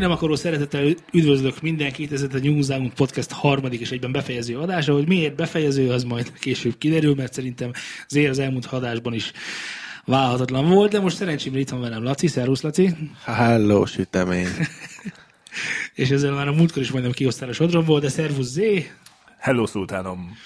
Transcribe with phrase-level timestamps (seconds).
[0.00, 4.92] nem akaró szeretettel üdvözlök mindenkit, ez a New Sound Podcast harmadik és egyben befejező adása,
[4.92, 7.70] hogy miért befejező, az majd később kiderül, mert szerintem
[8.08, 9.32] azért az elmúlt adásban is
[10.04, 12.26] válhatatlan volt, de most szerencsére itt van velem Laci.
[12.26, 12.94] Szervusz, Laci!
[13.24, 14.46] Hello, sütemény.
[15.94, 18.90] és ezzel már a múltkor is majdnem kiosztál a sodromból, de szervusz Zé!
[19.38, 20.36] Hello, szultánom!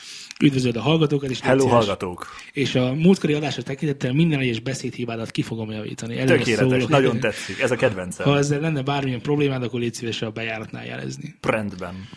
[0.43, 1.41] Üdvözöld a hallgatókat is.
[1.41, 2.27] Hello, hallgatók!
[2.53, 6.19] És a múltkori adásra tekintettel minden egyes beszédhibádat ki fogom javítani.
[6.19, 6.89] Előre Tökéletes, szólok.
[6.89, 7.61] nagyon tetszik.
[7.61, 8.27] Ez a kedvencem.
[8.27, 11.35] Ha ezzel lenne bármilyen problémád, akkor légy szíves a bejáratnál jelezni.
[11.41, 12.09] Rendben.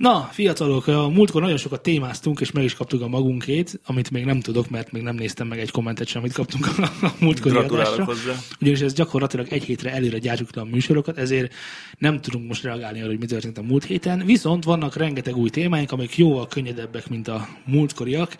[0.00, 4.24] Na, fiatalok, a múltkor nagyon sokat témáztunk, és meg is kaptuk a magunkét, amit még
[4.24, 6.66] nem tudok, mert még nem néztem meg egy kommentet sem, amit kaptunk
[7.02, 8.04] a múltkori adásra.
[8.04, 8.34] Hozzá.
[8.60, 11.54] Ugyanis ez gyakorlatilag egy hétre előre gyártjuk le a műsorokat, ezért
[11.98, 14.22] nem tudunk most reagálni arra, hogy mi történt a múlt héten.
[14.26, 18.36] Viszont vannak rengeteg új témáink, amik jóval könnyedebbek, mint a múltkoriak.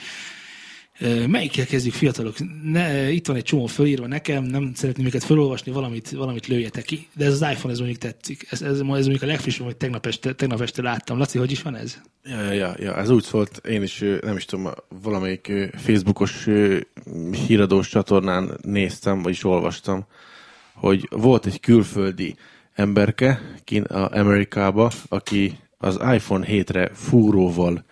[1.27, 2.35] Melyikkel kezdjük, fiatalok?
[2.63, 7.09] Ne, itt van egy csomó fölírva nekem, nem szeretném őket felolvasni, valamit, valamit lőjetek ki.
[7.17, 8.47] De ez az iPhone, ez mondjuk tetszik.
[8.51, 11.19] Ez, ez, ez mondjuk a legfrissebb, amit tegnap este, tegnap este láttam.
[11.19, 12.01] Laci, hogy is van ez?
[12.25, 16.49] Ja, ja, ja, ez úgy szólt, én is nem is tudom, valamelyik Facebookos
[17.47, 20.07] híradós csatornán néztem, vagyis olvastam,
[20.75, 22.35] hogy volt egy külföldi
[22.75, 27.85] emberke kin a Amerikába, aki az iPhone 7-re fúróval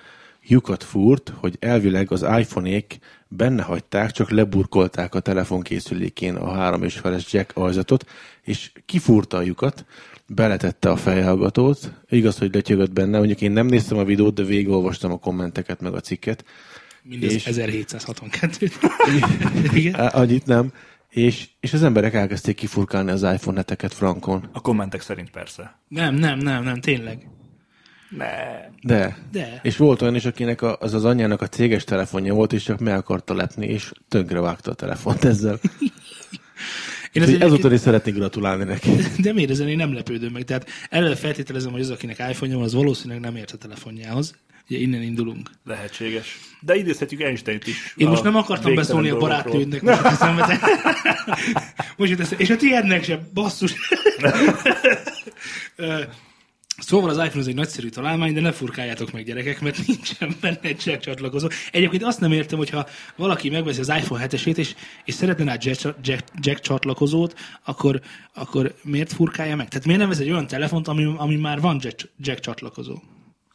[0.49, 6.95] lyukat fúrt, hogy elvileg az iPhone-ék benne hagyták, csak leburkolták a telefonkészülékén a három és
[6.95, 8.05] feles jack ajzatot,
[8.43, 9.85] és kifúrta a lyukat,
[10.27, 15.13] beletette a fejhallgatót, igaz, hogy letyögött benne, mondjuk én nem néztem a videót, de végigolvastam
[15.13, 16.45] a kommenteket, meg a cikket.
[17.03, 17.47] Mindez és...
[17.47, 18.69] 1762
[19.79, 19.95] Igen?
[19.95, 20.73] Annyit nem.
[21.09, 24.49] És, és az emberek elkezdték kifurkálni az iPhone neteket frankon.
[24.53, 25.79] A kommentek szerint persze.
[25.89, 27.29] Nem, nem, nem, nem, tényleg.
[28.09, 28.27] Ne.
[28.83, 29.17] De.
[29.33, 29.61] De.
[29.63, 32.79] És volt olyan is, akinek a, az az anyjának a céges telefonja volt, és csak
[32.79, 35.59] meg akarta lepni, és tönkre vágta a telefont ezzel.
[37.13, 38.91] Én ezért ezúttal is szeretnék gratulálni neki.
[39.25, 40.45] De miért ezen én nem lepődöm meg?
[40.45, 44.35] Tehát előre feltételezem, hogy az, akinek iPhone-ja van, az valószínűleg nem ért a telefonjához.
[44.69, 45.51] Ugye innen indulunk.
[45.65, 46.39] Lehetséges.
[46.61, 47.95] De idézhetjük Einstein-t is.
[47.97, 50.61] Én most nem akartam beszólni a barátnőnek, most eszembe.
[51.97, 53.75] most jut És a tiédnek sem, basszus.
[56.79, 60.59] Szóval az iPhone az egy nagyszerű találmány, de ne furkáljátok meg gyerekek, mert nincsen benne
[60.63, 61.49] egy jack csatlakozó.
[61.73, 64.75] Egyébként azt nem értem, hogyha valaki megveszi az iPhone 7-esét, és,
[65.05, 67.35] és szeretne rá jack, jack, jack csatlakozót,
[67.65, 68.01] akkor,
[68.35, 69.69] akkor miért furkálja meg?
[69.69, 72.95] Tehát miért nem vesz egy olyan telefont, ami, ami már van jack, jack csatlakozó?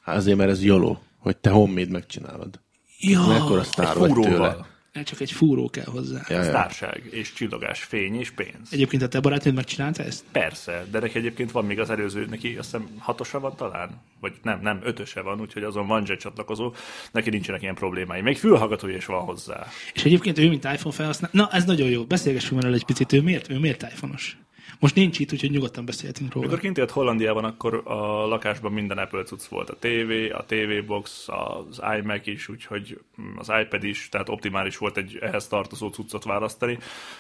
[0.02, 2.60] Hát azért, mert ez joló, hogy te homemade megcsinálod.
[3.00, 6.22] Ja, Mekkora sztár vagy tőle csak egy fúró kell hozzá.
[6.28, 6.44] Ja.
[6.44, 8.72] Sztárság, és csillogás, fény és pénz.
[8.72, 10.24] Egyébként a te barátod megcsinálta ezt?
[10.32, 14.02] Persze, de neki egyébként van még az előző, neki azt hiszem hatosa van talán?
[14.20, 16.74] Vagy nem, nem, ötöse van, úgyhogy azon van jet csatlakozó,
[17.12, 18.22] neki nincsenek ilyen problémái.
[18.22, 19.68] Még fülhallgatója is van hozzá.
[19.94, 23.22] És egyébként ő, mint iPhone felhasználó, na ez nagyon jó, beszélgessünk el egy picit, ő
[23.22, 24.38] miért, ő miért iPhone-os?
[24.80, 26.46] Most nincs itt, úgyhogy nyugodtan beszélhetünk róla.
[26.46, 29.70] Amikor kint jött Hollandiában, akkor a lakásban minden Apple cucc volt.
[29.70, 33.00] A TV, a TV box, az iMac is, úgyhogy
[33.36, 36.78] az iPad is, tehát optimális volt egy ehhez tartozó cuccot választani.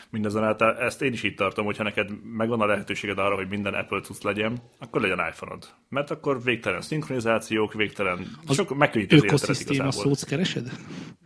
[0.09, 3.99] Mindezonáltal ezt én is így tartom, hogyha neked megvan a lehetőséged arra, hogy minden Apple
[3.99, 5.67] cucc legyen, akkor legyen iPhone-od.
[5.89, 8.27] Mert akkor végtelen szinkronizációk, végtelen...
[8.47, 10.71] Az sok megkönnyít az ökoszisztéma szót keresed?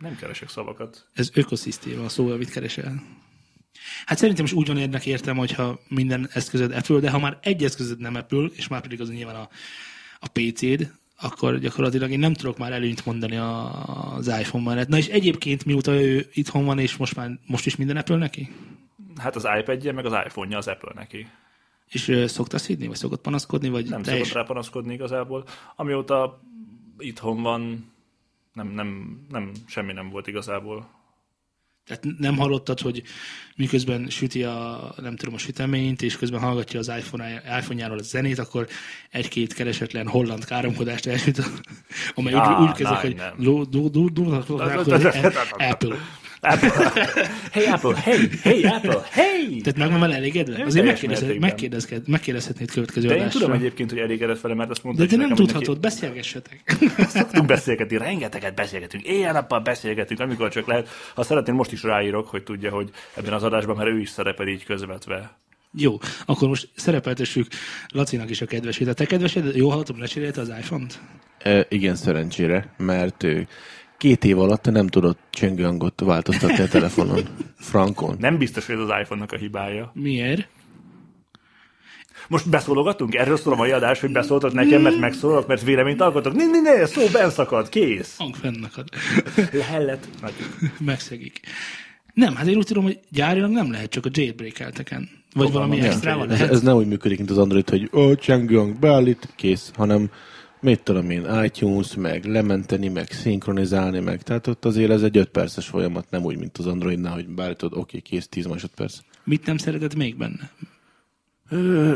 [0.00, 1.06] Nem keresek szavakat.
[1.12, 3.02] Ez ökoszisztéma szó, amit keresel.
[4.06, 7.64] Hát szerintem is úgy van érnek értem, hogyha minden eszközöd Apple, de ha már egy
[7.64, 9.48] eszközöd nem Apple, és már pedig az nyilván a,
[10.20, 14.88] a PC-d, akkor gyakorlatilag én nem tudok már előnyt mondani az iPhone mellett.
[14.88, 18.48] Na és egyébként mióta ő itthon van, és most már most is minden Apple neki?
[19.16, 21.26] Hát az iPad-je, meg az iPhone-ja az Apple neki.
[21.86, 23.68] És uh, szokta szídni, vagy szokott panaszkodni?
[23.68, 24.28] Vagy nem teljes...
[24.28, 25.44] szokott rá panaszkodni igazából.
[25.76, 26.40] Amióta
[26.98, 27.92] itthon van,
[28.52, 30.88] nem, nem, nem, semmi nem volt igazából.
[31.88, 33.02] Tehát nem hallottad, hogy
[33.56, 38.38] miközben süti a, nem tudom, a süteményt, és közben hallgatja az iPhone, iPhone-járól a zenét,
[38.38, 38.66] akkor
[39.10, 41.42] egy-két keresetlen holland káromkodást elsüt,
[42.14, 43.16] amely úgy, úgy kezdik, hogy
[45.58, 45.96] Apple.
[47.52, 49.60] Hey Apple, hey, hey Apple, hey!
[49.60, 50.64] Tehát meg van elégedve?
[50.64, 55.02] Azért megkérdezhet, megkérdezhet, megkérdezhetnéd következő De én tudom egyébként, hogy elégedett vele, mert azt mondta,
[55.02, 55.80] De te nem tudhatod, neki...
[55.80, 56.62] beszélgessetek.
[57.08, 60.88] Szoktunk beszélgetni, rengeteget beszélgetünk, éjjel-nappal beszélgetünk, amikor csak lehet.
[61.14, 64.46] Ha szeretném, most is ráírok, hogy tudja, hogy ebben az adásban, mert ő is szerepel
[64.46, 65.36] így közvetve.
[65.72, 67.46] Jó, akkor most szerepeltessük
[67.88, 68.88] Lacinak is a kedvesét.
[68.88, 71.00] A te kedvesed, jó hallottam, lecserélte az iPhone-t?
[71.38, 73.48] E, igen, szerencsére, mert ő
[73.98, 77.22] két év alatt nem tudott csengőhangot változtatni a telefonon.
[77.56, 78.16] Frankon.
[78.18, 79.90] Nem biztos, hogy ez az iPhone-nak a hibája.
[79.94, 80.48] Miért?
[82.28, 83.14] Most beszólogatunk?
[83.14, 86.34] Erről szól a mai adás, hogy beszóltak nekem, mert megszólalok, mert véleményt alkotok?
[86.34, 88.16] Ne, ne, ne, szó benszakad, kész.
[88.18, 88.88] Hang fennakad.
[89.52, 90.08] Lehellet.
[90.78, 91.40] Megszegik.
[92.14, 95.08] Nem, hát én úgy tudom, hogy gyárilag nem lehet csak a jailbreak-elteken.
[95.34, 96.40] Vagy oh, valami extra lehet.
[96.40, 100.10] Ez, ez nem úgy működik, mint az Android, hogy ó, Changyong beállít, kész, hanem
[100.60, 104.22] mit tudom én, iTunes, meg lementeni, meg szinkronizálni, meg.
[104.22, 107.72] Tehát ott azért ez egy 5 perces folyamat, nem úgy, mint az Androidnál, hogy beállítod,
[107.72, 108.98] oké, okay, kész, 10 másodperc.
[109.24, 110.50] Mit nem szereted még benne?
[111.50, 111.92] Ö,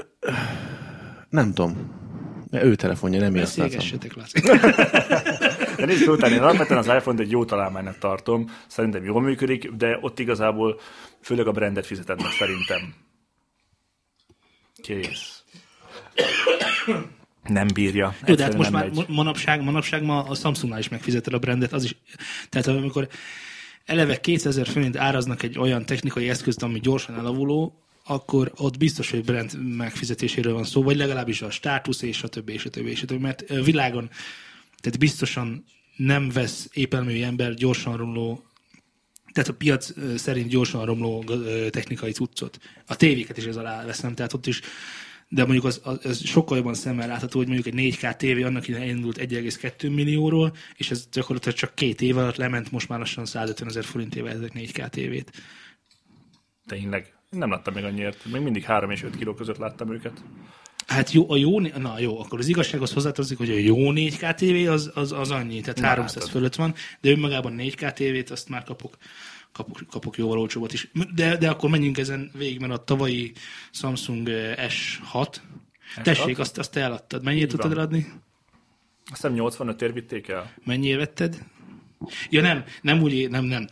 [1.28, 2.00] nem tudom.
[2.50, 4.40] Ő telefonja, nem én Beszélgessetek, Laci.
[5.76, 9.98] de nézd után, én alapvetően az iPhone-t egy jó találmánynak tartom, szerintem jól működik, de
[10.00, 10.80] ott igazából
[11.20, 12.94] főleg a brandet fizeted meg szerintem.
[14.82, 15.42] Kész.
[17.48, 18.14] Nem bírja.
[18.26, 19.08] Jó, de hát most már megy.
[19.08, 21.96] manapság, manapság ma a Samsungnál is megfizeted a brandet, az is,
[22.48, 23.08] tehát amikor
[23.84, 29.24] eleve 2000 forint áraznak egy olyan technikai eszközt, ami gyorsan elavuló, akkor ott biztos, hogy
[29.24, 33.02] brand megfizetéséről van szó, vagy legalábbis a státusz és a többi, és a többi, és
[33.02, 34.10] a többi, mert világon,
[34.80, 35.64] tehát biztosan
[35.96, 38.42] nem vesz épelmű ember gyorsan romló
[39.32, 41.24] tehát a piac szerint gyorsan romló
[41.70, 42.58] technikai cuccot.
[42.86, 44.60] A tévéket is ez alá veszem, tehát ott is
[45.34, 48.68] de mondjuk az, az, az sokkal jobban szemmel látható, hogy mondjuk egy 4K tévé annak
[48.68, 53.24] idején indult 1,2 millióról, és ez gyakorlatilag csak két év alatt lement most már lassan
[53.24, 55.30] 150 ezer forintével ezek 4K tévét.
[56.66, 57.14] Tényleg?
[57.30, 58.24] Nem láttam még annyiért.
[58.32, 60.22] Még mindig 3 és 5 kiló között láttam őket.
[60.86, 64.70] Hát jó, a jó, na jó, akkor az igazsághoz hozzátartozik, hogy a jó 4K TV
[64.70, 68.48] az, az, az annyi, tehát na, 300 hát fölött van, de önmagában 4K TV-t azt
[68.48, 68.96] már kapok
[69.52, 70.90] kapok, kapok jóval olcsóbbat is.
[71.14, 73.32] De, de akkor menjünk ezen végig, mert a tavalyi
[73.70, 74.56] Samsung S6,
[75.14, 76.02] S6?
[76.02, 77.22] tessék, azt, azt eladtad.
[77.22, 78.06] Mennyit tudtad eladni?
[79.10, 80.52] Azt hiszem 85 ér vitték el.
[80.64, 81.44] Mennyire vetted?
[82.30, 83.68] Ja nem, nem úgy, nem, nem.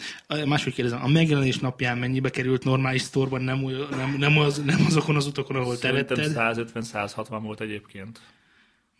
[0.47, 3.59] Máshogy kérdezem, a megjelenés napján mennyibe került normális sztorban, nem,
[3.91, 6.33] nem, nem, az, nem azokon az utakon, ahol te vetted?
[6.35, 8.21] 150-160 volt egyébként.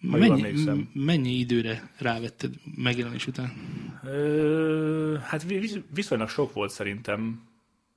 [0.01, 0.55] Mennyi,
[0.93, 3.53] mennyi időre rávetted megjelenés után?
[4.05, 5.45] Ö, hát
[5.95, 7.49] viszonylag sok volt szerintem.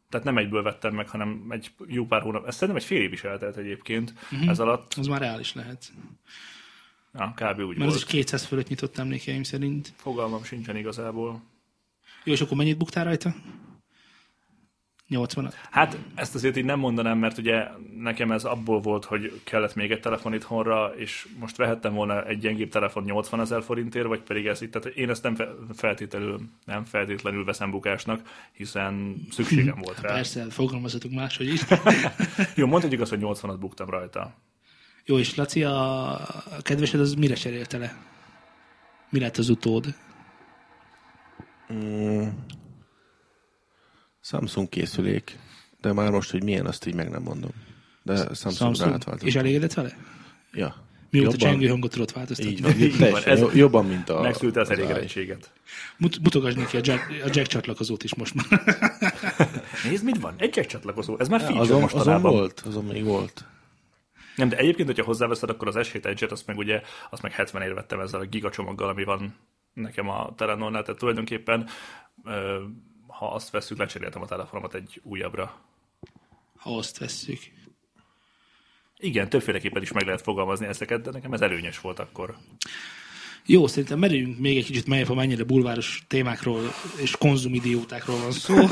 [0.10, 2.48] Tehát nem egyből vettem meg, hanem egy jó pár hónap.
[2.48, 4.50] Ez szerintem egy fél év is eltelt egyébként uh-huh.
[4.50, 4.94] ez alatt.
[4.98, 5.92] Az már reális lehet.
[7.14, 7.60] Ja, kb.
[7.60, 7.90] úgy Mert volt.
[7.90, 9.94] az is 200 fölött nyitott emlékeim szerint.
[9.96, 11.42] Fogalmam sincsen igazából.
[12.24, 13.36] Jó, és akkor mennyit buktál rajta?
[15.08, 17.68] 80 Hát ezt azért így nem mondanám, mert ugye
[17.98, 22.40] nekem ez abból volt, hogy kellett még egy telefon itthonra, és most vehettem volna egy
[22.40, 25.36] gyengébb telefon 80 ezer forintért, vagy pedig ez itt, tehát én ezt nem
[25.74, 28.22] feltétlenül, nem feltétlenül veszem bukásnak,
[28.52, 30.14] hiszen szükségem volt rá.
[30.14, 31.62] Persze, fogalmazhatunk máshogy is.
[32.56, 34.34] Jó, mondhatjuk azt, hogy 80-at buktam rajta.
[35.06, 36.20] Jó, és Laci, a
[36.62, 37.96] kedvesed az mire cserélte le?
[39.10, 39.96] Mi lett az utód?
[41.74, 42.28] Mm,
[44.24, 45.38] Samsung készülék,
[45.82, 47.52] de már most, hogy milyen, azt így meg nem mondom.
[48.04, 48.94] De Samsung, Samsung.
[48.94, 49.28] átváltott.
[49.28, 49.98] És elégedett vele?
[50.54, 50.76] Ja.
[51.10, 52.52] Mióta csengő hangot tudott változtatni.
[52.52, 53.24] Így van, így van.
[53.24, 54.22] Ez jobban, mint a...
[54.22, 55.52] Megszülte az elégedettséget.
[55.98, 58.64] Mut, mutogasd neki a jack, a jack csatlakozót is most már.
[59.90, 60.34] Nézd, mit van?
[60.38, 61.20] Egy jack csatlakozó.
[61.20, 62.16] Ez már feature azon, mostanában.
[62.16, 63.46] Azon volt, azon még volt.
[64.36, 67.62] Nem, de egyébként, hogyha hozzáveszed, akkor az S7 Edge-et, azt meg ugye, azt meg 70
[67.62, 69.36] ér vettem ezzel a gigacsomaggal, ami van
[69.74, 71.70] nekem a Telenornál, tehát tulajdonképpen
[73.24, 75.62] ha azt veszük, lecseréltem a telefonomat egy újabbra.
[76.58, 77.40] Ha azt vesszük.
[78.98, 82.38] Igen, többféleképpen is meg lehet fogalmazni ezeket, de nekem ez előnyös volt akkor.
[83.46, 86.62] Jó, szerintem merüljünk még egy kicsit melyebb, ha mennyire bulváros témákról
[87.02, 88.56] és konzumidiótákról van szó.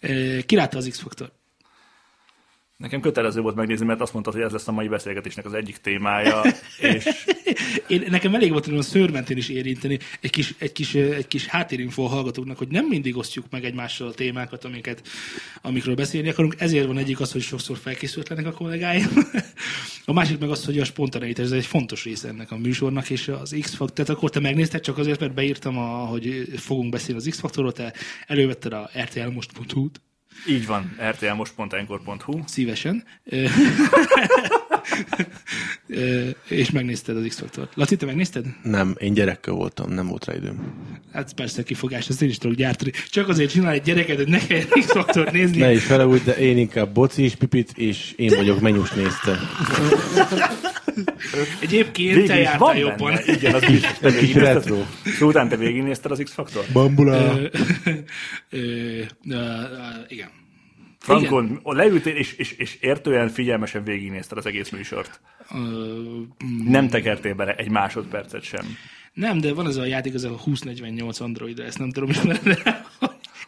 [0.46, 1.32] Kilátta az X-faktor?
[2.76, 5.76] Nekem kötelező volt megnézni, mert azt mondtad, hogy ez lesz a mai beszélgetésnek az egyik
[5.76, 6.42] témája.
[6.80, 7.08] És...
[7.86, 11.46] Én, nekem elég volt hogy a szőrmentén is érinteni egy kis, egy kis, egy kis
[11.46, 15.08] háttérinfo a hallgatóknak, hogy nem mindig osztjuk meg egymással a témákat, amiket,
[15.62, 16.54] amikről beszélni akarunk.
[16.58, 19.08] Ezért van egyik az, hogy sokszor felkészültlenek a kollégáim.
[20.08, 23.28] A másik meg az, hogy a spontaneitás, ez egy fontos része ennek a műsornak, és
[23.28, 27.28] az X-faktor, tehát akkor te megnézted csak azért, mert beírtam, a, hogy fogunk beszélni az
[27.28, 27.92] X-faktorról, te
[28.26, 29.74] elővetted a RTL most t
[30.48, 32.40] így van, rtlmost.enkor.hu.
[32.46, 33.04] Szívesen.
[36.48, 37.72] és megnézted az X-faktort.
[37.74, 38.44] Laci, te megnézted?
[38.62, 40.72] Nem, én gyerekkel voltam, nem volt rá időm.
[41.12, 42.92] Hát persze kifogás, ezt én is tudok gyártani.
[43.10, 45.58] Csak azért csinál egy gyereket, hogy ne kelljen X-faktort nézni.
[45.58, 49.38] Ne is fele úgy, de én inkább boci és pipit, és én vagyok menyus nézte.
[51.60, 53.14] Egyébként Végig te jártál jobban.
[53.14, 53.32] Benne.
[53.32, 53.80] Igen, az is.
[53.80, 54.86] Te végignézted,
[55.18, 56.64] Szóval te végignézted az X-faktor?
[56.72, 57.38] Bambula.
[60.08, 60.25] igen.
[61.06, 65.20] Frankon, leültél és, és, és értően figyelmesen végignézted az egész műsort.
[65.50, 65.58] Uh,
[66.64, 68.64] nem tekertél bele egy másodpercet sem.
[69.12, 72.56] Nem, de van ez a játék, ez a 2048 Android, ezt nem tudom ismerni.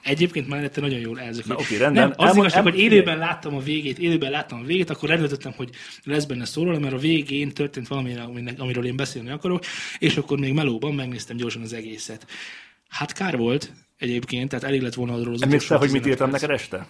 [0.03, 1.53] Egyébként mellette nagyon jól elzökött.
[1.53, 2.03] Oké, okay, rendben.
[2.03, 5.53] Nem, az elmond, igazság, hogy élőben láttam a végét, élőben láttam a végét, akkor rendőrtöttem,
[5.57, 5.71] hogy
[6.05, 8.15] lesz benne szóról, mert a végén történt valami,
[8.59, 9.65] amiről én beszélni akarok,
[9.99, 12.27] és akkor még melóban megnéztem gyorsan az egészet.
[12.89, 16.51] Hát kár volt egyébként, tehát elég lett volna arról az Emlékszel, hogy mit írtam neked
[16.51, 16.87] este?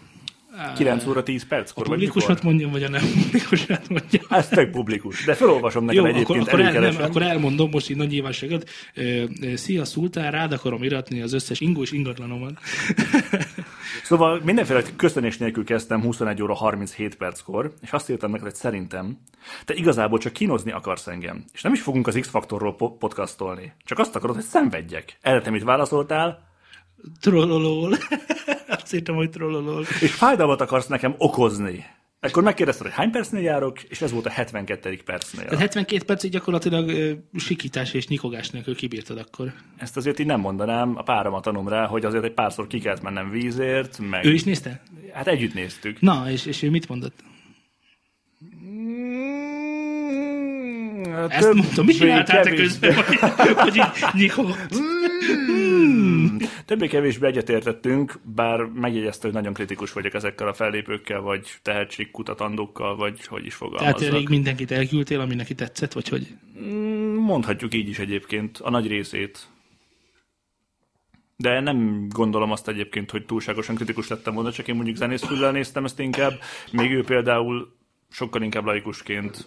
[0.76, 1.72] 9 óra 10 perc.
[1.74, 4.24] A publikusat mondjam, vagy a nem publikusat mondjam?
[4.38, 7.90] Ez tök publikus, de felolvasom neked Jó, egyébként akkor, akkor, el, nem, akkor elmondom most
[7.90, 8.70] így nagy nyilvánosságot.
[9.54, 12.58] Szia, Szultán, rád akarom iratni az összes ingós ingatlanomat.
[14.02, 19.18] Szóval mindenféle köszönés nélkül kezdtem 21 óra 37 perckor, és azt írtam neked, hogy szerintem
[19.64, 21.44] te igazából csak kínozni akarsz engem.
[21.52, 23.72] És nem is fogunk az X-faktorról po- podcastolni.
[23.84, 25.18] Csak azt akarod, hogy szenvedjek.
[25.20, 26.47] Erre te mit válaszoltál?
[27.20, 27.96] Trollolol.
[28.68, 29.84] Azt írtam, hogy trollolol.
[30.00, 31.84] És fájdalmat akarsz nekem okozni.
[32.20, 34.98] Ekkor megkérdezted, hogy hány percnél járok, és ez volt a 72.
[35.04, 35.44] percnél.
[35.44, 39.52] Tehát 72 percig gyakorlatilag ö, sikítás és nyikogás nélkül kibírtad akkor.
[39.76, 43.02] Ezt azért így nem mondanám, a páramat tanom rá, hogy azért egy párszor ki kellett
[43.02, 43.98] mennem vízért.
[43.98, 44.24] Meg...
[44.24, 44.82] Ő is nézte?
[45.12, 46.00] Hát együtt néztük.
[46.00, 47.24] Na, és, és ő mit mondott?
[51.12, 53.18] Hát Ezt mondtam, mi csináltál te közben, hogy,
[53.56, 54.74] hogy így nyikogott?
[56.66, 63.46] Többé-kevésbé egyetértettünk, bár megjegyezte, hogy nagyon kritikus vagyok ezekkel a fellépőkkel, vagy tehetségkutatandókkal, vagy hogy
[63.46, 63.98] is fogalmazzak.
[63.98, 66.34] Tehát elég mindenkit elküldtél, ami neki tetszett, vagy hogy?
[66.60, 69.46] Mm, mondhatjuk így is egyébként, a nagy részét.
[71.36, 75.84] De nem gondolom azt egyébként, hogy túlságosan kritikus lettem volna, csak én mondjuk zenészfüllel néztem
[75.84, 76.32] ezt inkább,
[76.72, 77.76] még ő például
[78.10, 79.46] sokkal inkább laikusként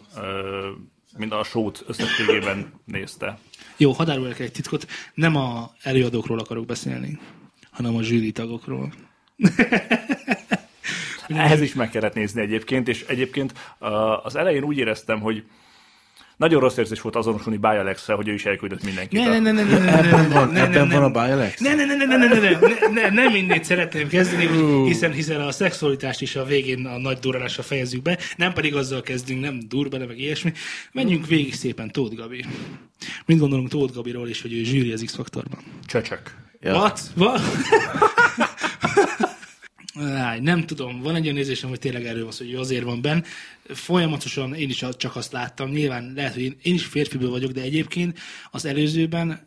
[1.17, 3.39] mint a sót összességében nézte.
[3.81, 4.87] Jó, hadd árulják egy titkot.
[5.13, 7.19] Nem a előadókról akarok beszélni,
[7.71, 8.93] hanem a zsűri tagokról.
[11.27, 13.53] Ehhez is meg kellett nézni egyébként, és egyébként
[14.23, 15.43] az elején úgy éreztem, hogy
[16.41, 19.19] nagyon rossz érzés volt azonosulni Bialex hogy ő is elküldött mindenkit.
[19.19, 21.59] Ne, ne, ne, ne, ne, ne, ne, van, ne, ebben van a Bialex?
[21.59, 24.47] Ne, ne, ne, ne, ne, ne, ne, ne, ne, nem innét szeretném kezdeni,
[24.85, 29.01] hiszen, hiszen a szexualitást is a végén a nagy durranással fejezzük be, nem pedig azzal
[29.01, 30.51] kezdünk, nem dur bele, meg ilyesmi.
[30.91, 32.45] Menjünk végig szépen Tóth Gabi.
[33.25, 35.59] Mit gondolunk Tóth Gabiról, és hogy ő zsűri az X-faktorban?
[35.85, 36.21] Csöcsök.
[36.61, 36.73] Ja.
[36.73, 37.01] What?
[37.17, 37.41] What?
[40.39, 43.23] Nem tudom, van egy olyan nézésem, hogy tényleg erről van hogy ő azért van benne.
[43.63, 47.61] Folyamatosan én is csak azt láttam, nyilván lehet, hogy én, én is férfiből vagyok, de
[47.61, 48.19] egyébként
[48.51, 49.45] az előzőben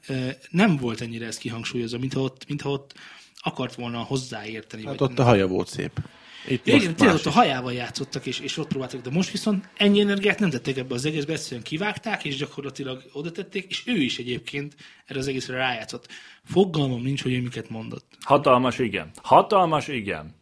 [0.51, 2.95] nem volt ennyire ez kihangsúlyozva, mintha ott, mintha ott
[3.37, 4.87] akart volna hozzáérteni.
[4.87, 5.27] Hát ott nem.
[5.27, 6.01] a haja volt szép.
[6.49, 10.01] Itt Igen, tényleg ott a hajával játszottak, és, és ott próbáltak, de most viszont ennyi
[10.01, 14.19] energiát nem tették ebbe az egészbe, egyszerűen kivágták, és gyakorlatilag oda tették, és ő is
[14.19, 14.75] egyébként
[15.07, 16.09] erre az egészre rájátszott.
[16.45, 18.07] Fogalmam nincs, hogy ő miket mondott.
[18.21, 19.11] Hatalmas igen.
[19.23, 20.35] Hatalmas igen.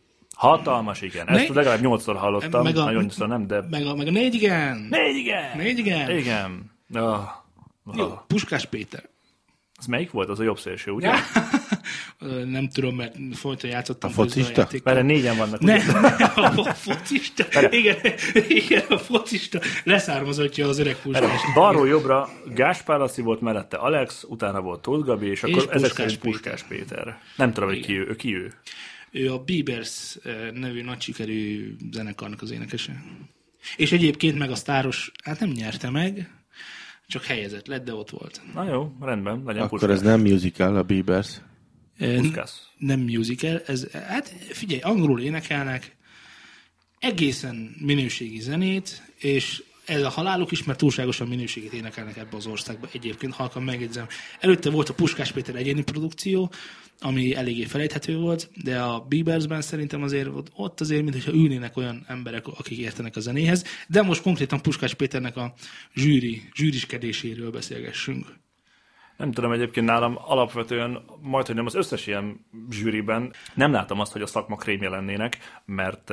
[0.43, 1.29] Hatalmas igen.
[1.29, 3.63] Ezt meg, legalább nyolcszor hallottam, meg a, nagyon szor nem, de...
[3.71, 4.87] Meg a, meg a négy igen.
[4.91, 5.57] Négy igen.
[5.57, 6.11] Négy igen.
[6.11, 6.71] Igen.
[6.95, 7.01] Oh.
[7.85, 7.97] Oh.
[7.97, 9.09] Jó, Puskás Péter.
[9.79, 10.29] Az melyik volt?
[10.29, 11.11] Az a jobb szélső, ugye?
[12.57, 14.11] nem tudom, mert folyton játszottam.
[14.11, 14.69] A focista?
[14.85, 15.61] Mert négyen vannak.
[15.61, 15.75] Ne,
[16.35, 17.45] a focista.
[17.71, 17.97] Igen,
[18.49, 21.41] igen, a focista leszármazottja az öreg puskás.
[21.55, 25.93] Balról jobbra Gáspár Laci volt, mellette Alex, utána volt Tóth Gabi, és, és akkor ezek
[25.93, 27.19] szerint Puskás Péter.
[27.37, 28.53] Nem tudom, hogy ki ő, ki ő.
[29.13, 30.23] Ő a Bieber's
[30.55, 33.05] nevű nagy sikerű zenekarnak az énekese.
[33.77, 36.31] És egyébként meg a sztáros, hát nem nyerte meg,
[37.07, 38.41] csak helyezett lett, de ott volt.
[38.55, 39.97] Na jó, rendben, legyen Akkor puskás.
[39.97, 41.41] ez nem musical, a Biebers?
[41.99, 42.51] Puskás.
[42.79, 45.97] Nem musical, ez, hát figyelj, angolul énekelnek,
[46.99, 52.89] egészen minőségi zenét, és ez a haláluk is, mert túlságosan minőségét énekelnek ebbe az országba.
[52.93, 54.07] Egyébként halkan megjegyzem.
[54.41, 56.53] Előtte volt a Puskás Péter egyéni produkció,
[57.01, 62.47] ami eléggé felejthető volt, de a Biebersben szerintem azért ott azért, mintha ülnének olyan emberek,
[62.47, 65.55] akik értenek a zenéhez, de most konkrétan Puskás Péternek a
[65.95, 68.41] zsűri, zsűriskedéséről beszélgessünk.
[69.17, 74.13] Nem tudom, egyébként nálam alapvetően majd, hogy nem az összes ilyen zsűriben nem látom azt,
[74.13, 76.11] hogy a szakma krémje lennének, mert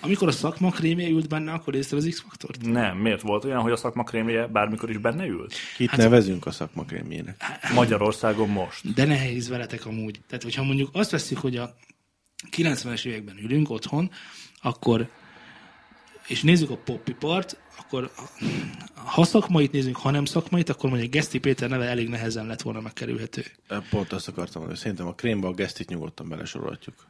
[0.00, 2.66] amikor a szakma krémje ült benne, akkor észre az X-faktort?
[2.66, 2.96] Nem.
[2.96, 5.54] Miért volt olyan, hogy a szakma krémje bármikor is benne ült?
[5.76, 7.42] Kit hát, nevezünk a szakma krémjének?
[7.74, 8.94] Magyarországon most.
[8.94, 10.20] De nehéz veletek amúgy.
[10.26, 11.74] Tehát, hogyha mondjuk azt veszik, hogy a
[12.56, 14.10] 90-es években ülünk otthon,
[14.62, 15.08] akkor
[16.26, 18.10] és nézzük a popipart, akkor
[18.94, 22.80] ha szakmait nézünk, ha nem szakmait, akkor mondjuk Geszti Péter neve elég nehezen lett volna
[22.80, 23.44] megkerülhető.
[23.90, 27.06] Pont azt akartam mondani, szerintem a krémbe a Gesztit nyugodtan belesorolhatjuk.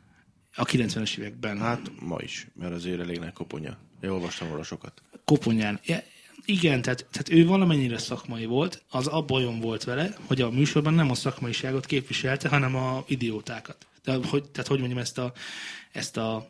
[0.54, 1.58] A 90-es években.
[1.58, 3.78] Hát ma is, mert azért elég nagy koponya.
[4.02, 5.02] Én olvastam róla sokat.
[5.24, 5.80] Koponyán.
[5.84, 6.02] Ja,
[6.44, 10.94] igen, tehát, tehát ő valamennyire szakmai volt, az a bajom volt vele, hogy a műsorban
[10.94, 13.86] nem a szakmaiságot képviselte, hanem a idiótákat.
[14.04, 15.32] De hogy, tehát hogy mondjam ezt a,
[15.92, 16.48] ezt a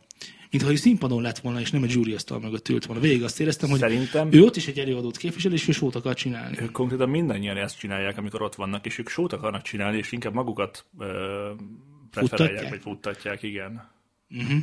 [0.53, 3.01] mintha ő színpadon lett volna, és nem egy zsúriasztal mögött ült volna.
[3.01, 4.29] Végig azt éreztem, hogy Szerintem...
[4.31, 6.57] ő ott is egy előadót képvisel, és ő sót akar csinálni.
[6.61, 10.33] Ők konkrétan mindannyian ezt csinálják, amikor ott vannak, és ők sót akarnak csinálni, és inkább
[10.33, 11.51] magukat ö,
[12.13, 13.89] preferálják, vagy futtatják, igen.
[14.29, 14.59] Uh-huh.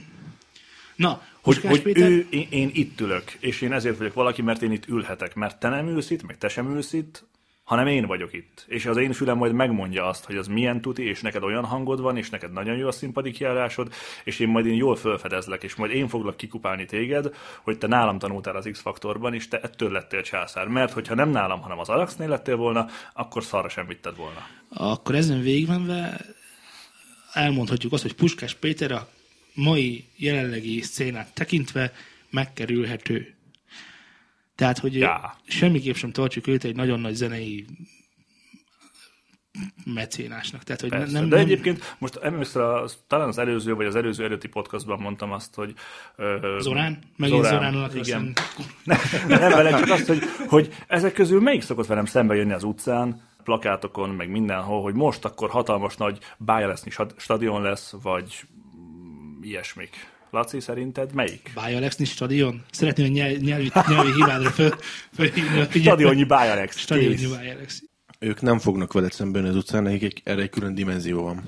[0.96, 2.10] Na, hogy, hogy Péter...
[2.10, 5.60] ő, én, én itt ülök, és én ezért vagyok valaki, mert én itt ülhetek, mert
[5.60, 7.24] te nem ülsz itt, meg te sem ülsz itt,
[7.70, 8.64] hanem én vagyok itt.
[8.68, 12.00] És az én fülem majd megmondja azt, hogy az milyen tuti, és neked olyan hangod
[12.00, 13.92] van, és neked nagyon jó a színpadi kiállásod,
[14.24, 18.18] és én majd én jól felfedezlek, és majd én foglak kikupálni téged, hogy te nálam
[18.18, 20.66] tanultál az X-faktorban, és te ettől lettél császár.
[20.68, 24.46] Mert hogyha nem nálam, hanem az Araxnél lettél volna, akkor szarra sem vitted volna.
[24.68, 26.20] Akkor ezen végigmenve
[27.32, 29.08] elmondhatjuk azt, hogy Puskás Péter a
[29.54, 31.92] mai jelenlegi szénát tekintve
[32.30, 33.34] megkerülhető.
[34.54, 35.36] Tehát, hogy ja.
[35.44, 37.66] semmiképp sem tartjuk őt egy nagyon nagy zenei
[39.84, 40.62] mecénásnak.
[40.62, 41.44] Tehát, hogy Persze, nem, de nem...
[41.44, 45.74] egyébként most emlékszel, talán az előző, vagy az előző előtti podcastban mondtam azt, hogy...
[46.18, 46.98] Uh, Zorán?
[47.16, 48.32] Megint Zorán, Zorán igen.
[48.84, 52.64] nem, nem velem, csak azt, hogy, hogy ezek közül melyik szokott velem szembe jönni az
[52.64, 58.42] utcán, plakátokon, meg mindenhol, hogy most akkor hatalmas nagy Bájaleszni stadion lesz, vagy
[59.40, 60.08] ilyesmik.
[60.30, 61.50] Laci, szerinted melyik?
[61.54, 62.64] Bájalexni stadion?
[62.70, 64.74] Szeretném, hogy nyelvi, nyelvi, nyelvi hibádra föl,
[65.14, 66.78] fölhívni a Stadionnyi Bájalex.
[66.78, 67.82] Stadionnyi Bájalex.
[68.18, 71.42] Ők nem fognak veled szemben az utcán, nekik erre egy külön dimenzió van.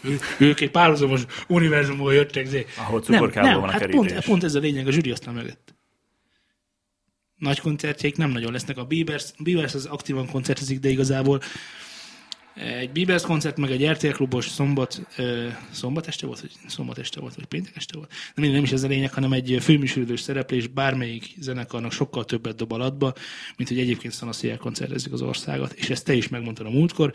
[0.00, 2.46] Ő, ők egy párhuzamos univerzumból jöttek.
[2.46, 2.66] Zé.
[2.78, 5.74] Ahol cukorkában van a hát pont, pont ez a lényeg a zsűri aztán mögött
[7.40, 8.78] nagy koncertjeik nem nagyon lesznek.
[8.78, 11.40] A Biebers, Biebers az aktívan koncertezik, de igazából
[12.54, 15.00] egy Biebers koncert, meg egy RTL klubos szombat,
[15.70, 18.12] szombat este volt, vagy szombat este volt, vagy péntek este volt.
[18.34, 22.72] Nem, nem is ez a lényeg, hanem egy főműsorülős szereplés bármelyik zenekarnak sokkal többet dob
[22.72, 23.12] alatba,
[23.56, 25.72] mint hogy egyébként szanaszéjel koncertezik az országot.
[25.72, 27.12] És ezt te is megmondtad a múltkor,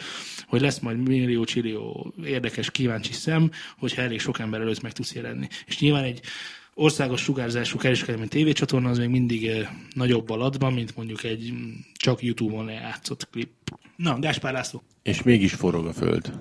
[0.47, 5.13] hogy lesz majd millió csillió érdekes, kíváncsi szem, hogyha elég sok ember előtt meg tudsz
[5.13, 5.47] jelenni.
[5.65, 6.21] És nyilván egy
[6.77, 12.23] országos sugárzású kereskedelmi tévécsatorna az még mindig eh, nagyobb alatban, mint mondjuk egy mm, csak
[12.23, 13.49] YouTube-on lejátszott klip.
[13.95, 14.81] Na, Gáspár László.
[15.03, 16.33] És mégis forog a föld.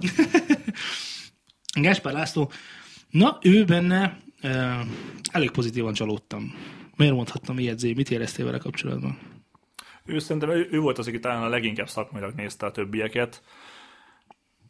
[1.80, 2.50] Gáspár László,
[3.10, 4.86] na ő benne uh,
[5.32, 6.54] elég pozitívan csalódtam.
[6.96, 7.92] Miért mondhattam ilyet, Zé?
[7.92, 9.18] Mit éreztél vele kapcsolatban?
[10.04, 13.42] Ő szerintem ő, ő volt az, aki talán a leginkább szakmailag nézte a többieket.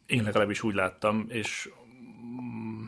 [0.05, 1.69] Én legalábbis úgy láttam, és
[2.25, 2.83] mm,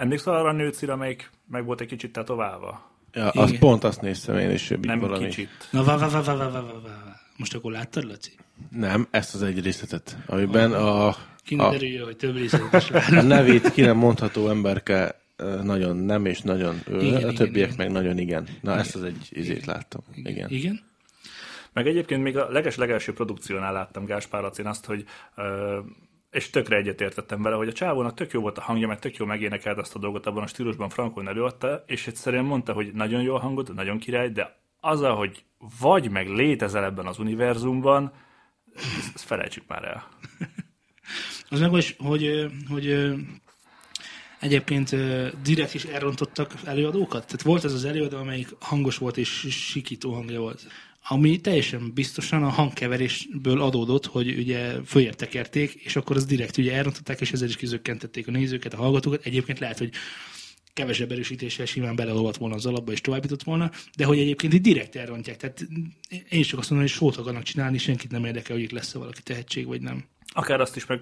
[0.00, 2.90] Emlékszel arra a nőcire, amelyik meg volt egy kicsit tetoválva?
[3.12, 4.72] Ja, az pont azt néztem én is.
[4.80, 5.24] Nem valami.
[5.24, 5.48] kicsit.
[5.70, 6.90] Na, va, va, va, va, va, va, va.
[7.36, 8.30] Most akkor láttad, Laci?
[8.70, 11.08] Nem, ezt az egy részletet, amiben a...
[11.08, 15.20] a ki ne derüljön, hogy több részletes A nevét ki nem mondható emberke
[15.62, 18.42] nagyon nem, és nagyon ő, igen, a többiek igen, meg nagyon igen.
[18.42, 18.78] Na, igen.
[18.78, 20.00] ezt az egy izét láttam.
[20.14, 20.50] Igen.
[20.50, 20.80] igen.
[21.72, 25.04] Meg egyébként még a leges-legelső produkciónál láttam Gáspár Lacin azt, hogy
[26.30, 29.26] és tökre egyetértettem vele, hogy a csávónak tök jó volt a hangja, meg tök jó
[29.26, 33.34] megénekelt azt a dolgot abban a stílusban, Frankon előadta, és egyszerűen mondta, hogy nagyon jó
[33.34, 35.44] a hangod, nagyon király, de az, hogy
[35.80, 38.12] vagy meg létezel ebben az univerzumban,
[39.14, 40.08] ezt felejtsük már el.
[41.48, 43.12] az meg, hogy, hogy, hogy
[44.40, 44.96] egyébként
[45.42, 47.26] direkt is elrontottak előadókat?
[47.26, 50.66] Tehát volt ez az előadó, amelyik hangos volt és sikító hangja volt
[51.08, 56.74] ami teljesen biztosan a hangkeverésből adódott, hogy ugye följebb tekerték, és akkor az direkt ugye
[56.74, 59.26] elrontották, és ezzel is kizökkentették a nézőket, a hallgatókat.
[59.26, 59.92] Egyébként lehet, hogy
[60.72, 64.96] kevesebb erősítéssel simán beleolvadt volna az alapba, és továbbított volna, de hogy egyébként itt direkt
[64.96, 65.36] elrontják.
[65.36, 65.66] Tehát
[66.28, 69.22] én csak azt mondom, hogy sót akarnak csinálni, senkit nem érdekel, hogy itt lesz-e valaki
[69.22, 70.04] tehetség, vagy nem.
[70.32, 71.00] Akár azt is meg,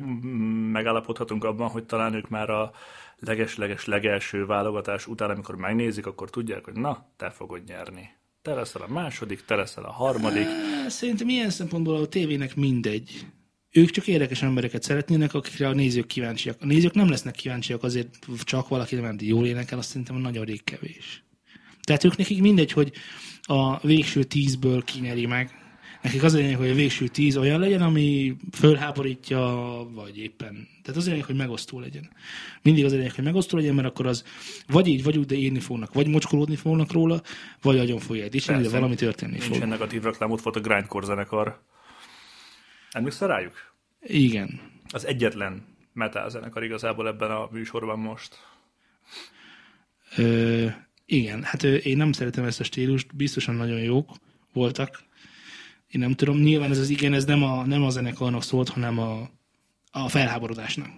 [0.72, 2.72] megállapodhatunk abban, hogy talán ők már a
[3.18, 8.17] leges-leges legelső válogatás után, amikor megnézik, akkor tudják, hogy na, te fogod nyerni
[8.48, 10.46] te leszel a második, te leszel a harmadik.
[10.86, 13.26] Szerintem ilyen szempontból a tévének mindegy.
[13.70, 16.56] Ők csak érdekes embereket szeretnének, akikre a nézők kíváncsiak.
[16.60, 18.08] A nézők nem lesznek kíváncsiak azért
[18.44, 21.24] csak valaki nem jól énekel, azt szerintem nagyon rég kevés.
[21.82, 22.92] Tehát ők nekik mindegy, hogy
[23.42, 25.57] a végső tízből kinyeri meg
[26.02, 29.40] nekik az a lényeg, hogy a végső tíz olyan legyen, ami fölháborítja,
[29.94, 30.68] vagy éppen.
[30.82, 32.10] Tehát az a lényeg, hogy megosztó legyen.
[32.62, 34.24] Mindig az a lényeg, hogy megosztó legyen, mert akkor az
[34.66, 37.22] vagy így, vagy úgy, de írni fognak, vagy mocskolódni fognak róla,
[37.62, 39.58] vagy nagyon fogják dicsérni, de valami történni Nincsen fog.
[39.58, 41.62] Nincsen negatív reklám, ott volt a Grindcore zenekar.
[42.90, 43.54] Emlékszel rájuk?
[44.00, 44.60] Igen.
[44.90, 48.38] Az egyetlen metal zenekar igazából ebben a műsorban most.
[50.16, 50.66] Ö,
[51.06, 54.10] igen, hát én nem szeretem ezt a stílust, biztosan nagyon jók
[54.52, 55.06] voltak,
[55.88, 58.98] én nem tudom, nyilván ez az igen, ez nem a, nem a zenekarnak szólt, hanem
[58.98, 59.30] a,
[59.90, 60.88] a felháborodásnak.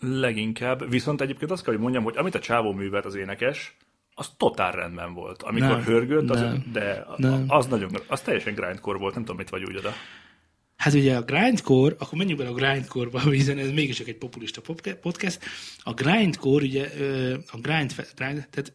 [0.00, 0.90] Leginkább.
[0.90, 3.76] Viszont egyébként azt kell, hogy mondjam, hogy amit a csávó művelt az énekes,
[4.14, 5.42] az totál rendben volt.
[5.42, 7.44] Amikor nem, hörgött, az, nem, de nem.
[7.48, 9.92] az nagyon, az teljesen grindcore volt, nem tudom, mit vagy úgy oda.
[10.76, 14.60] Hát ugye a grindcore, akkor menjünk bele a grindcore-ba, hiszen ez mégis egy populista
[15.00, 15.44] podcast.
[15.82, 16.90] A grindcore, ugye
[17.50, 18.72] a grind, grind tehát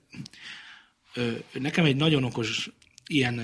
[1.54, 2.70] nekem egy nagyon okos
[3.08, 3.41] ilyen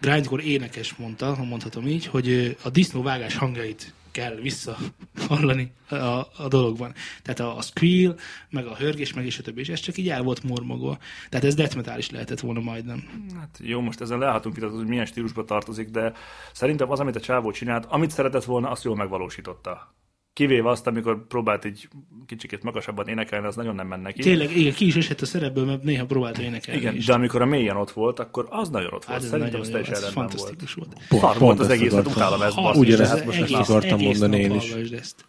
[0.00, 5.94] grindcore énekes mondta, ha mondhatom így, hogy a disznóvágás hangjait kell visszahallani a,
[6.36, 6.94] a dologban.
[7.22, 8.16] Tehát a, a squeal,
[8.50, 10.98] meg a hörgés, meg és a többi, és ez csak így el volt mormogva.
[11.28, 13.04] Tehát ez death is lehetett volna majdnem.
[13.38, 16.12] Hát jó, most ezen lehetünk itt, hogy milyen stílusba tartozik, de
[16.52, 19.94] szerintem az, amit a csávó csinált, amit szeretett volna, azt jól megvalósította.
[20.32, 21.88] Kivéve azt, amikor próbált egy
[22.26, 24.20] kicsikét magasabban énekelni, az nagyon nem menne neki.
[24.20, 26.80] Tényleg, igen, ki is esett a szerepből, mert néha próbált énekelni.
[26.80, 27.06] Igen, is.
[27.06, 29.20] de amikor a mélyen ott volt, akkor az nagyon ott volt.
[29.20, 30.92] Hát Szerintem ez teljesen ez fantasztikus volt.
[30.92, 31.06] volt.
[31.08, 32.54] Pont, Szar volt az egész, hát utálom ezt.
[32.54, 34.74] Ha, ugyanezt most ezt akartam mondani én is.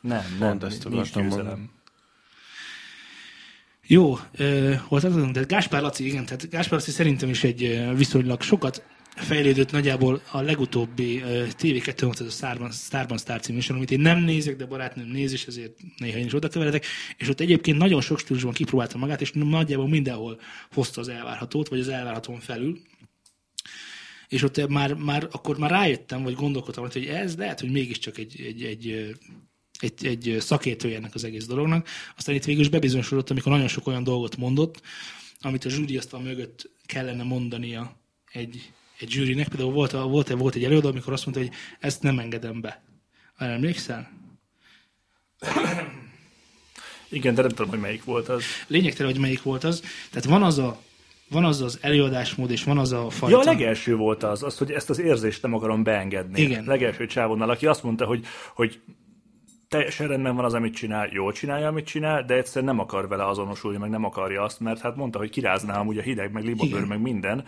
[0.02, 1.70] Nem, nem, ezt akartam mondani.
[3.88, 4.18] Jó,
[4.88, 5.32] hol tartottunk?
[5.32, 8.84] De Gáspár Laci, igen, tehát Gáspár Laci szerintem is egy viszonylag sokat
[9.16, 13.92] fejlődött nagyjából a legutóbbi uh, TV2 volt ez a Starban, Starban Star című műsor, amit
[13.92, 16.86] én nem nézek, de barátnőm néz, és ezért néha én is oda keveredek,
[17.18, 20.40] és ott egyébként nagyon sok stílusban kipróbálta magát, és nagyjából mindenhol
[20.72, 22.80] hozta az elvárhatót, vagy az elvárhatón felül.
[24.28, 28.42] És ott már, már, akkor már rájöttem, vagy gondolkodtam, hogy ez lehet, hogy mégiscsak egy,
[28.42, 29.16] egy, egy
[29.82, 31.88] egy, egy szakértője ennek az egész dolognak.
[32.18, 34.82] Aztán itt végül is bebizonyosodott, amikor nagyon sok olyan dolgot mondott,
[35.40, 38.00] amit a asztal mögött kellene mondania
[38.32, 38.72] egy,
[39.02, 39.48] egy zsűrinek.
[39.48, 42.82] Például volt, volt, volt egy előadó, amikor azt mondta, hogy ezt nem engedem be.
[43.38, 44.10] Emlékszel?
[47.10, 48.44] Igen, de nem tudom, hogy melyik volt az.
[48.68, 49.84] Lényegtelen, hogy melyik volt az.
[50.10, 50.82] Tehát van az a
[51.30, 53.36] van az az előadásmód, és van az a fajta...
[53.36, 56.42] Ja, a legelső volt az, az, hogy ezt az érzést nem akarom beengedni.
[56.42, 56.64] Igen.
[56.66, 58.80] Legelső csávonnal, aki azt mondta, hogy, hogy
[59.68, 63.28] teljesen rendben van az, amit csinál, jól csinálja, amit csinál, de egyszerűen nem akar vele
[63.28, 66.86] azonosulni, meg nem akarja azt, mert hát mondta, hogy kirázná amúgy a hideg, meg libabőr,
[66.86, 67.46] meg minden.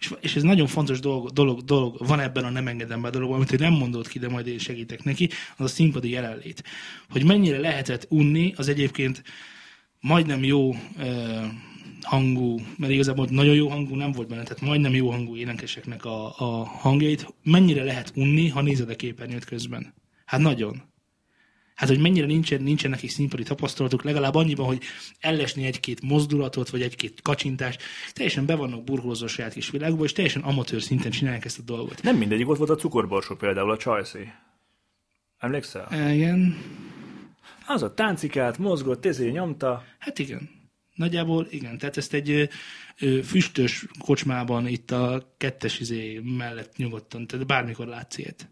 [0.00, 3.36] És, és ez nagyon fontos dolog, dolog, dolog van ebben a nem engedem be dologban,
[3.36, 6.64] amit nem mondott ki, de majd én segítek neki, az a színpadi jelenlét.
[7.10, 9.22] Hogy mennyire lehetett unni az egyébként
[10.00, 11.50] majdnem jó eh,
[12.02, 16.38] hangú, mert igazából nagyon jó hangú nem volt benne, tehát majdnem jó hangú énekeseknek a,
[16.38, 19.94] a hangjait, mennyire lehet unni, ha nézed a képernyőt közben.
[20.24, 20.82] Hát nagyon.
[21.78, 24.82] Hát, hogy mennyire nincsen, nincsen nekik színpadi tapasztalatuk, legalább annyiban, hogy
[25.20, 30.12] ellesni egy-két mozdulatot, vagy egy-két kacsintást, teljesen be vannak burkolózva a saját kis világba, és
[30.12, 32.02] teljesen amatőr szinten csinálják ezt a dolgot.
[32.02, 34.32] Nem mindegyik ott volt a cukorborsó például, a Csajszé.
[35.38, 35.86] Emlékszel?
[35.90, 36.56] E, igen.
[37.66, 39.84] Az a táncikát, mozgott, ezért nyomta.
[39.98, 40.50] Hát igen.
[40.94, 42.48] Nagyjából igen, tehát ezt egy
[42.98, 48.48] ö, füstös kocsmában itt a kettes izé mellett nyugodtan, tehát bármikor látsz ilyet.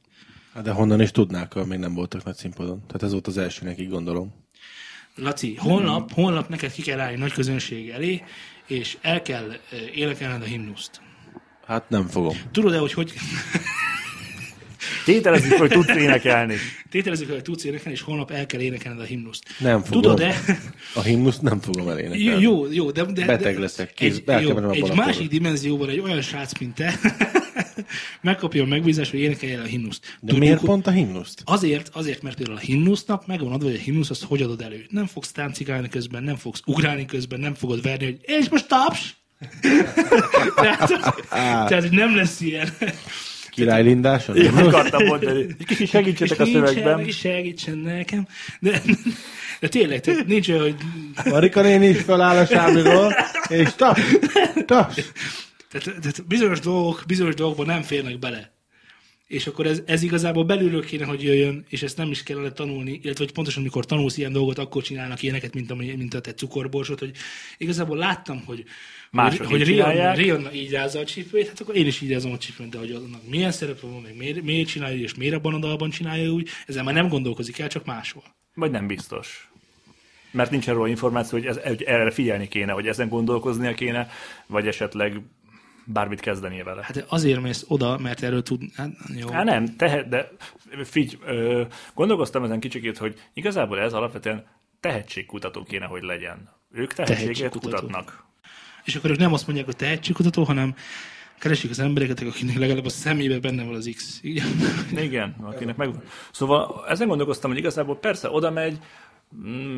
[0.57, 2.87] Hát de honnan is tudnák, ha még nem voltak nagy színpadon?
[2.87, 4.35] Tehát ez volt az első nekik, gondolom.
[5.15, 8.23] Laci, holnap, holnap neked ki kell állni nagy közönség elé,
[8.67, 9.53] és el kell
[9.95, 11.01] énekelned a himnuszt.
[11.67, 12.37] Hát nem fogom.
[12.51, 13.13] Tudod-e, hogy hogy...
[15.05, 16.55] Tételezzük, hogy tudsz énekelni.
[16.91, 19.45] Tételezzük, hogy tudsz énekelni, és holnap el kell énekelned a himnuszt.
[19.59, 20.03] Nem fogom.
[20.03, 20.35] Tudod-e?
[20.95, 22.43] A himnuszt nem fogom elénekelni.
[22.43, 23.05] Jó, jó, de...
[23.05, 23.93] de Beteg leszek.
[23.95, 26.95] Kész, egy, jó, egy másik dimenzióban egy olyan srác, mint te,
[28.21, 30.01] megkapja a megbízást, hogy énekelje el a himnuszt.
[30.05, 31.43] De Tudjuk, miért pont a himnuszt?
[31.45, 34.87] Azért, azért, mert például a himnusznak megvan adva, hogy a himnusz azt hogy adod elő.
[34.89, 39.17] Nem fogsz táncikálni közben, nem fogsz ugrálni közben, nem fogod verni, hogy és most taps!
[40.55, 40.89] tehát,
[41.69, 42.69] tehát, nem lesz ilyen.
[43.57, 44.37] Király Lindáson?
[44.37, 45.47] Én akartam mondani.
[45.67, 47.11] Kicsit segítsetek a szövegben.
[47.11, 48.27] Segítsen nekem.
[48.61, 48.83] De,
[49.61, 50.77] de tényleg, tehát nincs olyan, hogy...
[51.25, 53.15] Marika néni is feláll a sámiról,
[53.49, 54.01] és taps,
[54.67, 54.95] taps.
[55.71, 58.56] Tehát, tehát bizonyos dolgok, bizonyos dolgokban nem férnek bele.
[59.27, 63.01] És akkor ez, ez igazából belülről kéne, hogy jöjjön, és ezt nem is kellene tanulni,
[63.03, 66.35] illetve hogy pontosan amikor tanulsz ilyen dolgot, akkor csinálnak ilyeneket, mint a, mint a te
[66.35, 67.11] cukorborsot, hogy
[67.59, 68.65] igazából láttam, hogy
[69.11, 72.33] Mások hogy, hogy Rihanna, Rihanna így rázza a csípőjét, hát akkor én is így rázom
[72.33, 75.55] a csípőt, de hogy annak milyen szerepe van, meg miért, miért csinálja, és miért abban
[75.55, 78.25] a dalban csinálja úgy, ezzel már nem gondolkozik el, csak máshol.
[78.55, 79.51] Vagy nem biztos
[80.31, 84.09] mert nincs erről információ, hogy, ez, hogy erre figyelni kéne, hogy ezen gondolkoznia kéne,
[84.47, 85.21] vagy esetleg
[85.87, 86.83] bármit kezdenie vele.
[86.85, 88.63] Hát azért mész oda, mert erről tud...
[88.75, 89.29] Hát, jó.
[89.29, 90.29] Hát nem, tehet, de
[90.85, 91.63] figy, ö,
[91.95, 94.47] gondolkoztam ezen kicsikét, hogy igazából ez alapvetően
[94.81, 96.49] tehetségkutató kéne, hogy legyen.
[96.73, 98.25] Ők tehetséget kutatnak.
[98.85, 100.75] És akkor ők nem azt mondják, hogy tehetségkutató, hanem
[101.39, 104.19] keresik az embereket, akinek legalább a szemébe benne van az X.
[104.23, 104.47] Igen,
[104.97, 105.91] Igen akinek meg...
[106.33, 108.79] Szóval ezen gondolkoztam, hogy igazából persze oda megy,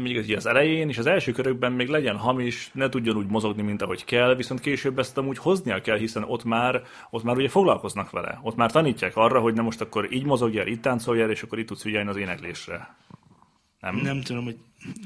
[0.02, 3.82] még az elején, és az első körökben még legyen hamis, ne tudjon úgy mozogni, mint
[3.82, 8.10] ahogy kell, viszont később ezt amúgy hoznia kell, hiszen ott már, ott már ugye foglalkoznak
[8.10, 8.38] vele.
[8.42, 11.66] Ott már tanítják arra, hogy nem most akkor így mozogjál, itt táncoljál, és akkor itt
[11.66, 12.96] tudsz figyelni az éneklésre.
[13.80, 13.96] Nem?
[13.96, 14.56] Nem tudom, hogy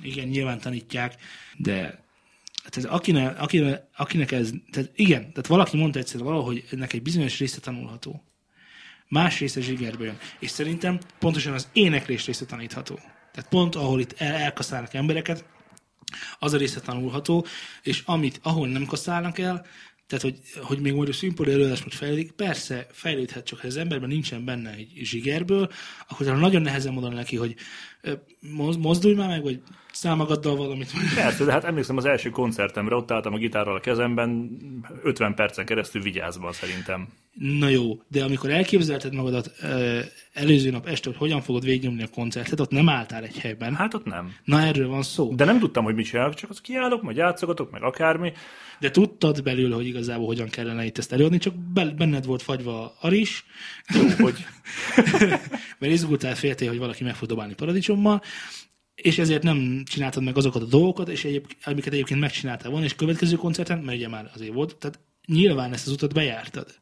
[0.02, 1.14] igen, nyilván tanítják,
[1.56, 2.04] de
[2.70, 7.38] tehát akinek, akinek, akinek ez, tehát igen, tehát valaki mondta egyszer valahogy ennek egy bizonyos
[7.38, 8.24] része tanulható.
[9.08, 10.18] Más része zsigerbe jön.
[10.38, 12.98] És szerintem pontosan az éneklés része tanítható.
[13.32, 15.44] Tehát pont ahol itt el, elkaszálnak embereket,
[16.38, 17.46] az a része tanulható,
[17.82, 19.66] és amit, ahol nem kaszálnak el,
[20.06, 24.08] Tehát, hogy, hogy még a színpadi előadás most fejlődik, persze fejlődhet, csak ha az emberben
[24.08, 25.70] nincsen benne egy zsigerből,
[26.08, 27.54] akkor nagyon nehezen mondani neki, hogy
[28.78, 30.90] mozdulj már meg, vagy számagaddal valamit.
[31.14, 34.50] Persze, de hát emlékszem az első koncertemre, ott álltam a gitárral a kezemben,
[35.02, 37.08] 50 percen keresztül vigyázva szerintem.
[37.32, 39.52] Na jó, de amikor elképzelted magadat
[40.32, 43.74] előző nap este, hogy hogyan fogod végignyomni a koncertet, ott nem álltál egy helyben.
[43.74, 44.34] Hát ott nem.
[44.44, 45.34] Na erről van szó.
[45.34, 48.32] De nem tudtam, hogy mit csinálok, csak az kiállok, majd játszogatok, meg akármi.
[48.80, 51.54] De tudtad belül, hogy igazából hogyan kellene itt ezt előadni, csak
[51.96, 53.44] benned volt fagyva a ris.
[53.94, 54.34] Jó, hogy...
[55.78, 58.22] Mert izgultál, féltél, hogy valaki meg fog dobálni paradicsommal,
[58.94, 62.94] és ezért nem csináltad meg azokat a dolgokat, és egyéb, amiket egyébként megcsináltál volna, és
[62.94, 66.81] következő koncerten, mert ugye már azért volt, tehát nyilván ezt az utat bejártad.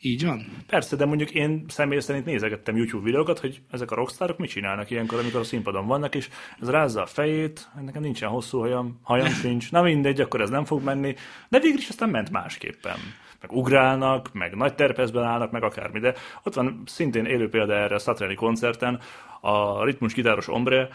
[0.00, 0.46] Így van?
[0.66, 4.90] Persze, de mondjuk én személy szerint nézegettem YouTube videókat, hogy ezek a rockstárok mit csinálnak
[4.90, 6.28] ilyenkor, amikor a színpadon vannak, és
[6.60, 10.64] ez rázza a fejét, nekem nincsen hosszú hajam, hajam sincs, na mindegy, akkor ez nem
[10.64, 11.14] fog menni,
[11.48, 12.96] de végül is aztán ment másképpen.
[13.40, 17.94] Meg ugrálnak, meg nagy terpezben állnak, meg akármi, de ott van szintén élő példa erre
[17.94, 19.00] a Satriani koncerten,
[19.40, 20.88] a ritmus gitáros Ombre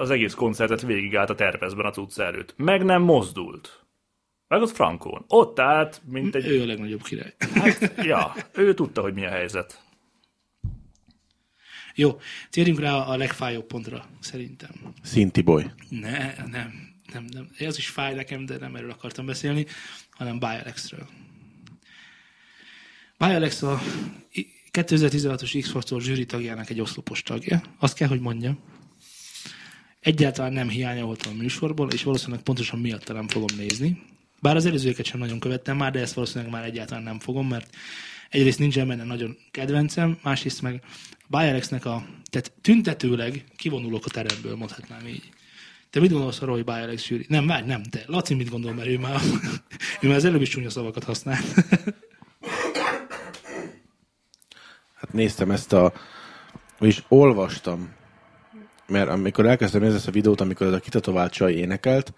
[0.00, 2.54] az egész koncertet végigállt a terpezben a cucc előtt.
[2.56, 3.84] Meg nem mozdult.
[4.50, 5.24] Meg az Frankón.
[5.28, 6.46] Ott állt, mint egy...
[6.46, 7.34] Ő a legnagyobb király.
[7.54, 9.82] Hát, ja, ő tudta, hogy mi a helyzet.
[11.94, 14.70] Jó, térjünk rá a legfájóbb pontra, szerintem.
[15.02, 15.70] Szinti boy.
[15.88, 16.72] Ne, nem,
[17.12, 17.48] nem, nem.
[17.58, 19.66] Ez is fáj nekem, de nem erről akartam beszélni,
[20.10, 21.08] hanem Bialex-ről.
[23.18, 23.80] Bialex a
[24.72, 27.62] 2016-os X-Factor zsűri tagjának egy oszlopos tagja.
[27.78, 28.58] Azt kell, hogy mondjam.
[30.00, 34.18] Egyáltalán nem hiányoltam a műsorból, és valószínűleg pontosan miatt nem fogom nézni.
[34.40, 37.76] Bár az előzőket sem nagyon követtem már, de ezt valószínűleg már egyáltalán nem fogom, mert
[38.30, 40.82] egyrészt nincsen benne nagyon kedvencem, másrészt meg
[41.28, 45.28] Bayerexnek a, tehát tüntetőleg kivonulok a teremből, mondhatnám így.
[45.90, 47.26] Te mit gondolsz arról, hogy Bayerex zsűri?
[47.28, 48.02] Nem, várj, nem, te.
[48.06, 49.20] Laci mit gondol, mert ő már,
[50.00, 51.38] ő már az előbb is csúnya szavakat használ.
[54.94, 55.92] hát néztem ezt a,
[56.80, 57.94] és olvastam,
[58.86, 62.12] mert amikor elkezdtem nézni ezt a videót, amikor ez a kitatovált csaj énekelt,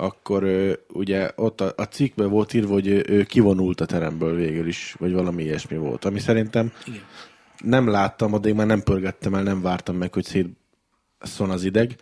[0.00, 0.44] akkor
[0.92, 4.94] ugye ott a, a cikkben volt írva, hogy ő, ő kivonult a teremből végül is,
[4.98, 7.00] vagy valami ilyesmi volt, ami szerintem Igen.
[7.64, 11.96] nem láttam, addig már nem pörgettem el, nem vártam meg, hogy szétszon az ideg,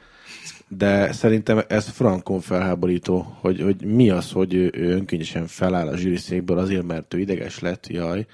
[0.69, 5.97] de szerintem ez frankon felháborító, hogy, hogy mi az, hogy ő, ő önkényesen feláll a
[5.97, 8.27] zsűriszékből azért, mert ő ideges lett, jaj,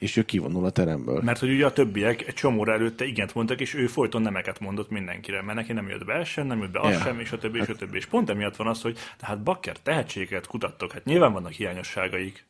[0.00, 1.22] és ő kivonul a teremből.
[1.22, 4.90] Mert hogy ugye a többiek egy csomóra előtte igent mondtak, és ő folyton nemeket mondott
[4.90, 7.00] mindenkire, mert neki nem jött be sem, nem jött be az ja.
[7.00, 7.96] sem, és a többi, és a többi.
[7.96, 12.46] És pont emiatt van az, hogy tehát bakker tehetséget kutattok, hát nyilván vannak hiányosságaik.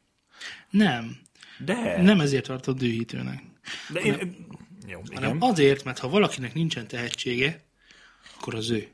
[0.70, 1.16] Nem.
[1.64, 2.02] De.
[2.02, 3.42] Nem ezért tartott dühítőnek.
[3.92, 4.12] De én...
[4.12, 4.36] Hanem,
[4.86, 5.22] jó, igen.
[5.22, 7.60] hanem azért, mert ha valakinek nincsen tehetsége,
[8.36, 8.88] akkor az ő.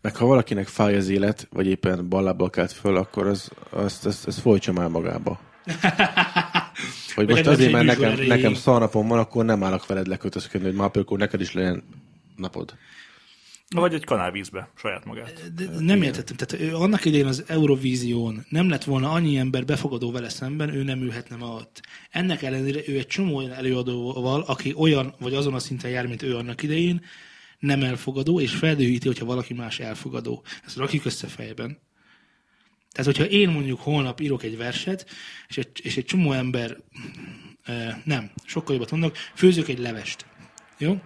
[0.00, 4.26] Meg ha valakinek fáj az élet, vagy éppen ballábbal kelt föl, akkor az, azt, azt,
[4.26, 5.52] azt folytsa már magába.
[7.14, 10.84] Hogy most azért, mert nekem, nekem szarnapom van, akkor nem állok veled lekötözködni, hogy ma
[10.84, 11.84] akkor neked is legyen
[12.36, 12.74] napod.
[13.74, 15.54] Vagy egy kanálvízbe, saját magát.
[15.54, 16.36] De nem értettem.
[16.36, 20.82] Tehát ő annak idején az Eurovízión nem lett volna annyi ember befogadó vele szemben, ő
[20.82, 21.80] nem ülhetne ma ott.
[22.10, 26.22] Ennek ellenére ő egy csomó olyan előadóval, aki olyan vagy azon a szinten jár, mint
[26.22, 27.04] ő annak idején,
[27.58, 30.42] nem elfogadó, és feldőhíti, hogyha valaki más elfogadó.
[30.66, 31.78] Ezt rakjuk össze fejben.
[32.94, 35.06] Tehát, hogyha én mondjuk holnap írok egy verset,
[35.48, 36.76] és egy, és egy csomó ember,
[38.04, 40.26] nem, sokkal jobbat mondok, főzök egy levest.
[40.78, 41.00] Jó?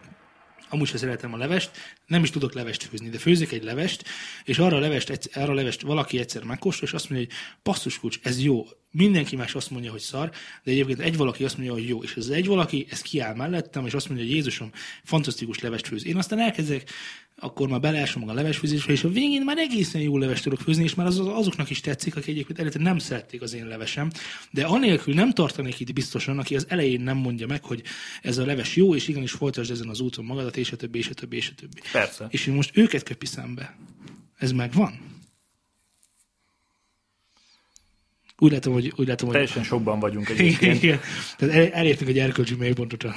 [0.69, 1.71] Amúgy sem szeretem a levest,
[2.09, 4.05] nem is tudok levest főzni, de főzök egy levest,
[4.45, 7.99] és arra a levest, arra a levest valaki egyszer megkóstol, és azt mondja, hogy passzus
[7.99, 8.67] kulcs, ez jó.
[8.91, 10.31] Mindenki más azt mondja, hogy szar,
[10.65, 12.03] de egyébként egy valaki azt mondja, hogy jó.
[12.03, 14.71] És ez egy valaki, ez kiáll mellettem, és azt mondja, hogy Jézusom,
[15.05, 16.07] fantasztikus levest főz.
[16.07, 16.91] Én aztán elkezdek
[17.41, 20.83] akkor már beleásom maga a levesfőzésbe, és a végén már egészen jó levest tudok főzni,
[20.83, 24.11] és már az, azoknak is tetszik, akik egyébként előtte nem szerették az én levesem.
[24.51, 27.83] De anélkül nem tartanék itt biztosan, aki az elején nem mondja meg, hogy
[28.23, 31.09] ez a leves jó, és igenis folytasd ezen az úton magadat, és a többi, és
[31.09, 31.81] a többi, és a többi.
[31.99, 32.27] Persze.
[32.31, 33.77] És én most őket köpi szembe.
[34.39, 35.09] Ez megvan?
[38.39, 38.93] Úgy látom, hogy...
[38.97, 39.67] Úgy látom, Teljesen hogy...
[39.67, 40.83] sokban vagyunk egyébként.
[40.83, 41.01] Igen.
[41.37, 43.05] Tehát elértünk egy erkölcsi mélypontot.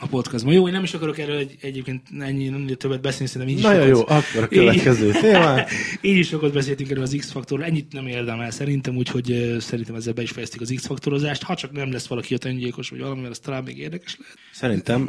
[0.00, 0.52] a podcastban.
[0.52, 3.64] Jó, én nem is akarok erről egy, egyébként ennyi, nem többet beszélni, szerintem így is
[3.64, 5.56] Nagyon jó, akkor a következő téma.
[6.00, 10.22] így is sokat beszéltünk erről az X-faktorról, ennyit nem érdemel szerintem, úgyhogy szerintem ezzel be
[10.22, 11.42] is fejeztük az X-faktorozást.
[11.42, 14.36] Ha csak nem lesz valaki a öngyilkos, vagy valami, mert az talán még érdekes lehet.
[14.52, 15.08] Szerintem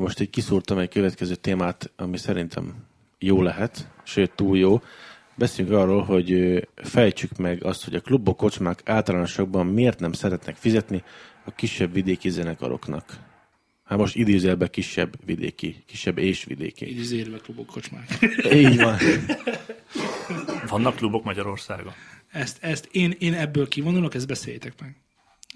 [0.00, 2.74] most egy kiszúrtam egy következő témát, ami szerintem
[3.18, 4.80] jó lehet, sőt túl jó.
[5.36, 11.02] Beszéljünk arról, hogy fejtsük meg azt, hogy a klubok, kocsmák általánosokban miért nem szeretnek fizetni
[11.44, 13.18] a kisebb vidéki zenekaroknak.
[13.84, 16.90] Hát most idézőjelben kisebb vidéki, kisebb és vidéki.
[16.90, 18.18] Idézőjelben klubok, kocsmák.
[18.52, 18.96] Így van.
[20.68, 21.92] Vannak klubok Magyarországon?
[22.30, 24.96] Ezt, ezt én, én ebből kivonulok, ezt beszéljétek meg.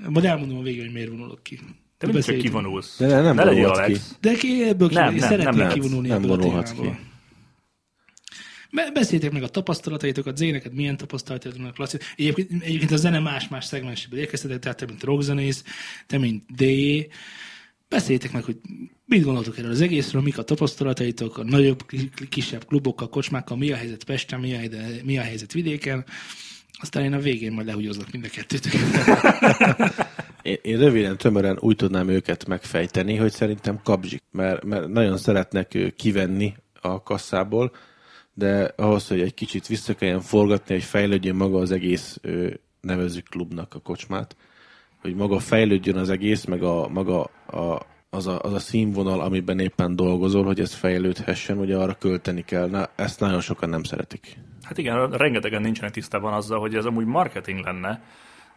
[0.09, 1.59] Majd elmondom a végén, hogy miért vonulok ki.
[1.99, 2.99] Te mindig csak kivonulsz.
[2.99, 4.09] De ne, nem ne legyél Alex.
[4.09, 4.17] Ki.
[4.21, 6.99] De ki ebből nem, ki, nem, szeretnék nem kivonulni nem ebből a témából.
[8.93, 11.99] Beszéljétek meg a tapasztalataitokat, Zéneket milyen tapasztalataitokat vannak, Laci.
[12.17, 15.65] Egyébként, egyébként a zene más-más szegmenséből érkeztetek, tehát te, mint rockzenész,
[16.07, 16.65] te, mint D.
[17.89, 18.57] Beszéljétek meg, hogy
[19.05, 21.87] mit gondoltok erről az egészről, mik a tapasztalataitok, a nagyobb,
[22.29, 26.05] kisebb klubokkal, kocsmákkal, mi a helyzet Pesten, mi a, helyzet, mi a helyzet vidéken.
[26.81, 28.69] Aztán én a végén majd lehúgyozlak mind a kettőt.
[30.43, 35.93] én, én röviden, tömören úgy tudnám őket megfejteni, hogy szerintem kapzsik, mert, mert nagyon szeretnek
[35.97, 37.73] kivenni a kasszából,
[38.35, 42.21] de ahhoz, hogy egy kicsit vissza kelljen forgatni, hogy fejlődjön maga az egész,
[42.81, 44.37] nevezzük klubnak a kocsmát,
[45.01, 47.81] hogy maga fejlődjön az egész, meg a, maga a,
[48.11, 52.69] az, a, az a színvonal, amiben éppen dolgozol, hogy ez fejlődhessen, ugye arra költeni kell.
[52.69, 54.39] Na, ezt nagyon sokan nem szeretik.
[54.63, 58.03] Hát igen, rengetegen nincsenek tisztában azzal, hogy ez amúgy marketing lenne.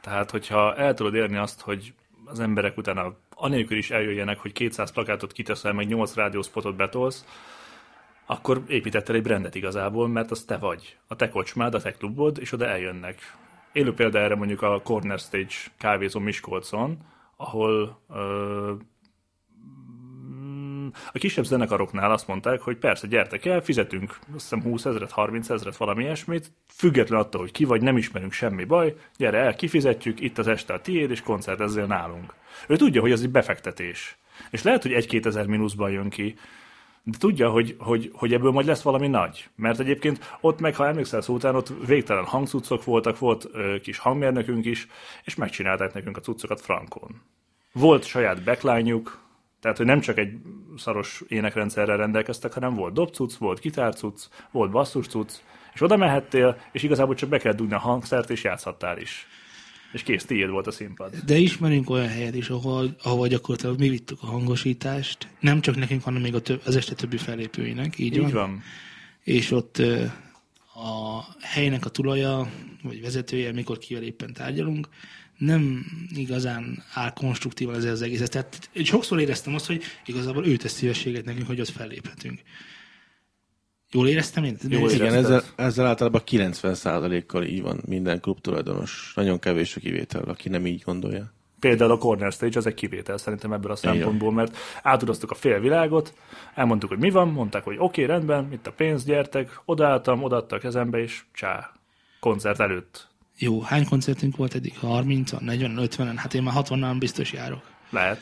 [0.01, 1.93] Tehát, hogyha el tudod érni azt, hogy
[2.25, 7.25] az emberek utána anélkül is eljöjjenek, hogy 200 plakátot kiteszel, meg 8 rádióspotot betolsz,
[8.25, 10.97] akkor építettél egy brandet igazából, mert az te vagy.
[11.08, 13.38] A te kocsmád, a te klubod, és oda eljönnek.
[13.73, 16.97] Élő példa erre mondjuk a Corner Stage kávézó Miskolcon,
[17.36, 18.73] ahol ö,
[21.13, 25.49] a kisebb zenekaroknál azt mondták, hogy persze, gyertek el, fizetünk azt hiszem 20 ezeret, 30
[25.49, 30.19] ezeret, valami ilyesmit, független attól, hogy ki vagy, nem ismerünk semmi baj, gyere el, kifizetjük,
[30.19, 32.34] itt az este a tiéd, és koncertezzel nálunk.
[32.67, 34.17] Ő tudja, hogy ez egy befektetés.
[34.49, 36.36] És lehet, hogy egy-két ezer mínuszban jön ki,
[37.03, 39.49] de tudja, hogy, hogy, hogy ebből majd lesz valami nagy.
[39.55, 43.97] Mert egyébként ott meg, ha emlékszel szó után, ott végtelen hangcuccok voltak, volt ö, kis
[43.97, 44.87] hangmérnökünk is,
[45.23, 47.21] és megcsinálták nekünk a cuccokat frankon.
[47.73, 49.01] Volt saját backline
[49.61, 50.37] tehát, hogy nem csak egy
[50.77, 55.41] szaros énekrendszerrel rendelkeztek, hanem volt dobcuc, volt gitárcuc, volt basszuscuc,
[55.73, 59.27] és oda mehettél, és igazából csak be kell dugni a hangszert, és játszhattál is.
[59.93, 61.15] És kész, tiéd volt a színpad.
[61.25, 66.04] De ismerünk olyan helyet is, ahol, ahol gyakorlatilag mi vittük a hangosítást, nem csak nekünk,
[66.04, 67.99] hanem még a több, az este többi fellépőinek.
[67.99, 68.32] Így, így van.
[68.32, 68.62] van.
[69.23, 69.77] És ott
[70.73, 72.51] a helynek a tulaja,
[72.84, 74.88] vagy vezetője, mikor kivel éppen tárgyalunk,
[75.38, 78.30] nem igazán áll konstruktívan ez az egész.
[78.30, 82.39] Tehát sokszor éreztem azt, hogy igazából ő tesz szívességet nekünk, hogy ott felléphetünk.
[83.91, 84.58] Jól éreztem én?
[84.67, 89.12] Jól Igen, ezzel, ezzel általában 90%-kal így van minden klub tulajdonos.
[89.15, 91.34] Nagyon kevés a kivétel, aki nem így gondolja.
[91.60, 96.13] Például a Corner Stage az egy kivétel szerintem ebből a szempontból, mert átudoztuk a félvilágot,
[96.56, 100.56] elmondtuk, hogy mi van, mondták, hogy oké, okay, rendben, itt a pénz, gyertek, odaálltam, odaadta
[100.56, 101.71] a kezembe, és csá,
[102.19, 103.08] koncert előtt.
[103.38, 104.77] Jó, hány koncertünk volt eddig?
[104.77, 107.62] 30 40 50 Hát én már 60 biztos járok.
[107.89, 108.19] Lehet.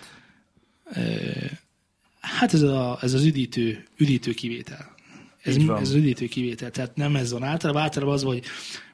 [2.19, 4.97] Hát ez, a, ez az üdítő, üdítő kivétel.
[5.43, 6.71] Ez, ez üdítő kivétel.
[6.71, 7.81] Tehát nem ez van általában.
[7.81, 8.43] Általában az, hogy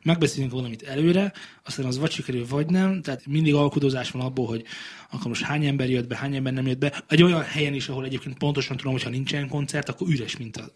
[0.04, 3.02] megbeszélünk valamit előre, aztán az vagy sikerül, vagy nem.
[3.02, 4.64] Tehát mindig alkudozás van abból, hogy
[5.12, 7.04] akkor most hány ember jött be, hány ember nem jött be.
[7.08, 10.58] Egy olyan helyen is, ahol egyébként pontosan tudom, hogy ha nincsen koncert, akkor üres, mint
[10.58, 10.72] a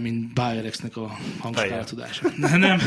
[0.00, 2.28] mint Bayerexnek a hangskáltudása.
[2.56, 2.78] Nem.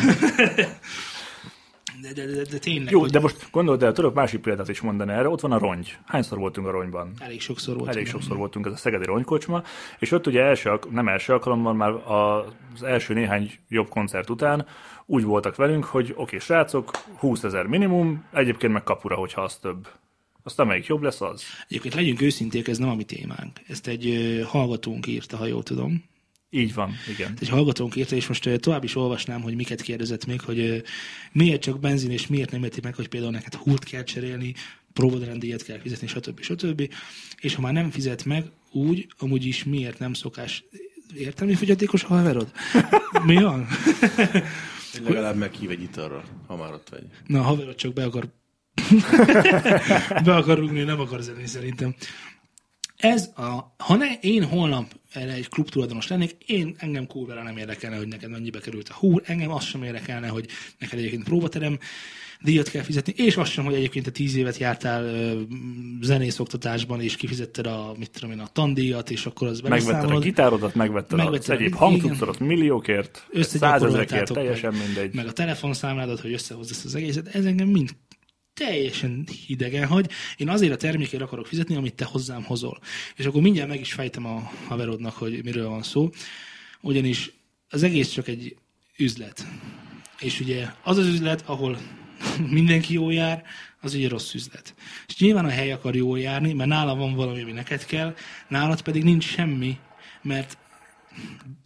[2.04, 2.92] De, de, de, de tényleg.
[2.92, 3.12] Jó, hogy...
[3.12, 5.30] de most gondold el, tudok másik példát is mondani erre.
[5.30, 5.98] Ott van a rongy.
[6.06, 7.14] Hányszor voltunk a ronyban?
[7.20, 7.96] Elég sokszor voltunk.
[7.96, 9.64] Elég sokszor voltunk, ez a Szegedi Ronykocsma,
[10.00, 14.66] és ott ugye első, nem első alkalommal, már az első néhány jobb koncert után
[15.06, 19.56] úgy voltak velünk, hogy oké, okay, srácok, 20 ezer minimum, egyébként meg kapura, hogyha az
[19.56, 19.88] több.
[20.44, 21.44] Azt amelyik jobb lesz az.
[21.68, 23.60] Egyébként legyünk őszinték, ez nem a mi témánk.
[23.68, 26.04] Ezt egy hallgatónk írta, ha jól tudom.
[26.56, 27.38] Így van, igen.
[27.40, 30.84] Egy hallgatónk írta, és most tovább is olvasnám, hogy miket kérdezett még, hogy
[31.32, 34.54] miért csak benzin, és miért nem érti meg, hogy például neked húrt kell cserélni,
[34.94, 36.42] próbaderendíjat kell fizetni, stb.
[36.42, 36.94] stb.
[37.40, 40.64] És ha már nem fizet meg, úgy, amúgy is miért nem szokás
[41.16, 42.52] értelmi fogyatékos a haverod?
[43.26, 43.68] Mi van?
[45.04, 47.04] Legalább meghív egy italra, ha már ott vagy.
[47.26, 48.30] Na, a haverod csak be akar
[50.26, 51.96] be akar rúgni, nem akar zenni szerintem.
[52.98, 57.58] Ez a, ha ne, én holnap erre egy klub tulajdonos lennék, én engem kurvára nem
[57.58, 60.46] érdekelne, hogy neked mennyibe került a húr, engem azt sem érdekelne, hogy
[60.80, 61.80] neked egyébként próbaterem
[62.42, 65.42] díjat kell fizetni, és azt sem, hogy egyébként a tíz évet jártál ö,
[66.02, 70.76] zenészoktatásban, és kifizetted a, mit tudom én, a tandíjat, és akkor az Megvetted a gitárodat,
[70.76, 75.14] megvetted, megvetted az egyéb hangtudszorot milliókért, százezrekért, teljesen mindegy.
[75.14, 77.90] Meg a telefonszámládat, hogy összehozz ezt az egészet, ez engem mind
[78.54, 80.12] teljesen hidegen hagy.
[80.38, 82.80] Én azért a termékért akarok fizetni, amit te hozzám hozol.
[83.16, 86.10] És akkor mindjárt meg is fejtem a haverodnak, hogy miről van szó.
[86.82, 87.32] Ugyanis
[87.70, 88.56] az egész csak egy
[88.98, 89.48] üzlet.
[90.20, 91.78] És ugye az az üzlet, ahol
[92.50, 93.44] mindenki jól jár,
[93.82, 94.76] az ugye rossz üzlet.
[95.08, 98.16] És nyilván a hely akar jól járni, mert nála van valami, ami neked kell,
[98.48, 99.78] nálad pedig nincs semmi,
[100.22, 100.58] mert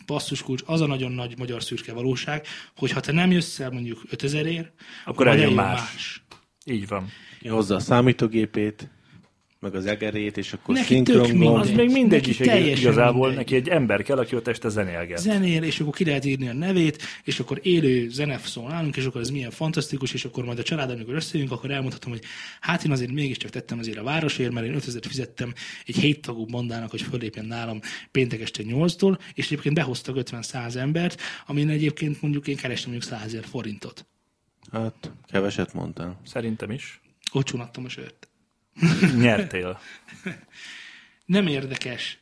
[0.05, 4.01] basszuskulcs, az a nagyon nagy magyar szürke valóság, hogy ha te nem jössz el mondjuk
[4.09, 4.71] 5000 ér,
[5.05, 5.79] akkor, akkor eljön más.
[5.79, 6.21] más.
[6.70, 7.09] Így van.
[7.49, 8.89] Hozza a számítógépét,
[9.59, 13.36] meg az egerét, és akkor neki szinkron Az még mindegy is igazából, mindegy.
[13.36, 15.18] neki egy ember kell, aki ott este zenélget.
[15.18, 19.05] Zenél, és akkor ki lehet írni a nevét, és akkor élő zenef szól nálunk, és
[19.05, 22.22] akkor ez milyen fantasztikus, és akkor majd a család, amikor összejövünk, akkor elmondhatom, hogy
[22.59, 25.53] hát én azért mégiscsak tettem azért a városért, mert én 5000 fizettem
[25.86, 27.80] egy héttagú bandának, hogy fölépjen nálam
[28.11, 33.38] péntek este 8-tól, és egyébként behoztak 50-100 embert, amin egyébként mondjuk én kerestem mondjuk 100
[33.41, 34.05] forintot.
[34.72, 36.22] Hát, keveset mondtál.
[36.26, 37.01] Szerintem is.
[37.32, 38.28] Ott a sört.
[39.15, 39.80] Nyertél.
[41.26, 42.20] Nem érdekes.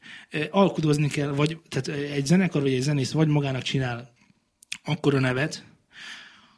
[0.49, 4.13] Alkudozni kell, vagy tehát egy zenekar, vagy egy zenész vagy magának csinál
[4.83, 5.65] akkora nevet,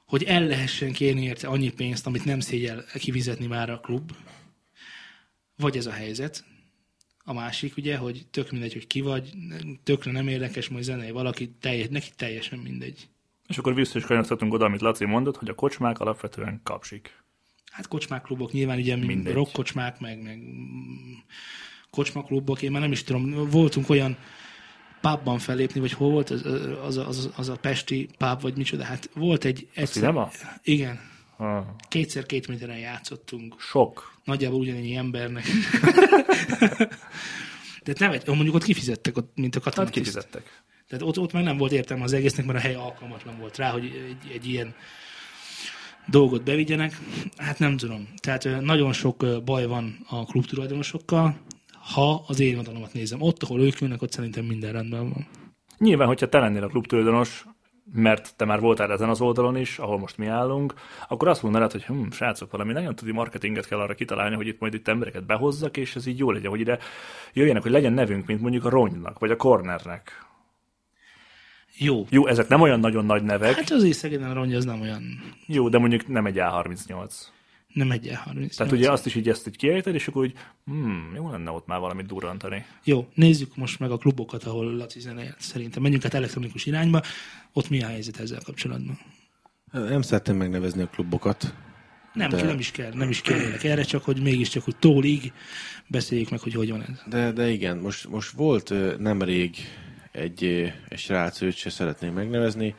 [0.06, 4.12] hogy el lehessen kérni érte annyi pénzt, amit nem szégyel kivizetni már a klub.
[5.56, 6.44] Vagy ez a helyzet.
[7.24, 9.34] A másik ugye, hogy tök mindegy, hogy ki vagy,
[9.84, 13.10] tökre nem érdekes, majd zenei valaki, teljes, neki teljesen mindegy.
[13.48, 17.26] És akkor vissza is kanyarszhatunk oda, amit Laci mondott, hogy a kocsmák alapvetően kapsik
[17.78, 19.34] hát kocsmáklubok nyilván ugye Mindegy.
[19.34, 20.39] rockkocsmák, meg, meg
[21.89, 24.18] kocsmaklubok, én már nem is tudom, voltunk olyan
[25.02, 26.45] pubban fellépni, vagy hol volt az,
[26.84, 29.68] az, az, az a pesti pub, vagy micsoda, hát volt egy...
[29.74, 30.30] Egyszer,
[30.64, 31.00] igen.
[31.38, 31.66] Ah.
[31.89, 33.60] Kétszer két méteren játszottunk.
[33.60, 34.14] Sok.
[34.24, 35.45] Nagyjából ugyanennyi embernek.
[37.84, 39.89] De nem egy, mondjuk ott kifizettek, ott, mint a katonat.
[39.89, 40.64] Hát kifizettek.
[40.88, 43.72] Tehát ott, ott meg nem volt értelme az egésznek, mert a hely alkalmatlan volt rá,
[43.72, 44.76] hogy egy, egy ilyen
[46.08, 47.00] dolgot bevigyenek.
[47.38, 48.08] Hát nem tudom.
[48.22, 51.38] Tehát nagyon sok baj van a klub tulajdonosokkal,
[51.94, 53.22] ha az én oldalamat nézem.
[53.22, 55.28] Ott, ahol ők ülnek, ott szerintem minden rendben van.
[55.78, 57.46] Nyilván, hogyha te lennél a klub tulajdonos,
[57.94, 60.74] mert te már voltál ezen az oldalon is, ahol most mi állunk,
[61.08, 64.60] akkor azt mondanád, hogy hm, srácok, valami nagyon tudni marketinget kell arra kitalálni, hogy itt
[64.60, 66.80] majd itt embereket behozzak, és ez így jó legyen, hogy ide
[67.34, 70.27] jöjjenek, hogy legyen nevünk, mint mondjuk a Ronynak, vagy a Cornernek.
[71.78, 72.06] Jó.
[72.10, 73.56] Jó, ezek nem olyan nagyon nagy nevek.
[73.56, 75.22] Hát az észegeden rongy, az nem olyan...
[75.46, 77.12] Jó, de mondjuk nem egy A38.
[77.74, 78.56] Nem egy A38.
[78.56, 80.34] Tehát ugye azt is így ezt így kiejted, és akkor úgy,
[80.66, 82.66] hmm, jó lenne ott már valamit durrantani.
[82.84, 85.36] Jó, nézzük most meg a klubokat, ahol Laci zenél.
[85.38, 87.02] Szerintem menjünk át elektronikus irányba.
[87.54, 89.00] Ott mi a helyzet ezzel kapcsolatban?
[89.72, 91.54] Nem szeretném megnevezni a klubokat.
[92.14, 92.44] Nem, de...
[92.44, 95.34] nem is kell, nem is kell erre, csak hogy mégiscsak, hogy tólig
[95.88, 97.02] beszéljük meg, hogy hogy van ez.
[97.10, 99.56] De, de igen, most, most volt nemrég
[100.18, 102.76] egy, egy srác, őt se szeretném megnevezni.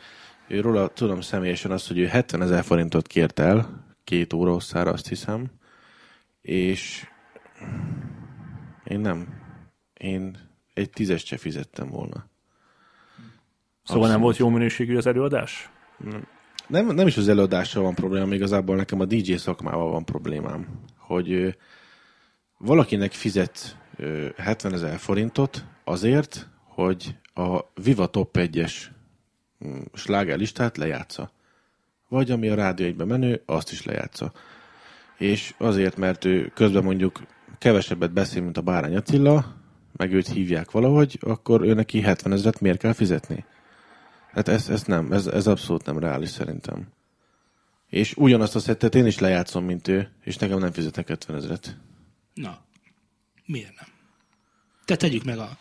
[0.49, 5.09] Róla tudom személyesen azt, hogy ő 70 ezer forintot kért el, két óra hosszára azt
[5.09, 5.47] hiszem,
[6.41, 7.07] és
[8.85, 9.29] én nem.
[9.95, 10.39] Én
[10.75, 12.15] egy tízes se fizettem volna.
[12.15, 12.27] Szóval
[13.83, 14.09] Abszolút.
[14.09, 15.71] nem volt jó minőségű az előadás?
[16.67, 20.67] Nem, nem is az előadással van problémám, igazából nekem a DJ szakmával van problémám,
[20.97, 21.49] hogy ö,
[22.59, 28.75] valakinek fizet ö, 70 ezer forintot azért, hogy a Viva Top 1-es
[29.67, 31.31] mm, slágerlistát lejátsza.
[32.09, 34.33] Vagy ami a rádió egyben menő, azt is lejátsza.
[35.19, 37.23] És azért, mert ő közben mondjuk
[37.59, 39.57] kevesebbet beszél, mint a Bárány Attila,
[39.97, 43.45] meg őt hívják valahogy, akkor ő neki 70 ezeret miért kell fizetni?
[44.31, 46.87] Hát ez, ez nem, ez, ez abszolút nem reális szerintem.
[47.89, 51.77] És ugyanazt a szettet én is lejátszom, mint ő, és nekem nem fizetnek 70 ezeret.
[52.35, 52.59] Na,
[53.47, 53.89] miért nem?
[54.85, 55.57] Te tegyük meg a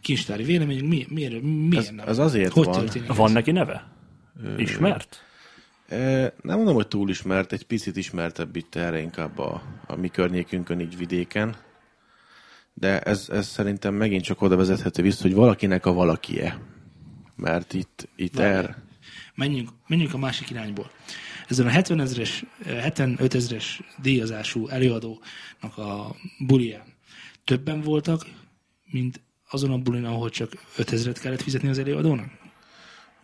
[0.00, 2.08] kincstári véleményünk, mi, miért, miért ez, nem?
[2.08, 2.88] Ez azért hogy van.
[3.06, 3.92] Van neki neve?
[4.56, 5.22] Ismert?
[6.42, 10.80] Nem mondom, hogy túl ismert, egy picit ismertebb itt erre inkább a, a mi környékünkön,
[10.80, 11.56] így vidéken.
[12.74, 16.58] De ez, ez szerintem megint csak oda vezethető vissza, hogy valakinek a valakie.
[17.36, 18.76] Mert itt, itt er...
[19.34, 20.90] Menjünk, menjünk a másik irányból.
[21.48, 26.96] Ezen a 70 ezeres, 75 ezeres díjazású előadónak a bulián
[27.48, 28.26] többen voltak,
[28.90, 32.30] mint azon a bulin, ahol csak 5000-et kellett fizetni az előadónak?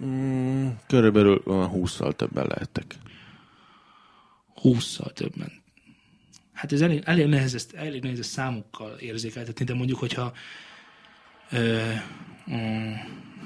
[0.04, 2.94] Mm, körülbelül 20-szal többen lehettek.
[4.62, 5.52] 20-szal többen.
[6.52, 10.32] Hát ez elég, elég, nehéz, ezt, elég nehéz ezt számokkal érzékeltetni, de mondjuk, hogyha
[11.50, 11.92] ö,
[12.46, 12.90] ö,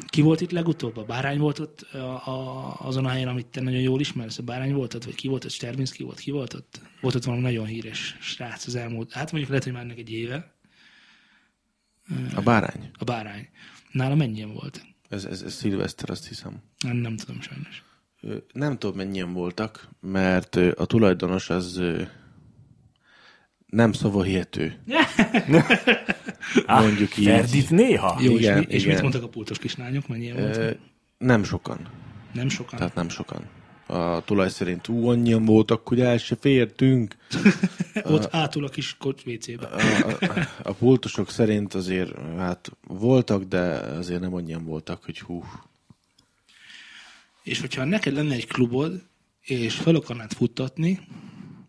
[0.07, 0.97] ki volt itt legutóbb?
[0.97, 4.39] A Bárány volt ott a, a, azon a helyen, amit te nagyon jól ismersz?
[4.39, 5.05] A Bárány volt ott?
[5.05, 5.51] Vagy ki volt ott?
[5.51, 6.19] Sterminski volt?
[6.19, 6.81] Ki volt ott?
[7.01, 10.11] Volt ott valami nagyon híres srác az elmúlt, hát mondjuk lehet, hogy már ennek egy
[10.11, 10.58] éve.
[12.35, 12.91] A bárány?
[12.99, 13.49] A bárány.
[13.93, 14.87] Nála mennyien volt?
[15.09, 16.63] Ez, ez, ez szilveszter, azt hiszem.
[16.79, 17.83] Nem, nem tudom sajnos.
[18.53, 21.83] Nem tudom, mennyien voltak, mert a tulajdonos az
[23.67, 24.79] nem szavahihető.
[26.67, 27.25] Mondjuk így.
[27.25, 28.19] Ferdít néha?
[28.21, 28.93] Jó, igen, és, mi, és igen.
[28.93, 30.09] mit mondtak a pultos kislányok?
[30.09, 30.77] Mennyien voltak?
[31.19, 31.89] Nem sokan.
[32.33, 32.79] Nem sokan?
[32.79, 33.45] Tehát nem sokan.
[33.89, 37.17] A tulaj szerint ú, annyian voltak, hogy el se fértünk.
[38.03, 39.67] Ott a, átul a kis WC-be.
[39.67, 45.45] A, a, a pultosok szerint azért hát voltak, de azért nem annyian voltak, hogy hú.
[47.43, 49.03] És hogyha neked lenne egy klubod,
[49.41, 51.01] és fel akarnád futtatni,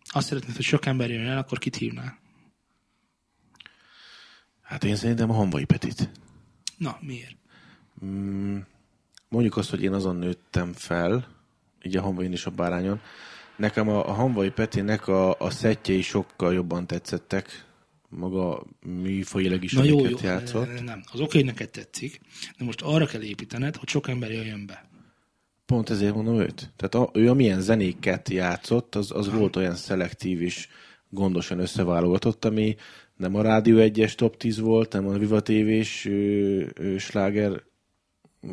[0.04, 2.18] azt szeretnéd, hogy sok ember jön el, akkor kit hívnál?
[4.62, 6.10] Hát én szerintem a Hanvai Petit.
[6.76, 7.36] Na, miért?
[8.04, 8.58] Mm,
[9.28, 11.39] mondjuk azt, hogy én azon nőttem fel,
[11.82, 13.00] így a Hanvain is a bárányon.
[13.56, 17.64] Nekem a, a Hanvai Petinek a, a szettjei sokkal jobban tetszettek,
[18.08, 20.74] maga műfajileg is, Na jó, jó, játszott.
[20.74, 22.20] Nem, nem, az oké, neked tetszik,
[22.58, 24.88] de most arra kell építened, hogy sok ember jöjjön be.
[25.66, 26.72] Pont ezért mondom őt.
[26.76, 30.68] Tehát a, ő amilyen zenéket játszott, az, az volt olyan szelektív és
[31.08, 32.76] gondosan összeválogatott, ami
[33.16, 36.08] nem a Rádió 1-es top 10 volt, nem a Viva TV-s
[36.98, 37.62] sláger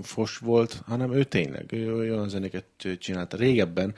[0.02, 3.38] fos volt, hanem ő tényleg ő olyan zenéket csinálta.
[3.38, 3.96] Régebben,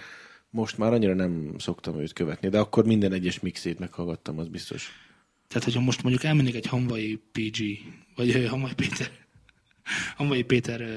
[0.49, 4.91] most már annyira nem szoktam őt követni, de akkor minden egyes mixét meghallgattam, az biztos.
[5.47, 7.63] Tehát, hogyha most mondjuk elmennék egy Hanvai PG,
[8.15, 9.11] vagy Hanvai Péter,
[10.17, 10.87] Hanvai Péter uh,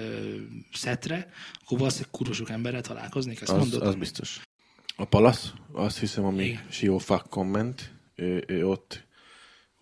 [0.73, 1.31] szetre,
[1.65, 3.83] akkor valószínűleg kurva sok emberrel találkoznék, ezt az, mondod?
[3.83, 4.41] Az biztos.
[4.97, 9.07] A Palasz, azt hiszem, ami Siófak komment, ő, ő ott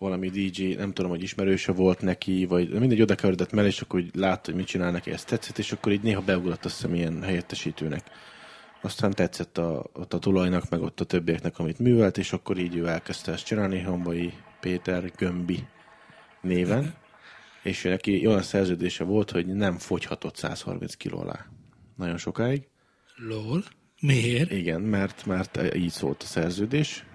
[0.01, 3.99] valami DJ, nem tudom, hogy ismerőse volt neki, vagy mindegy, oda keveredett mellé, és akkor
[3.99, 6.95] úgy látta, hogy mit csinál neki, ezt tetszett, és akkor így néha beugrott azt hiszem
[6.95, 8.07] ilyen helyettesítőnek.
[8.81, 12.75] Aztán tetszett a, ott a tulajnak, meg ott a többieknek, amit művelt, és akkor így
[12.75, 15.63] ő elkezdte ezt csinálni, Hambai Péter Gömbi
[16.41, 16.93] néven,
[17.63, 21.45] és neki olyan szerződése volt, hogy nem fogyhatott 130 kiló alá.
[21.95, 22.67] Nagyon sokáig.
[23.15, 23.63] Lol.
[23.99, 24.51] Miért?
[24.51, 27.05] Igen, mert, mert így szólt a szerződés,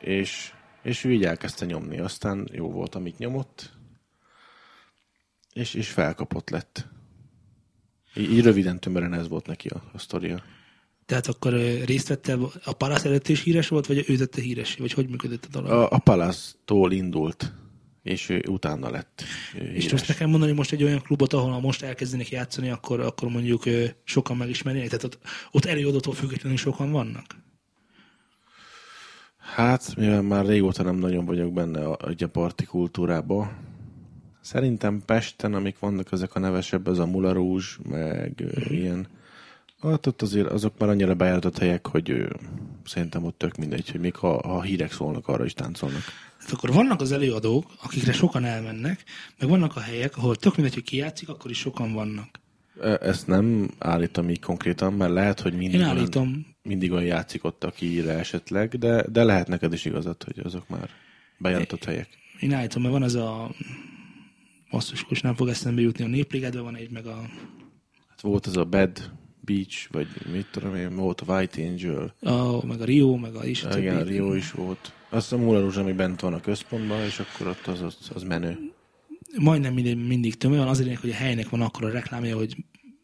[0.00, 0.52] és
[0.86, 1.98] és ő így elkezdte nyomni.
[1.98, 3.70] Aztán jó volt, amit nyomott,
[5.52, 6.86] és, és felkapott lett.
[8.14, 10.42] Így, így röviden tömören ez volt neki a, a sztoria.
[11.06, 11.52] Tehát akkor
[11.84, 14.76] részt vette, a Palace előtt is híres volt, vagy ő tette híres?
[14.76, 15.70] Vagy hogy működött a dolog?
[15.70, 17.52] A, a Palace-tól indult,
[18.02, 19.22] és ő utána lett
[19.52, 19.74] híres.
[19.74, 23.62] És most nekem mondani most egy olyan klubot, ahol most elkezdenek játszani, akkor, akkor mondjuk
[24.04, 24.84] sokan megismernék?
[24.84, 25.18] Tehát ott,
[25.50, 27.45] ott előadótól függetlenül sokan vannak?
[29.54, 33.50] Hát, mivel már régóta nem nagyon vagyok benne a, a parti kultúrába,
[34.40, 38.74] szerintem Pesten, amik vannak ezek a nevesebb, ez a Mularúzs, meg mm.
[38.74, 39.06] ilyen,
[39.82, 42.36] hát ott azért azok már annyira bejáratott helyek, hogy ő,
[42.84, 46.02] szerintem ott tök mindegy, hogy még ha, ha hírek szólnak, arra is táncolnak.
[46.38, 49.04] Hát akkor vannak az előadók, akikre sokan elmennek,
[49.38, 52.40] meg vannak a helyek, ahol tök mindegy, hogy ki játszik, akkor is sokan vannak.
[53.00, 56.22] Ezt nem állítom így konkrétan, mert lehet, hogy mindig, Én állítom.
[56.22, 60.68] Olyan, mindig olyan játszik ott, akire esetleg, de, de lehet neked is igazad, hogy azok
[60.68, 60.90] már
[61.38, 62.08] bejelentott helyek.
[62.40, 63.54] Én állítom, mert van ez a
[64.70, 67.20] basszus, nem fog eszembe jutni, a Népligedben van egy, meg a...
[68.08, 69.10] Hát volt ez a Bad
[69.40, 72.14] Beach, vagy mit tudom én, volt a White Angel.
[72.20, 73.64] A, meg a Rio, meg a is.
[73.64, 74.92] A igen, a Rio is volt.
[75.08, 78.74] Azt a Múla ami bent van a központban, és akkor ott az, az, az menő
[79.38, 82.56] majdnem mindig, mindig tömő van, azért, hogy a helynek van akkor a reklámja, hogy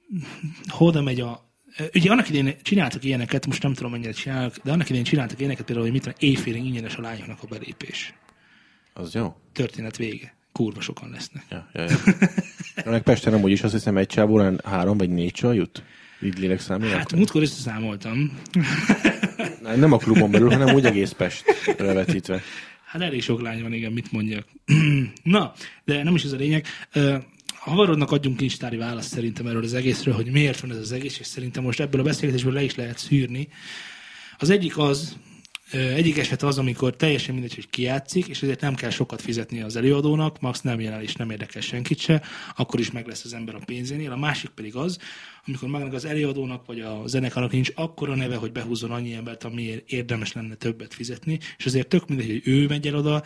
[0.78, 1.51] hol megy a
[1.95, 5.64] Ugye annak idején csináltak ilyeneket, most nem tudom mennyire csinálnak, de annak idején csináltak ilyeneket
[5.64, 8.14] például, hogy mit tudom, éjfélig ingyenes a lányoknak a belépés.
[8.93, 9.37] Az jó.
[9.53, 10.35] Történet vége.
[10.53, 11.45] Kurva sokan lesznek.
[11.51, 11.97] Ja, ja, ja.
[12.91, 15.83] Meg Pesten amúgy is azt hiszem egy csávóra három vagy négy csaj jut?
[16.23, 16.99] Így lélekszámolják?
[16.99, 18.39] Hát múltkor összeszámoltam.
[19.77, 21.45] Nem a klubon belül, hanem úgy egész Pest
[21.79, 22.43] levetítve.
[22.85, 24.47] Hát elég sok lány van, igen, mit mondjak.
[25.23, 25.53] Na,
[25.85, 26.66] de nem is ez a lényeg.
[27.62, 31.26] Havarodnak adjunk kincstári választ szerintem erről az egészről, hogy miért van ez az egész, és
[31.26, 33.48] szerintem most ebből a beszélgetésből le is lehet szűrni.
[34.38, 35.16] Az egyik az,
[35.72, 39.60] egyik eset az, amikor teljesen mindegy, hogy ki játszik, és ezért nem kell sokat fizetni
[39.60, 42.22] az előadónak, max nem jelen és nem érdekel senkit se,
[42.56, 44.12] akkor is meg lesz az ember a pénzénél.
[44.12, 44.98] A másik pedig az,
[45.46, 49.90] amikor meg az előadónak vagy a zenekarnak nincs akkora neve, hogy behúzzon annyi embert, amiért
[49.90, 53.22] érdemes lenne többet fizetni, és azért tök mindegy, hogy ő megy el oda,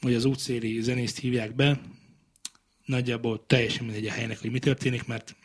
[0.00, 1.80] vagy az útszéli zenészt hívják be,
[2.86, 5.36] nagyjából teljesen mindegy a helynek, hogy mi történik, mert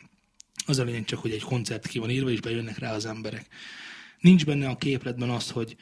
[0.66, 3.46] az a lényeg csak, hogy egy koncert ki van írva, és bejönnek rá az emberek.
[4.20, 5.76] Nincs benne a képletben az, hogy,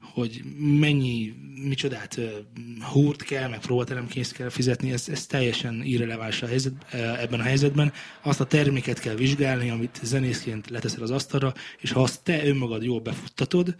[0.00, 1.34] hogy mennyi,
[1.64, 2.20] micsodát
[2.92, 7.92] húrt kell, meg próbateremkényt kell fizetni, ez, ez teljesen irreleváns a helyzet, ebben a helyzetben.
[8.22, 12.82] Azt a terméket kell vizsgálni, amit zenészként leteszel az asztalra, és ha azt te önmagad
[12.82, 13.76] jól befuttatod,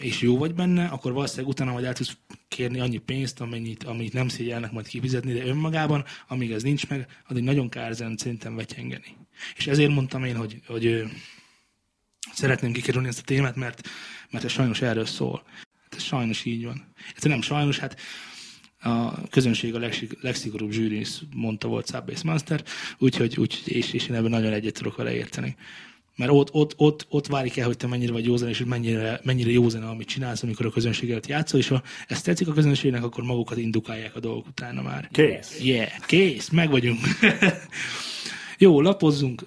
[0.00, 2.16] és jó vagy benne, akkor valószínűleg utána majd el tudsz
[2.48, 7.22] kérni annyi pénzt, amennyit, amit nem szégyelnek majd kifizetni, de önmagában, amíg ez nincs meg,
[7.28, 9.16] addig nagyon kár ezen szerintem vetyengeni.
[9.56, 11.04] És ezért mondtam én, hogy, hogy
[12.32, 13.88] szeretném kikerülni ezt a témát, mert,
[14.30, 15.42] mert ez sajnos erről szól.
[15.82, 16.92] Hát ez sajnos így van.
[17.16, 18.00] Ez nem sajnos, hát
[18.80, 19.88] a közönség a
[20.20, 22.64] legszigorúbb zsűri mondta volt Subbase Master,
[22.98, 25.56] úgyhogy úgy, és, és én ebben nagyon egyet tudok vele érteni.
[26.18, 29.20] Mert ott, ott, ott, ott várik el, hogy te mennyire vagy józan, és hogy mennyire,
[29.22, 33.04] mennyire józan, amit csinálsz, amikor a közönség előtt játszol, és ha ezt tetszik a közönségnek,
[33.04, 35.08] akkor magukat indukálják a dolgok utána már.
[35.12, 35.60] Kész.
[35.62, 37.00] Yeah, kész, meg vagyunk.
[38.60, 39.44] Jó, lapozzunk.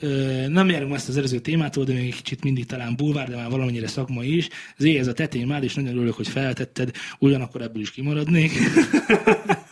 [0.47, 3.49] Nem járunk ezt az előző témától, de még egy kicsit mindig talán bulvár, de már
[3.49, 4.47] valamennyire szakmai is.
[4.77, 8.51] Ez ez a te témád, és nagyon örülök, hogy feltetted, ugyanakkor ebből is kimaradnék.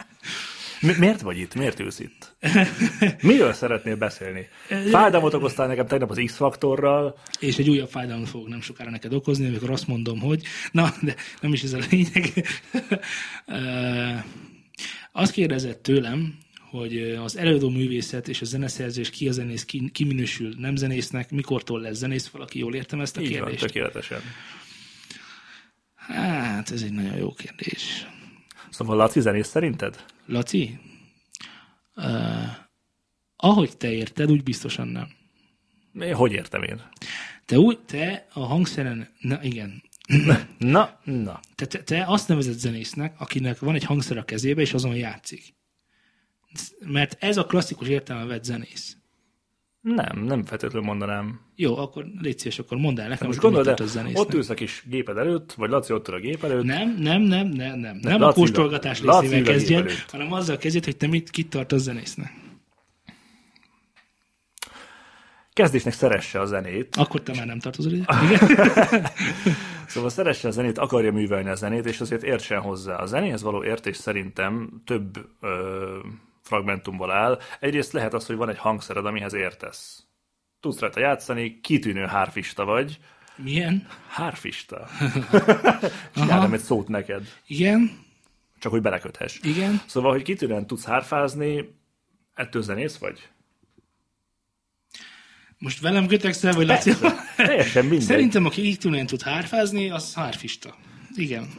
[0.81, 1.55] Mi, miért vagy itt?
[1.55, 2.35] Miért ülsz itt?
[3.21, 4.47] Miről szeretnél beszélni?
[4.91, 7.17] Fájdalmat okoztál nekem tegnap az X-faktorral.
[7.39, 11.15] És egy újabb fájdalmat fogok nem sokára neked okozni, amikor azt mondom, hogy na, de
[11.41, 12.45] nem is ez a lényeg.
[15.11, 16.37] azt kérdezett tőlem,
[16.69, 21.31] hogy az előadó művészet és a zeneszerzés ki a zenész, ki, ki minősül nem zenésznek,
[21.31, 23.59] mikortól lesz zenész, valaki jól értem ezt a Így kérdést?
[23.59, 24.21] Van, tökéletesen.
[25.95, 28.07] Hát, ez egy nagyon jó kérdés.
[28.69, 30.05] Szóval Laci zenész szerinted?
[30.25, 30.79] Laci?
[31.95, 32.05] Uh,
[33.35, 35.07] ahogy te érted, úgy biztosan nem.
[36.13, 36.81] Hogy értem én?
[37.45, 39.83] Te, úgy, te a hangszeren, na igen.
[40.57, 41.39] Na, na.
[41.55, 45.55] Te, te, te azt nevezed zenésznek, akinek van egy hangszer a kezébe, és azon játszik.
[46.79, 48.97] Mert ez a klasszikus értelme vett zenész.
[49.81, 51.39] Nem, nem feltétlenül mondanám.
[51.55, 54.83] Jó, akkor légy szíves, akkor mondd el nekem, most gondolod, de ott ülsz a kis
[54.89, 56.63] géped előtt, vagy Laci ott ül a gép előtt.
[56.63, 57.97] Nem, nem, nem, nem, nem.
[58.01, 62.31] Nem Laci a kóstolgatás részével kezdjen, hanem azzal kezdjed, hogy te mit, kit tartasz zenésznek.
[65.53, 66.95] Kezdésnek szeresse a zenét.
[66.95, 68.05] Akkor te már nem tartozol ide?
[69.87, 72.95] szóval szeresse a zenét, akarja művelni a zenét, és azért értsen hozzá.
[72.95, 75.97] A zenéhez való értés szerintem több ö,
[76.49, 77.39] fragmentumból áll.
[77.59, 80.03] Egyrészt lehet az, hogy van egy hangszered, amihez értesz.
[80.59, 82.99] Tudsz rajta játszani, kitűnő hárfista vagy.
[83.35, 83.87] Milyen?
[84.07, 84.87] Hárfista.
[86.15, 87.27] Csinálom egy szót neked.
[87.47, 87.99] Igen.
[88.59, 89.39] Csak hogy beleköthess.
[89.41, 89.81] Igen.
[89.85, 91.75] Szóval, hogy kitűnően tudsz hárfázni,
[92.33, 93.29] ettől zenész vagy?
[95.57, 96.91] Most velem kötekszel, vagy Laci?
[97.35, 98.07] Teljesen mindegy.
[98.07, 100.75] Szerintem, aki kitűnően tud hárfázni, az hárfista.
[101.15, 101.53] Igen.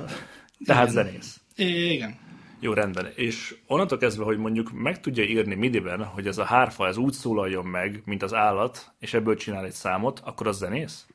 [0.64, 1.04] Tehát Igen.
[1.04, 1.40] zenész.
[1.56, 2.18] I- igen.
[2.60, 3.08] Jó, rendben.
[3.14, 7.12] És onnantól kezdve, hogy mondjuk meg tudja írni midiben, hogy ez a hárfa ez úgy
[7.12, 11.06] szólaljon meg, mint az állat, és ebből csinál egy számot, akkor az zenész?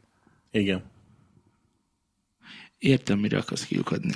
[0.52, 0.84] Igen.
[2.78, 4.14] Értem, mire akarsz kiukadni.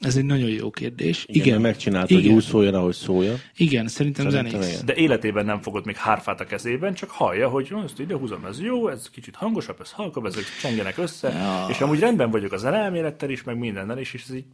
[0.00, 1.24] Ez egy nagyon jó kérdés.
[1.28, 3.36] Igen, Igen megcsinálta, hogy úgy szóljon, ahogy szóljon.
[3.56, 4.82] Igen, szerintem, szerintem zenész.
[4.82, 8.60] De életében nem fogod még hárfát a kezében, csak hallja, hogy ezt ide húzom, ez
[8.60, 11.66] jó, ez kicsit hangosabb, ez halkabb, ezek csengenek össze, ja.
[11.70, 14.44] és amúgy rendben vagyok az elmélettel is, meg mindennel is, és ez így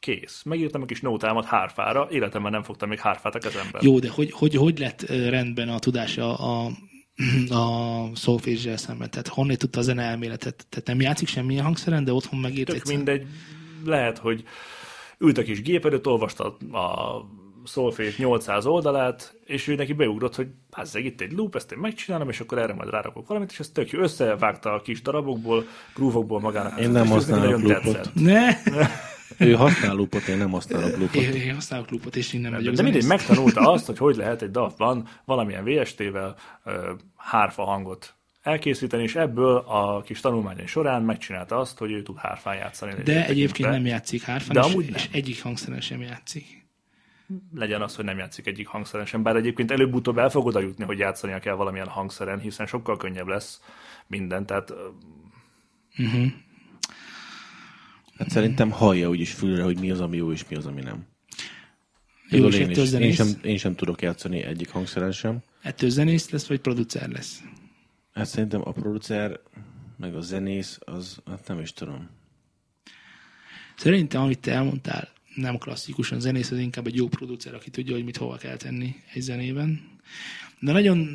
[0.00, 0.42] kész.
[0.44, 3.80] Megírtam a kis nótámat hárfára, életemben nem fogtam még hárfát a kezemben.
[3.84, 6.70] Jó, de hogy, hogy, hogy lett rendben a tudása a,
[7.62, 9.10] a solfézsel szemben?
[9.10, 10.66] Tehát honnan tudta a zene elméletet?
[10.68, 12.96] Tehát nem játszik semmilyen hangszeren, de otthon megírt Tök egyszer?
[12.96, 13.26] mindegy.
[13.84, 14.44] Lehet, hogy
[15.18, 17.24] ült a kis gép előtt, olvasta a
[17.64, 22.28] szolfés 800 oldalát, és ő neki beugrott, hogy hát itt egy loop, ezt én megcsinálom,
[22.28, 24.00] és akkor erre majd rárakok valamit, és ez tök jó.
[24.00, 26.80] Összevágta a kis darabokból, grúvokból magának.
[26.80, 28.10] Én nem használok loopot.
[28.14, 28.48] Ne.
[29.40, 31.22] Ő használ loopot, én nem használok loopot.
[31.22, 34.42] Én, én használok loopot, és én nem vagyok De mindegy, megtanulta azt, hogy hogy lehet
[34.42, 36.36] egy DAF-ban valamilyen VST-vel
[37.16, 42.56] hárfa hangot elkészíteni, és ebből a kis tanulmányai során megcsinálta azt, hogy ő tud hárfán
[42.56, 43.02] játszani.
[43.02, 46.58] De egyébként nem játszik hárfán, de és, amúgy és egyik hangszeren sem játszik.
[47.54, 50.84] Legyen az, hogy nem játszik egyik hangszeren sem, bár egyébként előbb-utóbb el fog oda jutni,
[50.84, 53.60] hogy játszania kell valamilyen hangszeren, hiszen sokkal könnyebb lesz
[54.06, 54.72] minden, tehát...
[55.98, 56.26] Uh-huh.
[58.20, 61.06] Hát szerintem hallja úgyis fülre, hogy mi az, ami jó, és mi az, ami nem.
[62.30, 65.42] Jó, én, is, én, sem, én sem tudok játszani egyik hangszeren sem.
[65.62, 67.42] Ettől zenész lesz, vagy producer lesz?
[68.12, 69.40] Hát szerintem a producer,
[69.96, 72.08] meg a zenész, az, hát nem is tudom.
[73.76, 78.04] Szerintem, amit te elmondtál, nem klasszikusan zenész, az inkább egy jó producer, aki tudja, hogy
[78.04, 79.80] mit hova kell tenni egy zenében.
[80.58, 81.08] De nagyon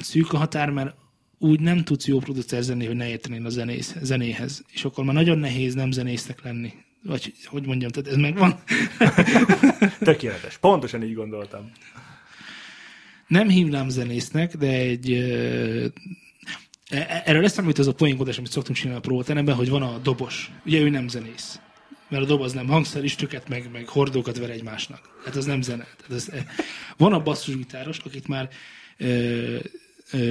[0.00, 0.94] szűk a határ, mert
[1.42, 4.64] úgy nem tudsz jó producer zenni, hogy ne értenél a zenész, zenéhez.
[4.72, 6.72] És akkor már nagyon nehéz nem zenésznek lenni.
[7.02, 8.62] Vagy hogy mondjam, tehát ez megvan.
[9.98, 10.58] Tökéletes.
[10.58, 11.70] Pontosan így gondoltam.
[13.26, 15.12] Nem hívnám zenésznek, de egy...
[15.12, 19.82] E, e, erről lesz amit az a poénkodás, amit szoktunk csinálni a próbateremben, hogy van
[19.82, 20.50] a dobos.
[20.66, 21.60] Ugye ő nem zenész.
[22.08, 25.00] Mert a doboz nem hangszer, istüket, meg, meg hordókat ver egymásnak.
[25.24, 25.86] Hát az nem zene.
[25.96, 26.46] Tehát ez, e,
[26.96, 28.48] van a basszusgitáros, akit már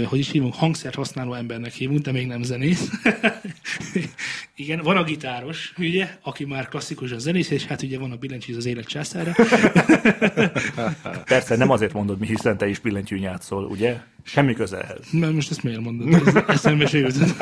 [0.06, 2.90] hogy is hívunk, hangszert használó embernek hívunk, de még nem zenész.
[4.56, 8.16] Igen, van a gitáros, ugye, aki már klasszikus a zenész, és hát ugye van a
[8.16, 9.36] billentyűz az élet császára.
[11.26, 14.00] Persze, nem azért mondod, mi hiszen te is billentyűn játszol, ugye?
[14.24, 15.00] Semmi közelhez.
[15.12, 16.14] Na, most ezt miért mondod?
[16.14, 17.34] Ez eszembe se jutott.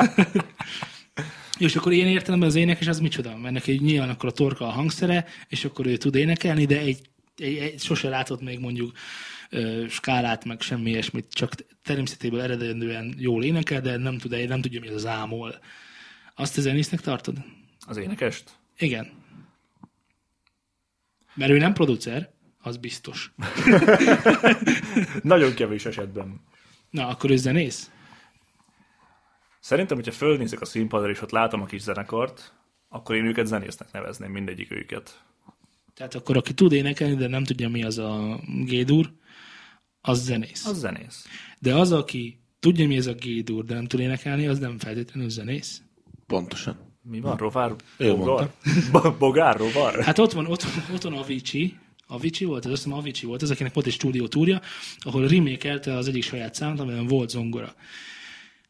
[1.58, 3.36] és akkor ilyen értelemben az énekes az micsoda?
[3.36, 7.10] Mert neki nyilván akkor a torka a hangszere, és akkor ő tud énekelni, de egy
[7.40, 8.92] egy, egy, sose látott még mondjuk
[9.88, 14.88] skálát, meg semmi ilyesmit, csak természetéből eredendően jól énekel, de nem, tud, nem tudja, mi
[14.88, 15.58] az ámol.
[16.34, 17.36] Azt a zenésznek tartod?
[17.86, 18.50] Az énekest?
[18.78, 19.10] Igen.
[21.34, 23.32] Mert ő nem producer, az biztos.
[25.22, 26.40] Nagyon kevés esetben.
[26.90, 27.90] Na, akkor ő zenész?
[29.60, 32.54] Szerintem, hogyha fölnézek a színpadra, és ott látom a kis zenekart,
[32.88, 35.24] akkor én őket zenésznek nevezném, mindegyik őket.
[35.94, 39.12] Tehát akkor aki tud énekelni, de nem tudja, mi az a gédur,
[40.00, 40.66] az zenész.
[40.66, 41.26] Az zenész.
[41.58, 45.28] De az, aki tudja, mi ez a gédur, de nem tud énekelni, az nem feltétlenül
[45.28, 45.82] zenész.
[46.26, 46.88] Pontosan.
[47.02, 47.74] Mi van, rovár?
[47.96, 48.50] Ő Bogár?
[49.18, 50.02] Bogár, rovar?
[50.02, 53.50] Hát ott van, ott, ott van Avicii, Avicii volt, az azt hiszem Avicii volt, az,
[53.50, 54.60] akinek volt egy stúdió túrja,
[54.98, 57.74] ahol remékelte az egyik saját számot, amiben volt zongora.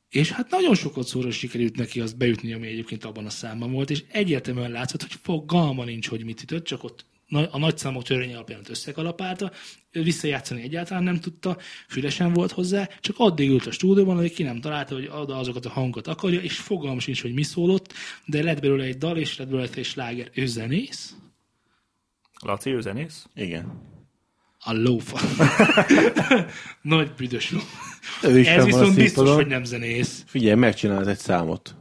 [0.08, 3.90] És hát nagyon sokat szóra sikerült neki azt beütni, ami egyébként abban a számban volt,
[3.90, 8.60] és egyértelműen látszott, hogy fogalma nincs, hogy mit ütött, csak ott a nagyszámok törvény alapján
[8.68, 9.52] összekalapálta,
[9.90, 11.56] visszajátszani egyáltalán nem tudta,
[11.88, 15.66] fülesen volt hozzá, csak addig ült a stúdióban, hogy ki nem találta, hogy oda azokat
[15.66, 17.92] a hangokat akarja, és fogalma sincs, hogy mi szólott,
[18.24, 20.30] de lett belőle egy dal, és lett belőle egy sláger.
[20.34, 21.14] Ő zenész?
[22.40, 23.26] Laci, ő zenész?
[23.34, 23.88] Igen.
[24.58, 25.20] A lófa.
[26.82, 27.58] Nagy büdös ló.
[28.22, 30.24] Ő is Ez viszont biztos, hogy nem zenész.
[30.26, 31.74] Figyelj, megcsinálsz egy számot.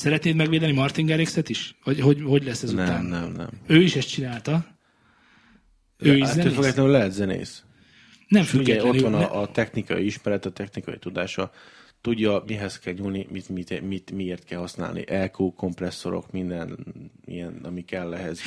[0.00, 1.74] Szeretnéd megvédeni Martin Garrixet is?
[1.84, 3.04] Vagy hogy, hogy lesz ez Nem, után?
[3.04, 3.48] nem, nem.
[3.66, 4.66] Ő is ezt csinálta.
[5.98, 6.54] Ő is Ettől zenész?
[6.54, 7.62] függetlenül lehet zenész.
[8.28, 9.18] Nem Figyelj, ott függetlenül.
[9.18, 11.50] van a, a technikai ismeret, a technikai tudása.
[12.00, 15.04] Tudja, mihez kell nyúlni, mit, mit, mit, miért kell használni.
[15.08, 16.78] EQ, kompresszorok, minden
[17.24, 18.40] ilyen, ami kell ehhez.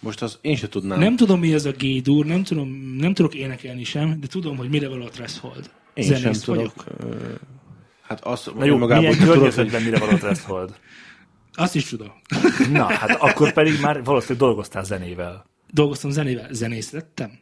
[0.00, 0.98] Most az én se tudnám.
[0.98, 4.68] Nem tudom, mi ez a G-dur, nem, tudom, nem tudok énekelni sem, de tudom, hogy
[4.68, 5.70] mire való a threshold.
[5.94, 6.72] én Zenész sem vagyok.
[6.84, 7.12] tudok.
[7.12, 7.34] Ö,
[8.10, 10.80] Hát azt Na jó, magában milyen környezetben mire való threshold?
[11.54, 12.12] Azt is tudom.
[12.70, 15.44] Na, hát akkor pedig már valószínűleg dolgoztál zenével.
[15.72, 17.38] Dolgoztam zenével, zenész lettem.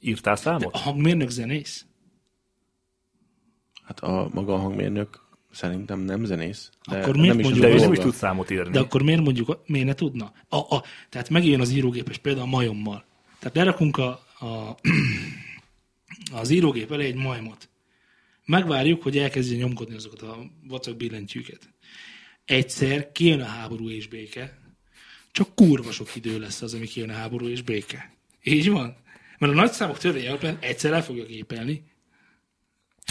[0.00, 0.74] Írtál számot?
[0.74, 1.86] A hangmérnök zenész?
[3.86, 5.20] hát a maga a hangmérnök
[5.50, 6.70] szerintem nem zenész.
[6.90, 8.70] De Akkor nem miért is mondjuk az De ő nem is tud számot írni.
[8.70, 10.32] De akkor miért mondjuk, miért ne tudna?
[10.48, 13.04] A, a, tehát megjön az írógépes például a majommal.
[13.38, 14.08] Tehát lerakunk a,
[14.40, 14.76] a,
[16.40, 17.68] az írógép elé egy majmot.
[18.46, 21.68] Megvárjuk, hogy elkezdje nyomkodni azokat a vacak billentyűket.
[22.44, 24.58] Egyszer kijön a háború és béke,
[25.32, 28.12] csak kurva sok idő lesz az, ami kijön a háború és béke.
[28.42, 28.96] Így van?
[29.38, 31.82] Mert a nagyszámok törvény alapján egyszer el fogja gépelni,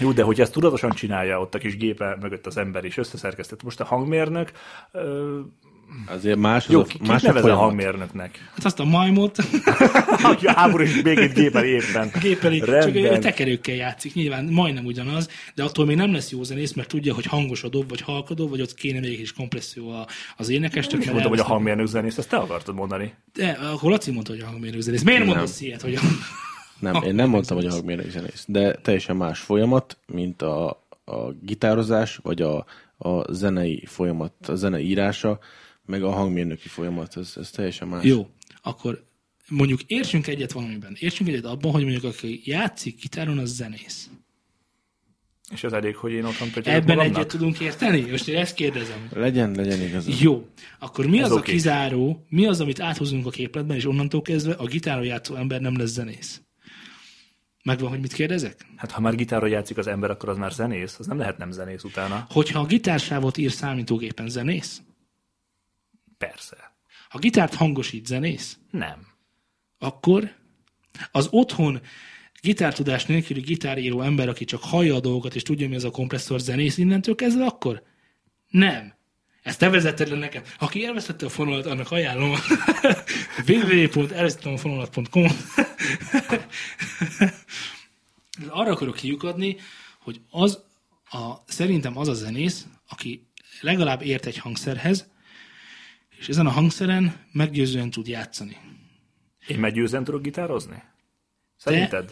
[0.01, 3.63] Jó, de hogy ezt tudatosan csinálja ott a kis gépe mögött az ember is összeszerkesztett.
[3.63, 4.51] Most a hangmérnök,
[4.91, 5.41] ö,
[6.07, 8.49] Azért más, jó, az a, más nevez a hangmérnöknek?
[8.55, 9.37] hát azt a majmot
[10.31, 12.11] Aki a háború és békét gépeli éppen.
[12.21, 13.21] gépeli, csak ő Rendben.
[13.21, 17.25] tekerőkkel játszik, nyilván majdnem ugyanaz, de attól még nem lesz jó zenész, mert tudja, hogy
[17.25, 20.07] hangos a dob, vagy halk a dob, vagy ott kéne még egy kis kompresszió a-
[20.37, 20.97] az énekesnek.
[20.99, 23.13] Mert mondtam, hogy a hangmérnök zenész, ezt te akartad mondani.
[23.33, 25.03] De akkor Laci mondta, hogy a hangmérnök zenész.
[25.03, 25.27] Miért Nem.
[25.27, 25.99] mondasz ilyet, hogy a...
[26.79, 30.69] Nem, én nem mondtam, hogy a hangmérnök zenész, de teljesen más folyamat, mint a,
[31.05, 32.65] a gitározás, vagy a,
[32.97, 35.39] a zenei folyamat, a zenei írása,
[35.85, 38.03] meg a hangmérnöki folyamat, ez, ez teljesen más.
[38.03, 38.29] Jó,
[38.61, 39.05] akkor
[39.49, 40.95] mondjuk értsünk egyet valamiben.
[40.99, 44.09] Értsünk egyet abban, hogy mondjuk aki játszik gitáron, az zenész.
[45.51, 47.17] És ez elég, hogy én otthon pötyögök Ebben magamnak?
[47.17, 48.01] egyet tudunk érteni?
[48.01, 49.07] Most én ezt kérdezem.
[49.13, 50.21] Legyen, legyen igaz.
[50.21, 50.47] Jó,
[50.79, 51.51] akkor mi Ez az a oké.
[51.51, 55.77] kizáró, mi az, amit áthozunk a képletben, és onnantól kezdve a gitáron játszó ember nem
[55.77, 56.41] lesz zenész?
[57.63, 58.65] Megvan, hogy mit kérdezek?
[58.75, 60.95] Hát ha már gitárra játszik az ember, akkor az már zenész.
[60.99, 62.25] Az nem lehet nem zenész utána.
[62.29, 64.81] Hogyha a gitársávot ír számítógépen zenész,
[66.17, 66.73] Persze.
[67.09, 69.07] ha gitárt hangosít zenész, Nem.
[69.77, 70.35] akkor
[71.11, 71.81] az otthon
[72.41, 76.39] gitártudás nélküli gitáríró ember, aki csak hallja a dolgokat, és tudja, mi az a kompresszor
[76.39, 77.83] zenész innentől kezdve, akkor
[78.49, 78.93] nem.
[79.41, 80.43] Ezt te vezetted le nekem.
[80.59, 82.31] Aki elvesztette a fonalat, annak ajánlom
[83.37, 84.75] a www.elvesztettem
[88.47, 89.57] Arra akarok kiukadni,
[89.99, 90.63] hogy az
[91.09, 93.27] a, szerintem az a zenész, aki
[93.61, 95.11] legalább ért egy hangszerhez,
[96.19, 98.57] és ezen a hangszeren meggyőzően tud játszani.
[99.47, 100.83] Én meggyőzően tudok gitározni?
[101.57, 102.11] Szerinted?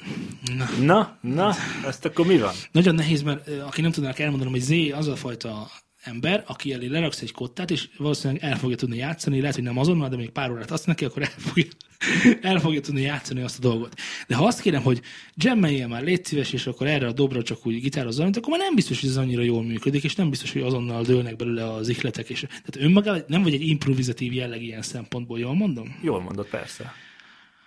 [0.56, 1.54] Na, Na, na,
[1.88, 2.54] ezt akkor mi van?
[2.72, 5.72] Nagyon nehéz, mert aki nem tudnak elmondanom, hogy Z az a fajta
[6.04, 9.78] ember, aki elé leraksz egy kottát, és valószínűleg el fogja tudni játszani, lehet, hogy nem
[9.78, 11.66] azonnal, de még pár órát azt neki, akkor el fogja,
[12.52, 13.94] el fogja tudni játszani azt a dolgot.
[14.28, 15.02] De ha azt kérem, hogy
[15.36, 18.76] jammeljél már, légy szíves, és akkor erre a dobra csak úgy gitározza, akkor már nem
[18.76, 22.30] biztos, hogy ez annyira jól működik, és nem biztos, hogy azonnal dőlnek belőle az ihletek.
[22.30, 25.96] És, tehát önmagában nem vagy egy improvizatív jelleg ilyen szempontból, jól mondom?
[26.02, 26.94] Jól mondod, persze.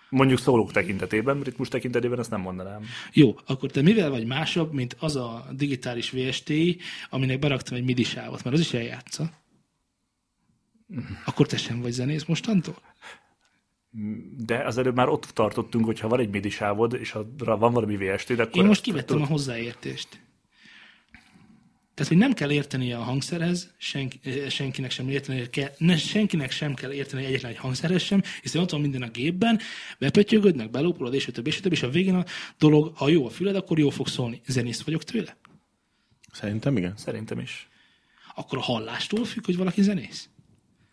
[0.08, 2.82] Mondjuk szólók tekintetében, ritmus tekintetében ezt nem mondanám.
[3.12, 6.78] Jó, akkor te mivel vagy másabb, mint az a digitális VST-i,
[7.10, 9.30] aminek beraktam egy MIDI sávot, mert az is eljátsza.
[11.24, 12.76] Akkor te sem vagy zenész mostantól?
[14.36, 17.72] De az előbb már ott tartottunk, hogy ha van egy midi sávod, és ha van
[17.72, 18.62] valami VST, de akkor...
[18.62, 20.20] Én most kivettem a hozzáértést.
[21.96, 26.74] Tehát, hogy nem kell érteni a hangszerhez, senki, senkinek sem érteni, kell, ne, senkinek sem
[26.74, 29.58] kell érteni egyetlen egy hangszerhez sem, hiszen ott van minden a gépben,
[29.98, 32.24] bepötyögödnek, belópolod, és a többi, és a többi, és a végén a
[32.58, 34.40] dolog, ha jó a füled, akkor jó fog szólni.
[34.46, 35.36] Zenész vagyok tőle?
[36.32, 36.92] Szerintem igen.
[36.96, 37.68] Szerintem is.
[38.34, 40.28] Akkor a hallástól függ, hogy valaki zenész?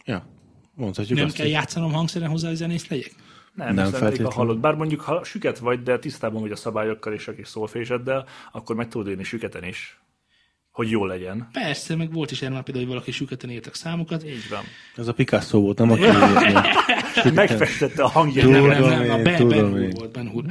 [0.06, 0.28] Ja,
[0.76, 3.12] mondhatjuk Nem azt, kell hogy- játszanom hangszeren hozzá, hogy zenész legyek?
[3.54, 4.00] Nem, Nem feltétlenül.
[4.00, 4.32] feltétlenül.
[4.38, 4.60] hallod.
[4.60, 8.76] Bár mondjuk, ha süket vagy, de tisztában vagy a szabályokkal és a kis szólféseddel, akkor
[8.76, 9.98] meg tudod írni süketen is,
[10.74, 11.50] hogy jó legyen.
[11.52, 14.24] Persze, meg volt is erre már például, hogy valaki süketen írtak számokat.
[14.24, 14.64] Így van.
[14.96, 16.02] Ez a Picasso volt, nem aki...
[17.34, 18.48] Megfestette a hangját.
[18.48, 20.46] Nem, Tudom nem, nem, a én, Ben, tudom ben volt, Ben Hur.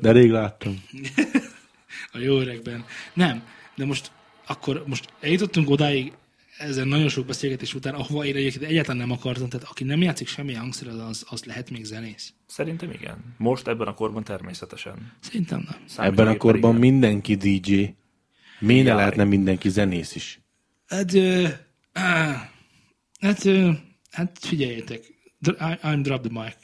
[0.00, 0.82] De rég láttam.
[2.12, 2.84] A jó öregben.
[3.12, 3.42] Nem,
[3.74, 4.10] de most
[4.46, 6.12] akkor most eljutottunk odáig,
[6.58, 10.28] ezen nagyon sok beszélgetés után, ahova én egyébként egyáltalán nem akartam, tehát aki nem játszik
[10.28, 12.32] semmi hangszerrel, az, az lehet még zenész.
[12.46, 13.34] Szerintem igen.
[13.36, 15.12] Most ebben a korban természetesen.
[15.20, 16.06] Szerintem nem.
[16.06, 16.80] Ebben a korban igen.
[16.80, 17.84] mindenki DJ.
[18.58, 20.40] Miért ne lehetne mindenki zenész is?
[20.86, 21.46] Hát, ö,
[21.92, 22.48] á,
[23.20, 23.70] hát, ö,
[24.10, 24.38] hát
[25.40, 26.56] I, I'm drop the mic.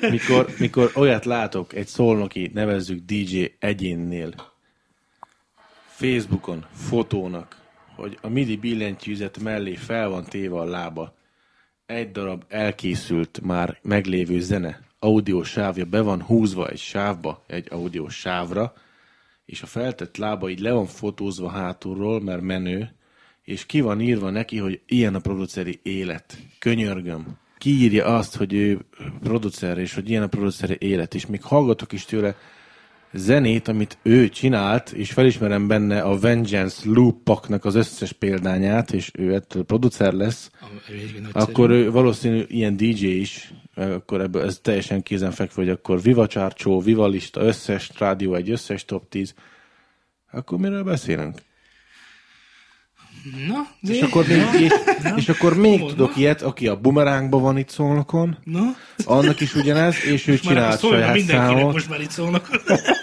[0.10, 4.34] Mikor, mikor olyat látok egy szolnoki, nevezzük DJ egyénnél,
[5.86, 7.60] Facebookon, fotónak,
[7.96, 11.14] hogy a MIDI billentyűzet mellé fel van téve a lába,
[11.86, 18.14] egy darab elkészült már meglévő zene, audiós sávja be van húzva egy sávba, egy audiós
[18.14, 18.74] sávra,
[19.52, 22.94] és a feltett lába így le van fotózva hátulról, mert menő,
[23.42, 26.38] és ki van írva neki, hogy ilyen a produceri élet.
[26.58, 27.38] Könyörgöm.
[27.58, 28.84] Ki írja azt, hogy ő
[29.22, 32.36] producer, és hogy ilyen a produceri élet, és még hallgatok is tőle
[33.12, 39.34] zenét, amit ő csinált, és felismerem benne a Vengeance Loop-paknak az összes példányát, és ő
[39.34, 40.50] ettől producer lesz,
[41.32, 46.80] akkor ő valószínű ilyen DJ is, akkor ebből ez teljesen kézenfekvő, hogy akkor Viva Csárcsó,
[46.80, 49.34] Viva Lista, összes rádió egy, összes top 10.
[50.30, 51.38] Akkor miről beszélünk?
[53.48, 54.72] Na, És de, akkor még, és,
[55.16, 55.88] és akkor még Hol?
[55.90, 58.60] tudok ilyet, aki a bumerángban van itt szólnokon, na,
[59.04, 62.48] annak is ugyanez, és ő most már csinált saját mindenkinek, számot, most már itt szólnak.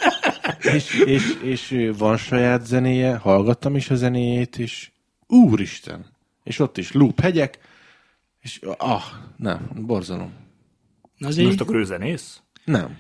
[0.76, 4.92] és, és, és van saját zenéje, hallgattam is a zenéjét, és
[5.28, 6.06] úristen,
[6.44, 7.60] és ott is loop hegyek,
[8.40, 9.04] és ah,
[9.38, 10.34] nem, borzalom.
[11.18, 12.42] Na azért, Most akkor ő zenész?
[12.66, 12.98] Nem.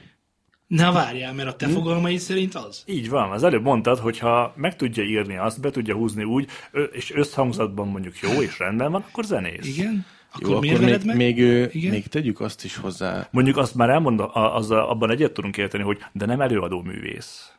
[0.69, 2.83] Na várjál, mert a te fogalmaid szerint az.
[2.85, 6.47] Így van, az előbb mondtad, hogy ha meg tudja írni azt, be tudja húzni úgy,
[6.91, 9.77] és összhangzatban mondjuk jó és rendben van, akkor zenész.
[9.77, 10.05] Igen?
[10.33, 11.15] Akkor Jó, miért akkor még, meg?
[11.15, 11.37] még,
[11.75, 11.91] Igen?
[11.91, 13.27] még tegyük azt is hozzá.
[13.31, 17.51] Mondjuk azt már elmond, a- az, abban egyet tudunk érteni, hogy de nem előadó művész.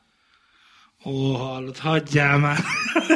[1.05, 2.59] Ó, hallod, hagyjál már.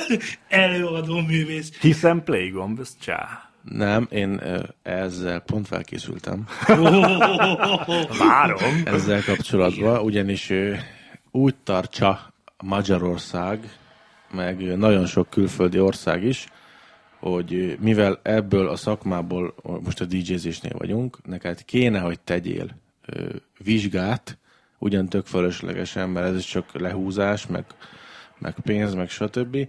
[0.48, 1.78] Előadó művész.
[1.80, 3.50] Hiszen playgomb, ez csá.
[3.70, 4.40] Nem, én
[4.82, 6.46] ezzel pont felkészültem.
[8.18, 8.82] Várom.
[8.84, 10.52] ezzel kapcsolatban, ugyanis
[11.30, 13.78] úgy tartsa Magyarország,
[14.30, 16.46] meg nagyon sok külföldi ország is,
[17.18, 22.68] hogy mivel ebből a szakmából, most a DJ-zésnél vagyunk, neked kéne, hogy tegyél
[23.58, 24.38] vizsgát,
[24.78, 27.64] ugyan tök fölöslegesen, mert ez is csak lehúzás, meg,
[28.38, 29.68] meg pénz, meg stb.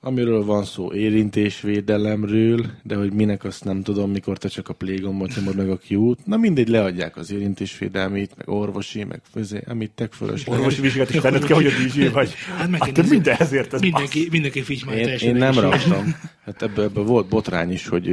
[0.00, 5.34] Amiről van szó érintésvédelemről, de hogy minek azt nem tudom, mikor te csak a plégombot
[5.36, 6.26] nyomod meg a Q-t.
[6.26, 10.60] Na mindegy, leadják az érintésvédelmét, meg orvosi, meg főzé, amit tek fölösleges.
[10.60, 12.34] Orvosi vizsgát is tenned kell, hogy a DJ vagy.
[12.34, 13.80] Hát meg Hát kéne te mindenhez értesz.
[13.80, 16.16] Mindenki, mindenki figy már Én, én nem raktam.
[16.44, 18.06] Hát ebből, ebből volt botrány is, hogy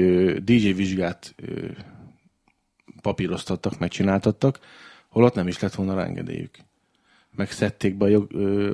[0.44, 1.36] DJ vizsgát
[3.02, 4.60] papíroztattak, megcsináltattak,
[5.10, 6.58] holott nem is lett volna rá engedélyük.
[7.36, 8.74] Megszedték be a jog, ö,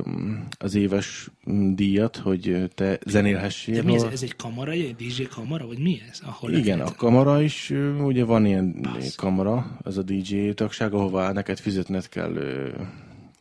[0.60, 3.76] az éves mm, díjat, hogy te zenélhessél.
[3.76, 4.03] De mi ez?
[4.03, 6.20] Ez egy kamara, egy DJ kamara, vagy mi ez?
[6.26, 11.32] Ahol Igen, lehet- a kamara is, ugye van ilyen kamara, ez a DJ tagság, ahová
[11.32, 12.70] neked fizetned kell ö,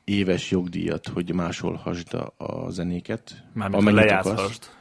[0.05, 3.45] éves jogdíjat, hogy másolhassd a, a zenéket.
[3.53, 4.77] Mármint, hogy lejátszhast.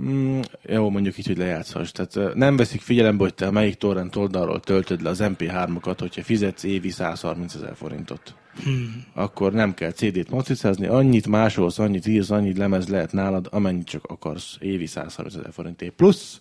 [0.00, 1.92] Mm, jó, mondjuk így, hogy lejátszhass.
[1.92, 6.62] Tehát nem veszik figyelembe, hogy te melyik torrent oldalról töltöd le az MP3-okat, hogyha fizetsz
[6.62, 8.34] évi 130 ezer forintot.
[8.64, 9.04] Hmm.
[9.14, 14.04] Akkor nem kell CD-t macicázni, annyit másolsz, annyit írsz, annyit lemez lehet nálad, amennyit csak
[14.06, 15.92] akarsz évi 130 ezer forintért.
[15.94, 16.40] Plusz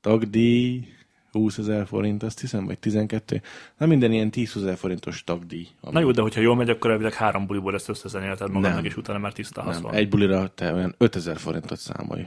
[0.00, 0.84] tagdíj,
[1.32, 3.42] 20 ezer forint, azt hiszem, vagy 12.
[3.78, 5.66] Na minden ilyen 10 ezer forintos tagdíj.
[5.80, 8.84] ami- Na jó, de hogyha jól megy, akkor elvileg három buliból ezt összezenélted magadnak, Nem.
[8.84, 9.94] és utána már tiszta hasz nem, van.
[9.94, 12.26] egy bulira te olyan 5000 forintot számolj.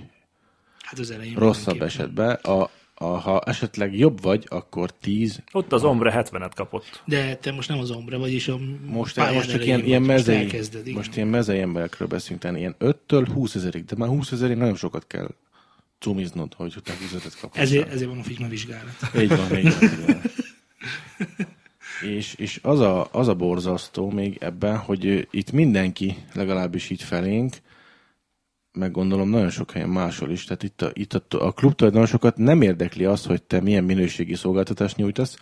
[0.81, 6.25] Hát az elején Rosszabb esetben, a, ha esetleg jobb vagy, akkor 10, Ott az Ombre
[6.31, 7.03] 70-et kapott.
[7.05, 10.01] De te most nem az Ombre vagy, és a Most, pályád most csak ilyen, ilyen.
[10.01, 10.61] Most mezei,
[10.93, 14.75] most ilyen mezei emberekről beszélünk, tehát ilyen 5-től 20 ezerig, de már 20 ezerig nagyon
[14.75, 15.27] sokat kell
[15.99, 17.57] cumiznod, hogy te üzletet kapsz.
[17.57, 18.95] Ezért, ezért van a Figma vizsgálat.
[19.15, 19.83] Így van, így van.
[19.83, 20.21] Így van.
[22.17, 27.55] és, és az, a, az a borzasztó még ebben, hogy itt mindenki, legalábbis így felénk,
[28.73, 32.37] meg gondolom nagyon sok helyen máshol is, tehát itt a, itt a, a klub tulajdonosokat
[32.37, 35.37] nem érdekli az, hogy te milyen minőségi szolgáltatást nyújtasz,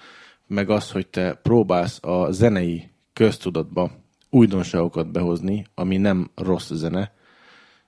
[0.47, 3.91] meg az, hogy te próbálsz a zenei köztudatba
[4.29, 7.11] újdonságokat behozni, ami nem rossz zene.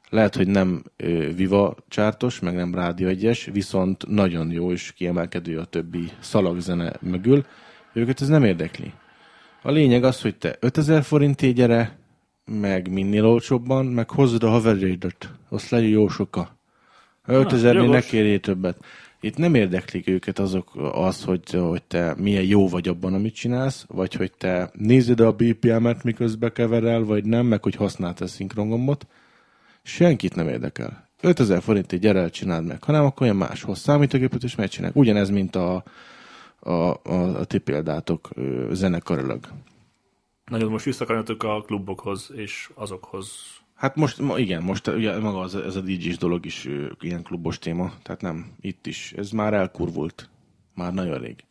[0.09, 5.57] Lehet, hogy nem ö, Viva csártos, meg nem Rádió egyes, viszont nagyon jó és kiemelkedő
[5.57, 7.45] a többi szalagzene mögül.
[7.93, 8.93] Őket ez nem érdekli.
[9.61, 11.97] A lényeg az, hogy te 5000 forintért gyere,
[12.45, 15.29] meg minél olcsóbban, meg hozd a haverjaidat.
[15.49, 16.57] Azt legyen jó soka.
[17.27, 18.77] 5000-nél ne kérjél többet.
[19.19, 23.85] Itt nem érdeklik őket azok az, hogy, hogy te milyen jó vagy abban, amit csinálsz,
[23.87, 29.07] vagy hogy te nézed a BPM-et, miközben keverel, vagy nem, meg hogy használsz a szinkrongombot.
[29.83, 31.09] Senkit nem érdekel.
[31.21, 34.97] 5000 forintért gyere el, csináld meg, hanem akkor olyan máshoz számítógépet is megcsinálják.
[34.97, 35.83] Ugyanez, mint a,
[36.59, 38.29] a, a, a ti példátok
[38.71, 39.39] zenekarilag.
[40.45, 43.27] Nagyon most visszakanyarodtuk a klubokhoz és azokhoz.
[43.75, 46.67] Hát most, igen, most ugye maga az, ez a DJ-s dolog is
[46.99, 49.13] ilyen klubos téma, tehát nem, itt is.
[49.17, 50.29] Ez már elkurvult.
[50.73, 51.43] Már nagyon rég.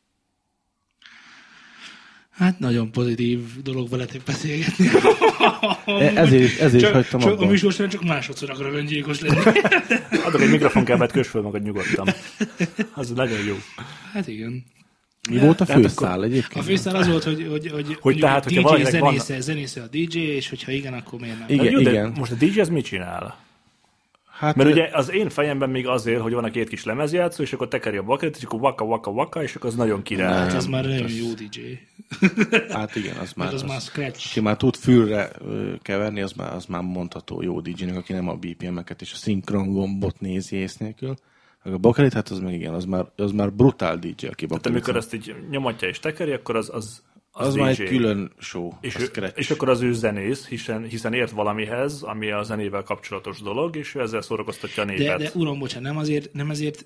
[2.30, 4.86] Hát nagyon pozitív dolog veletek beszélgetni.
[5.84, 7.46] E, ezért, ezért csak, hagytam csak, abban.
[7.46, 9.40] A műsor csak másodszor akar öngyilkos lenni.
[10.24, 12.08] Adok egy mikrofonkábelt, kös föl magad nyugodtan.
[12.94, 13.54] Az nagyon jó.
[14.12, 14.64] Hát igen.
[15.30, 16.64] Mi volt a főszál akkor, egyébként?
[16.64, 19.40] A főszál az volt, hogy, hogy, hogy, hogy tehát, DJ zenésze, van...
[19.40, 21.48] zenésze a DJ, és hogyha igen, akkor miért nem?
[21.48, 22.12] Igen, jó, igen.
[22.18, 23.36] most a DJ az mit csinál?
[24.42, 27.52] Hát, Mert ugye az én fejemben még azért, hogy van a két kis lemezjátszó, és
[27.52, 30.32] akkor tekeri a bakerit, és akkor waka, waka, waka, és akkor az nagyon király.
[30.32, 31.60] Hát az már nagyon jó DJ.
[32.76, 34.32] Hát igen, az már, az, az már scratch.
[34.32, 35.30] Ki már tud fülre
[35.82, 39.72] keverni, az már, az már mondható jó DJ-nek, aki nem a BPM-eket és a szinkron
[39.72, 41.14] gombot nézi ész nélkül.
[41.64, 44.96] A bakelit, hát az meg igen, az már, az már brutál DJ, aki Tehát amikor
[44.96, 47.02] ezt így nyomatja és tekeri, akkor az, az
[47.34, 48.72] az, az már egy külön show.
[48.80, 53.40] És, ő, és akkor az ő zenész, hiszen, hiszen ért valamihez, ami a zenével kapcsolatos
[53.40, 55.06] dolog, és ő ezzel szórakoztatja a népet.
[55.06, 56.84] De, de uram, bocsánat, nem azért, nem azért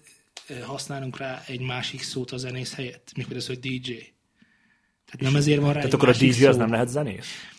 [0.63, 3.93] használunk rá egy másik szót a zenész helyett, mikor ez, hogy DJ.
[5.05, 6.49] Tehát nem ezért van rá Tehát akkor a DJ szó.
[6.49, 7.51] az nem lehet zenész?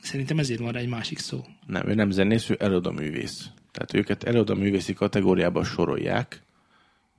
[0.00, 1.44] Szerintem ezért van rá egy másik szó.
[1.66, 3.46] Nem, ő nem zenész, ő előadó művész.
[3.72, 6.42] Tehát őket előadó művészi kategóriába sorolják,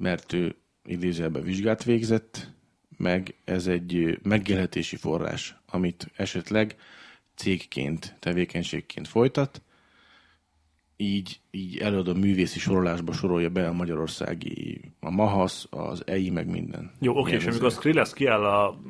[0.02, 2.50] mert ő idézőjelben vizsgát végzett,
[2.98, 6.76] meg ez egy megélhetési forrás, amit esetleg
[7.36, 9.62] cégként, tevékenységként folytat,
[10.98, 16.92] így, így előadó művészi sorolásba sorolja be a magyarországi, a Mahasz, az EI, meg minden.
[17.00, 18.82] Jó, oké, és amikor a Skrillex kiáll a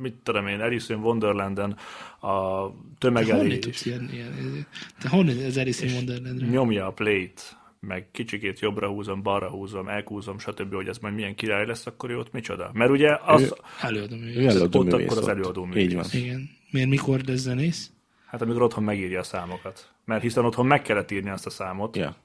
[0.00, 1.76] mit tudom én, Alice in Wonderlanden
[2.20, 2.66] a
[2.98, 3.58] tömeg elé.
[3.58, 4.66] Te ilyen, ilyen,
[5.00, 6.46] te honnan az Alice in Wonderlandre?
[6.46, 7.42] Nyomja a plate
[7.86, 12.10] meg kicsikét jobbra húzom, balra húzom, elhúzom, stb., hogy ez majd milyen király lesz, akkor
[12.10, 12.70] ő ott micsoda.
[12.72, 13.42] Mert ugye az...
[13.42, 14.36] Ő előadó művész.
[14.36, 15.84] Ő előadó ott akkor az előadó művész.
[15.84, 16.04] Így van.
[16.12, 16.50] Igen.
[16.70, 17.90] Miért, mikor lesz zenész?
[18.26, 19.94] Hát amikor otthon megírja a számokat.
[20.04, 21.96] Mert hiszen otthon meg kellett írni azt a számot.
[21.96, 22.16] Ja.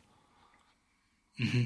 [1.40, 1.62] Uh-huh.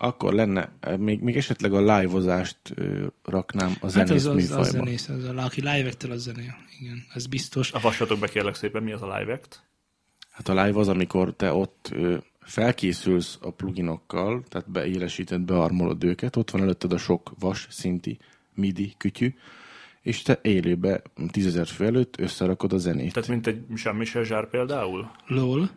[0.00, 2.58] Akkor lenne, még, még esetleg a live-ozást
[3.24, 4.60] raknám a zenész hát az, az, műfajba.
[4.60, 6.50] Az zenész, az, a, aki live az zené.
[6.80, 7.72] Igen, ez biztos.
[7.72, 9.62] A vassatok be kérlek szépen, mi az a live act?
[10.30, 11.94] Hát a live az, amikor te ott
[12.48, 18.18] felkészülsz a pluginokkal, tehát beélesíted, bearmolod őket, ott van előtted a sok vas szinti
[18.54, 19.34] MIDI kütyű,
[20.02, 23.12] és te élőbe tízezer fő előtt összerakod a zenét.
[23.12, 25.10] Tehát mint egy Jean-Michel Zsár például?
[25.26, 25.70] LOL.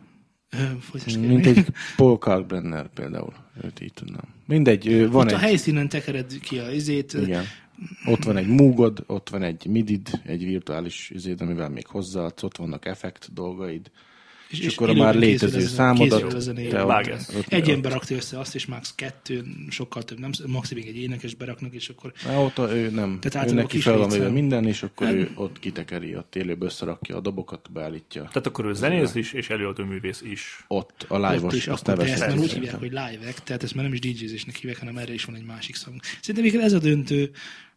[1.18, 1.66] Mint egy
[1.96, 3.32] Paul Kalkbrenner például.
[3.64, 4.24] Őt így tudnám.
[4.46, 5.34] Mindegy, van ott egy...
[5.34, 7.12] a helyszínen tekered ki a izét.
[7.12, 7.44] Igen.
[8.06, 12.56] Ott van egy múgod, ott van egy midid, egy virtuális izéd, amivel még hozzáadsz, ott
[12.56, 13.90] vannak effekt dolgaid,
[14.52, 16.48] és, és akkor a már létező számodat
[17.48, 21.74] Egy ember rakta össze azt, és max kettő, sokkal több, nem, maximum egy énekes beraknak,
[21.74, 22.12] és akkor...
[22.24, 23.18] Na, ott a, ő nem.
[23.20, 25.16] Tehát ő neki fel van minden, és akkor hát...
[25.16, 28.20] ő ott kitekeri, ott élőbb összerakja a dobokat, beállítja.
[28.20, 30.64] Tehát akkor ő zenész is, és előadó művész is.
[30.68, 33.84] Ott, a live-os, is, azt akkor ezt már úgy hívják, hogy live tehát ezt már
[33.84, 35.92] nem is DJ-zésnek hívják, hanem erre is van egy másik szó.
[36.20, 37.30] Szerintem ez a döntő,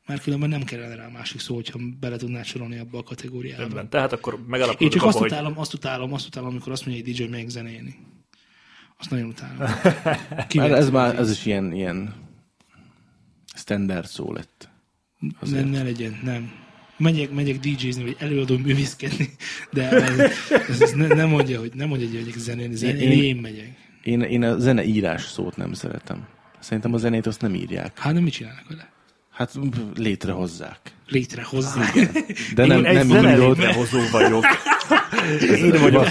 [0.08, 3.62] már különben nem kellene rá másik szó, hogyha bele tudnád sorolni abba a kategóriába.
[3.62, 3.90] Rendben.
[3.90, 5.32] Tehát akkor megalapodunk Én csak azt, hogy...
[5.32, 7.96] utálom, azt utálom, azt utálom, amikor azt mondja, hogy DJ még zenéni.
[9.00, 9.58] Azt nagyon utálom.
[10.38, 12.14] hát ez már, ez is ilyen, ilyen
[13.56, 14.70] standard szó lett.
[15.50, 16.52] Nem, ne legyen, nem.
[16.98, 19.30] Megyek, megyek DJ-zni, vagy előadó művészkedni,
[19.72, 23.12] de ez, ez, ez ne, nem mondja, hogy nem mondja, hogy megyek zenélni, zenélni én,
[23.12, 23.76] én, én megyek.
[24.04, 26.28] Én, én a zene írás szót nem szeretem.
[26.60, 28.00] Szerintem a zenét azt nem írják.
[28.00, 28.94] Hát nem mit csinálnak vele?
[29.36, 29.52] Hát
[29.96, 30.80] létrehozzák.
[31.08, 31.94] Létrehozzák.
[32.54, 34.46] De nem, Én nem egy létrehozó vagyok.
[35.56, 36.06] Én vagyok.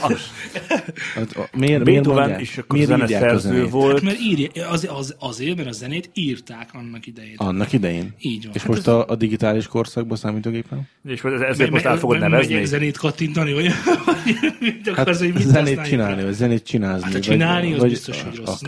[1.14, 3.92] Hát, miért, miért Beethoven is zeneszerző volt.
[3.92, 7.34] Hát, mert írja, az, az, azért, mert a zenét írták annak idején.
[7.36, 8.14] Annak idején?
[8.20, 8.55] Így van.
[8.55, 8.86] És hát most ez...
[8.86, 10.88] a, a digitális korszakban számítógépen?
[11.07, 12.64] És ezért most el fogod nevezni?
[12.64, 17.02] zenét kattintani, olyan, hogy akarsz, hogy mit zenét csinálni, vagy zenét csinálni.
[17.02, 18.62] Hát a csinálni, vagy, az vagy, biztos, hogy rossz.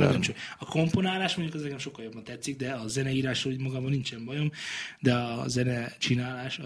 [0.58, 4.50] A komponálás mondjuk az nekem sokkal jobban tetszik, de a zeneírás, hogy magában nincsen bajom,
[5.00, 6.60] de a zene csinálás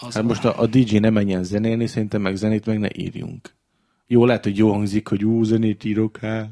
[0.00, 0.14] az...
[0.14, 3.54] Hát most a, a DJ ne menjen zenélni, szerintem meg zenét meg ne írjunk.
[4.06, 6.50] Jó, lehet, hogy jó hangzik, hogy jó zenét írok, hát.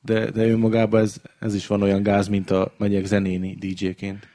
[0.00, 4.28] De, de önmagában ez, ez is van olyan gáz, mint a megyek zenéni DJ-ként.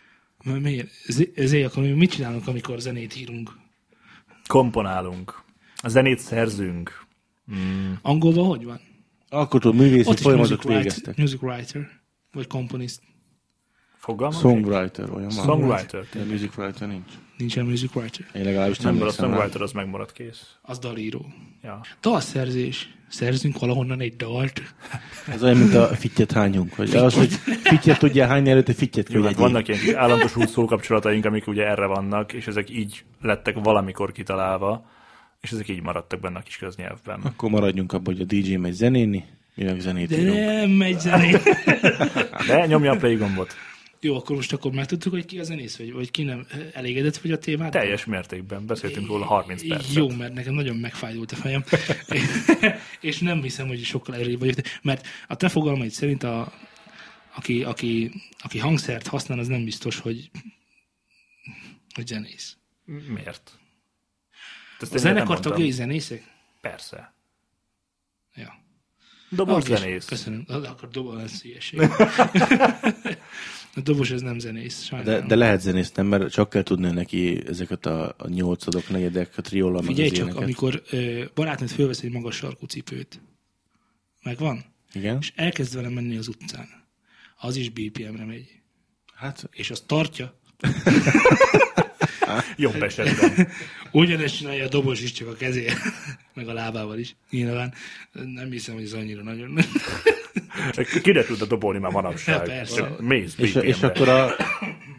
[0.44, 0.90] Miért?
[1.36, 3.52] Ezért akkor mi mit csinálunk, amikor zenét írunk?
[4.48, 5.44] Komponálunk.
[5.76, 7.06] A zenét szerzünk.
[7.56, 7.92] Mm.
[8.02, 8.80] Angolban hogy van?
[9.30, 11.18] Alkotó művészi folyamatot végeztek.
[11.18, 11.90] Music writer,
[12.32, 13.02] vagy komponist.
[13.98, 15.46] Fogalmam Songwriter, olyan van.
[15.46, 16.06] Songwriter.
[16.14, 17.12] De music writer nincs.
[17.42, 18.26] Nincsen music writer.
[18.34, 20.56] Én legalábbis nem, nem a songwriter az megmaradt kész.
[20.62, 21.26] Az dalíró.
[21.64, 21.82] Ja.
[22.02, 22.90] Dalszerzés.
[23.08, 24.62] Szerzünk valahonnan egy dalt.
[25.34, 26.74] Ez olyan, mint a fittyet hányunk.
[26.74, 27.32] Hogy az, hogy
[27.64, 32.34] fittyet tudja hányni előtte, fittyet Jó, hát vannak ilyen állandós útszókapcsolataink, amik ugye erre vannak,
[32.34, 34.86] és ezek így lettek valamikor kitalálva,
[35.42, 37.20] és ezek így maradtak benne a kis köznyelvben.
[37.24, 39.26] Akkor maradjunk abban, hogy a DJ megy zenéni,
[39.56, 40.38] mi meg zenét De írunk.
[40.38, 41.38] nem megy zenéni.
[42.48, 43.56] De nyomja a play gombot.
[44.04, 47.32] Jó, akkor most akkor megtudtuk, hogy ki a zenész, vagy, vagy ki nem elégedett vagy
[47.32, 47.72] a témát?
[47.72, 48.66] Teljes mértékben.
[48.66, 49.94] Beszéltünk róla 30 percet.
[49.94, 51.64] Jó, mert nekem nagyon megfájdult a fejem.
[53.02, 54.56] és nem hiszem, hogy sokkal erőbb vagyok.
[54.82, 56.54] Mert a te fogalmaid szerint, a,
[57.36, 60.32] aki, aki, aki hangszert használ, az nem biztos, hogy,
[61.94, 62.58] hogy zenész.
[62.86, 63.52] Miért?
[64.80, 66.24] Ezt a zenekar tagjai zenészek?
[66.62, 67.14] Persze.
[68.36, 68.54] Ja.
[69.30, 70.06] Dobos zenész.
[70.06, 70.46] Köszönöm.
[70.48, 71.42] Akkor dobos ez
[73.76, 77.48] A dobos ez nem zenész, De, de lehet zenész, nem, mert csak kell tudni neki
[77.48, 80.44] ezeket a, a nyolcadok, negyedek, a triola, Figyelj csak, éneket.
[80.44, 83.22] amikor ö, barátnőt fölvesz egy magas sarkú cipőt,
[84.24, 84.64] megvan?
[84.94, 85.18] Igen.
[85.20, 86.68] És elkezd vele menni az utcán.
[87.38, 88.46] Az is BPM-re megy.
[89.14, 89.50] Hát.
[89.52, 90.40] És azt tartja.
[92.58, 93.48] Jobb esetben.
[93.92, 95.68] Ugyanezt csinálja a dobos is, csak a kezé,
[96.34, 97.16] meg a lábával is.
[97.30, 97.74] Nyilván
[98.12, 99.60] nem hiszem, hogy ez annyira nagyon.
[101.02, 102.36] Kire tudta dobolni már manapság?
[102.36, 102.96] Ja, persze.
[103.00, 104.36] Mész, és, és akkor, a,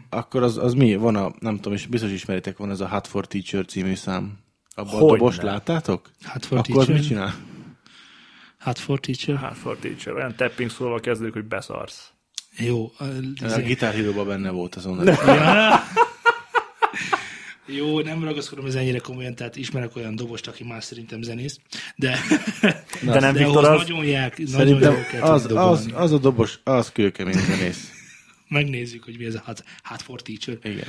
[0.09, 0.95] akkor az, az mi?
[0.95, 4.39] Van a, nem tudom, és biztos ismeritek, van ez a Hot for Teacher című szám.
[4.75, 5.43] Abban a dobost ne.
[5.51, 6.09] láttátok?
[6.25, 6.95] Hot for akkor Teacher.
[6.95, 7.33] mit csinál?
[8.59, 9.37] Hot for Teacher.
[9.37, 10.13] Hot for Teacher.
[10.13, 12.11] Olyan tapping szólva kezdődik, hogy beszarsz.
[12.57, 12.91] Jó.
[12.97, 13.03] A,
[13.43, 15.05] a gitárhíróban benne volt azon.
[15.25, 15.83] Ja.
[17.75, 21.59] Jó, nem ragaszkodom ez ennyire komolyan, tehát ismerek olyan dobost, aki már szerintem zenész,
[21.95, 22.19] de,
[23.01, 23.87] de nem de Viktor az...
[23.87, 27.91] nagyon jár, nagyon jó az, az, az, a dobos, az kőkemény zenész.
[28.47, 30.57] Megnézzük, hogy mi ez a Hot, hot for Teacher.
[30.63, 30.87] Igen.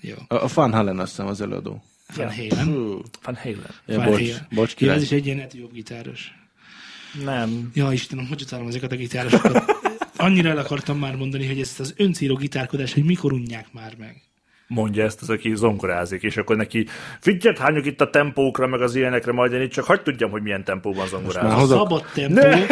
[0.00, 0.14] Jó.
[0.28, 1.82] A, a Van Halen azt hiszem az előadó.
[2.16, 2.72] Van Halen.
[3.22, 3.74] Van Halen.
[3.86, 4.46] Ja, Van bocs, Halen.
[4.50, 6.32] bocs ja, ez is egy ilyen jobb gitáros.
[7.24, 7.70] Nem.
[7.74, 9.76] Ja, Istenem, hogy utálom ezeket a gitárosokat.
[10.16, 14.27] Annyira el akartam már mondani, hogy ezt az öncíró gitárkodás, hogy mikor unják már meg
[14.68, 16.86] mondja ezt az, aki zongorázik, és akkor neki
[17.20, 20.42] figyelt hányok itt a tempókra, meg az ilyenekre, majd én itt csak hagyd tudjam, hogy
[20.42, 21.58] milyen tempóban zongorázik.
[21.58, 22.62] A szabad tempó, ne!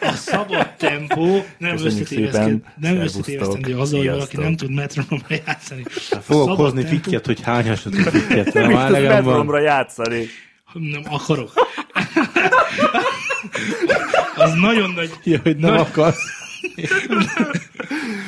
[0.00, 5.82] a szabad tempó nem összetévesztendő azzal, hogy valaki nem tud metronomra játszani.
[6.22, 6.96] Fogok hozni tempó...
[6.96, 8.54] fittyet, hogy hányasod fittyet.
[8.54, 10.26] Nem, nem metronomra játszani.
[10.72, 11.52] Nem akarok.
[14.36, 15.10] az nagyon nagy...
[15.24, 16.45] Ja, hogy nem akarsz.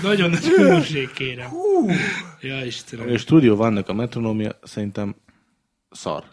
[0.02, 1.48] Nagyon nagy hűség kérem.
[1.48, 1.90] Hú.
[2.40, 3.12] Ja, Istenem.
[3.12, 5.16] A stúdió vannak a metronómia, szerintem
[5.90, 6.24] szar.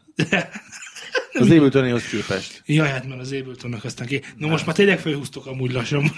[1.40, 2.62] Az Abletonhoz képest.
[2.66, 4.22] Jaj, hát mert az Abletonnak aztán ki.
[4.38, 6.12] No most már tényleg felhúztok amúgy lassan.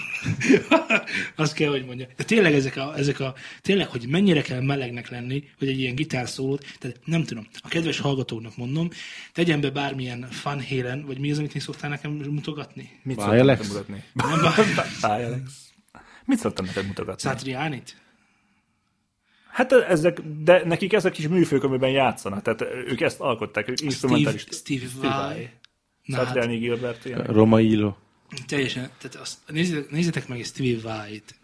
[1.36, 2.06] Azt kell, hogy mondja.
[2.16, 5.94] De tényleg ezek a, ezek a, tényleg, hogy mennyire kell melegnek lenni, hogy egy ilyen
[5.94, 7.46] gitárszólót, tehát nem tudom.
[7.60, 8.88] A kedves hallgatóknak mondom,
[9.32, 12.90] tegyen be bármilyen Van Halen, vagy mi az, amit én szoktál nekem mutogatni?
[13.02, 14.04] Mit szoktam nekem mutatni?
[14.14, 14.40] Nem,
[16.28, 17.28] Mit szoktam neked mutogatni?
[17.28, 17.96] Satriánit?
[19.50, 24.46] Hát ezek, de nekik ezek kis műfők, amiben játszanak, tehát ők ezt alkották, ők instrumentális.
[24.50, 25.50] Steve, Steve Vai.
[26.02, 27.04] Satriani hát, Gilbert.
[27.04, 27.22] Ilyen.
[27.24, 27.94] Roma Ilo.
[28.46, 31.34] Teljesen, tehát azt, nézzétek, nézzétek meg egy Steve Vai-t,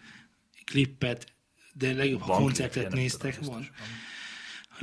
[0.64, 1.26] klippet,
[1.72, 3.58] de legjobb, ha koncertet néztek, van.
[3.58, 3.86] Biztos, van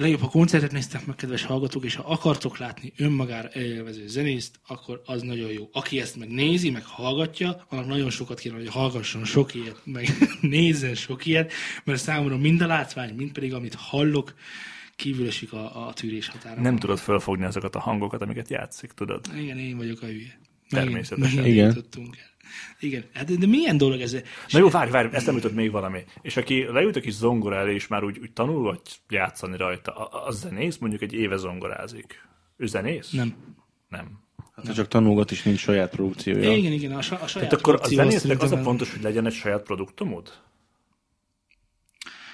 [0.02, 5.02] legjobb, ha koncertet néztek meg, kedves hallgatók, és ha akartok látni önmagára élvező zenészt, akkor
[5.06, 5.70] az nagyon jó.
[5.72, 10.08] Aki ezt meg nézi, meg hallgatja, annak nagyon sokat kéne, hogy hallgasson sok ilyet, meg
[10.42, 11.52] nézzen sok ilyet,
[11.84, 14.34] mert számomra mind a látvány, mind pedig amit hallok,
[14.96, 16.62] kívül esik a, a tűrés határa.
[16.62, 19.26] Nem tudod felfogni azokat a hangokat, amiket játszik, tudod?
[19.38, 20.40] Igen, én vagyok a hülye.
[20.70, 21.36] Természetesen.
[21.36, 21.86] Megint, Igen.
[22.80, 24.14] Igen, hát de milyen dolog ez?
[24.50, 26.04] Na jó, várj, várj, ezt nem jutott még valami.
[26.22, 29.92] És aki leült a kis zongora elé, és már úgy, úgy tanul vagy játszani rajta,
[29.92, 32.28] a, a zenész mondjuk egy éve zongorázik.
[32.58, 33.12] Ő zenész?
[33.12, 33.36] Nem.
[33.90, 34.20] Nem.
[34.56, 36.54] Hát ha csak tanulgat is, nincs saját produkciója.
[36.54, 39.34] Igen, igen, a, a saját Tehát akkor a zenésznek az a fontos, hogy legyen egy
[39.34, 40.42] saját produktumod?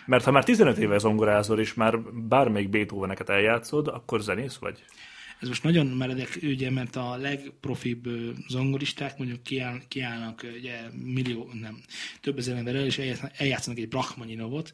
[0.06, 4.84] Mert ha már 15 éve zongorázol, és már bármelyik Beethoveneket eljátszod, akkor zenész vagy?
[5.40, 8.08] Ez most nagyon meredek ugye, mert a legprofibb
[8.48, 11.82] zongoristák mondjuk kiáll, kiállnak ugye, millió, nem,
[12.22, 12.98] több ezer emberrel, és
[13.38, 14.74] eljátszanak egy Brachmaninovot,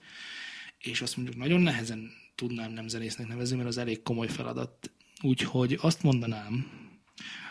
[0.78, 4.92] és azt mondjuk nagyon nehezen tudnám nem zenésznek nevezni, mert az elég komoly feladat.
[5.22, 6.72] Úgyhogy azt mondanám,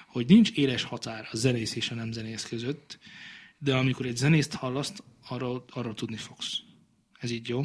[0.07, 2.99] hogy nincs éles határ a zenész és a nem zenész között,
[3.59, 4.93] de amikor egy zenészt hallasz,
[5.29, 6.59] arról, arról tudni fogsz.
[7.19, 7.63] Ez így jó?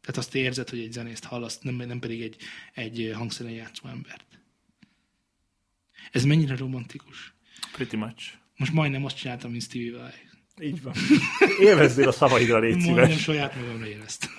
[0.00, 2.36] Tehát azt érzed, hogy egy zenészt hallasz, nem, nem pedig egy,
[2.74, 4.33] egy hangszeren játszó embert.
[6.12, 7.34] Ez mennyire romantikus?
[7.72, 8.22] Pretty much.
[8.56, 10.68] Most majdnem azt csináltam, mint Stevie Vai.
[10.68, 10.94] Így van.
[11.60, 12.94] Élvezzél a szavaidra, légy szíves.
[12.94, 14.30] Majdnem saját magamra éreztem.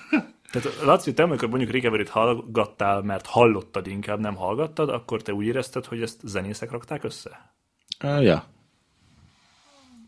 [0.51, 5.45] Tehát Laci, te amikor mondjuk recovery hallgattál, mert hallottad inkább, nem hallgattad, akkor te úgy
[5.45, 7.55] érezted, hogy ezt zenészek rakták össze?
[8.03, 8.47] Uh, ja.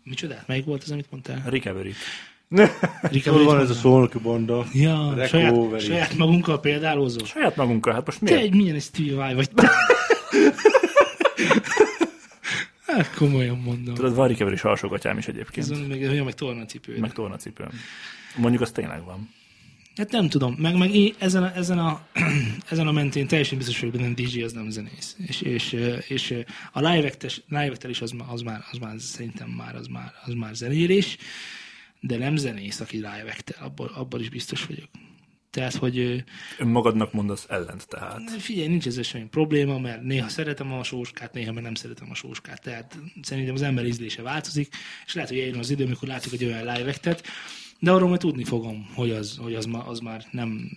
[0.03, 0.35] Micsoda?
[0.45, 1.43] Melyik volt az, amit mondtál?
[1.45, 1.93] Recovery.
[3.01, 4.65] Recovery van ez a szolnoki banda.
[4.73, 7.25] Ja, saját, saját magunkkal példálózó.
[7.25, 8.37] Saját magunkkal, hát most miért?
[8.37, 9.49] Te egy milyen egy Stevie Vai vagy.
[12.87, 13.93] Hát komolyan mondom.
[13.93, 15.71] Tudod, van recovery sarsogatyám is egyébként.
[15.71, 16.99] Ez meg, olyan, meg tornacipő.
[16.99, 17.67] Meg tornacipő.
[18.37, 19.29] Mondjuk az tényleg van.
[19.95, 22.07] Hát nem tudom, meg, meg én ezen a, ezen a,
[22.69, 25.15] ezen a mentén teljesen biztos vagyok, nem DJ az nem zenész.
[25.27, 25.75] És, és,
[26.07, 26.35] és
[26.71, 27.11] a live
[27.87, 31.17] is az, az, már, az már szerintem már, az már, az már zenélés,
[31.99, 34.89] de nem zenész, aki live abban, abban is biztos vagyok.
[35.57, 36.23] Tehát, hogy...
[36.57, 38.31] Önmagadnak mondasz ellent tehát.
[38.31, 42.15] Figyelj, nincs ez semmi probléma, mert néha szeretem a sóskát, néha meg nem szeretem a
[42.15, 42.61] sóskát.
[42.61, 44.75] Tehát szerintem az ember ízlése változik,
[45.05, 46.95] és lehet, hogy eljön az idő, amikor látok egy olyan live
[47.79, 50.71] de arról majd tudni fogom, hogy az, hogy az, ma, az már nem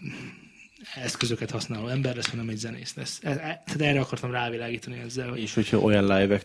[0.95, 3.21] eszközöket használó ember lesz, hanem egy zenész lesz.
[3.23, 5.29] E, e, tehát erre akartam rávilágítani ezzel.
[5.29, 5.41] Hogy...
[5.41, 6.43] És hogyha olyan live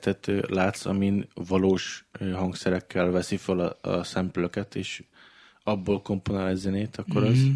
[0.47, 5.03] látsz, amin valós hangszerekkel veszi fel a, a szempülöket, és
[5.63, 7.31] abból komponál egy zenét, akkor mm-hmm.
[7.31, 7.47] az...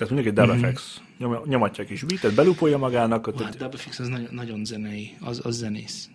[0.00, 1.34] Tehát mondjuk egy Dubfx, mm-hmm.
[1.44, 3.26] nyomatja kis beatet, belupolja magának.
[3.26, 6.08] Ó, hát Dubfx az nagyon, nagyon zenei, az, az zenész.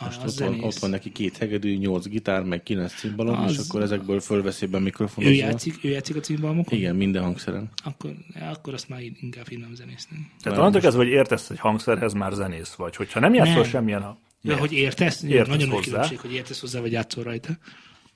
[0.00, 3.52] Most ott van, ott van neki két hegedű, nyolc gitár, meg kilenc cimbalom, az...
[3.52, 5.30] és akkor ezekből fölveszi be a mikrofonot.
[5.30, 6.78] Ő játszik, ő játszik a cimbalmokon?
[6.78, 7.70] Igen, minden hangszeren.
[7.84, 8.14] Akkor,
[8.50, 10.30] akkor azt már inkább én nem zenésztem.
[10.42, 12.96] Tehát onnantól kezdve, hogy értesz egy hangszerhez, már zenész vagy.
[12.96, 13.64] Hogyha nem játszol nem.
[13.64, 14.02] semmilyen...
[14.02, 14.20] Ha...
[14.40, 15.22] De hogy értesz?
[15.22, 17.58] értesz nagyon nagy különbség, hogy értesz hozzá, vagy játszol rajta.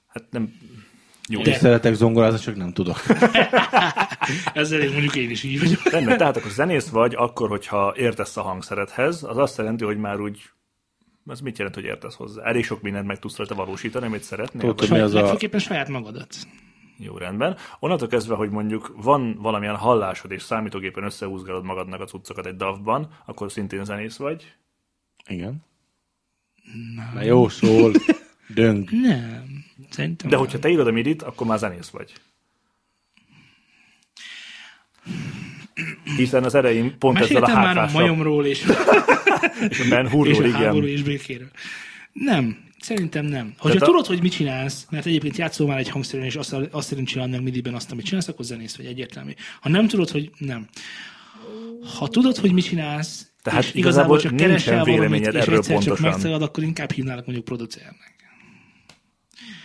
[0.06, 0.52] Hát nem...
[1.28, 1.42] Jó.
[1.42, 1.55] De...
[1.55, 2.96] Szeretek zongorázni, csak nem tudok.
[4.55, 5.90] Ezzel én mondjuk én is így vagyok.
[5.90, 10.20] Rendben, tehát akkor zenész vagy, akkor, hogyha értesz a hangszeredhez, az azt jelenti, hogy már
[10.20, 10.51] úgy
[11.26, 12.42] ez mit jelent, hogy értesz hozzá?
[12.42, 14.74] Elég sok mindent meg tudsz rajta valósítani, amit szeretnél?
[14.74, 15.59] Tudod, mi az a...
[15.59, 16.36] saját magadat.
[16.98, 17.56] Jó, rendben.
[17.78, 23.09] Onnantól kezdve, hogy mondjuk van valamilyen hallásod, és számítógépen összehúzgálod magadnak a cuccokat egy DAV-ban,
[23.26, 24.55] akkor szintén zenész vagy?
[25.28, 25.64] Igen.
[26.96, 27.10] Nem.
[27.14, 27.92] Na jó szól.
[28.46, 28.90] Döng.
[28.90, 29.64] Nem.
[29.90, 32.12] Szerintem De hogyha te írod a midit, akkor már zenész vagy.
[36.16, 37.74] Hiszen az erején pont ezzel a hátrással...
[37.74, 38.64] már a majomról és,
[39.68, 41.50] és a Ben Hurról, és a háború és békéről.
[42.12, 43.54] Nem, szerintem nem.
[43.58, 44.08] Hogyha Tehát tudod, a...
[44.08, 47.42] hogy mit csinálsz, mert egyébként játszol már egy hangszeren, és azt, azt szerint csinálod meg
[47.42, 49.32] midiben azt, amit csinálsz, akkor zenész vagy egyértelmű.
[49.60, 50.68] Ha nem tudod, hogy nem.
[51.98, 55.80] Ha tudod, hogy mit csinálsz, tehát és igazából csak keresel valamit, és egyszer pontosan.
[55.80, 58.14] csak megszagad, akkor inkább hívnálak mondjuk producernek.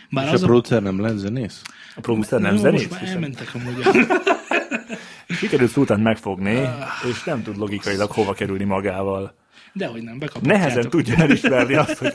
[0.09, 1.61] Bár és az a producer nem lesz zenész?
[1.95, 2.87] A producer nem zenész?
[2.87, 3.85] Most már elmentek amúgy.
[5.39, 6.69] Sikerült Szultánt megfogni,
[7.09, 9.37] és nem tud logikailag hova kerülni magával.
[9.73, 12.13] Dehogy nem, Nehezen tudja elismerni azt, hogy,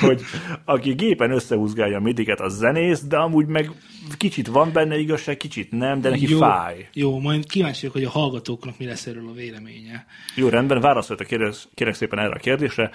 [0.00, 0.22] hogy
[0.64, 3.70] aki gépen összehúzgálja a midiket, az zenész, de amúgy meg
[4.16, 6.88] kicsit van benne igazság, kicsit nem, de neki jó, fáj.
[6.92, 10.06] Jó, majd kíváncsi vagyok, hogy a hallgatóknak mi lesz erről a véleménye.
[10.34, 11.26] Jó, rendben, válaszoltak
[11.74, 12.90] kérek szépen erre a kérdésre.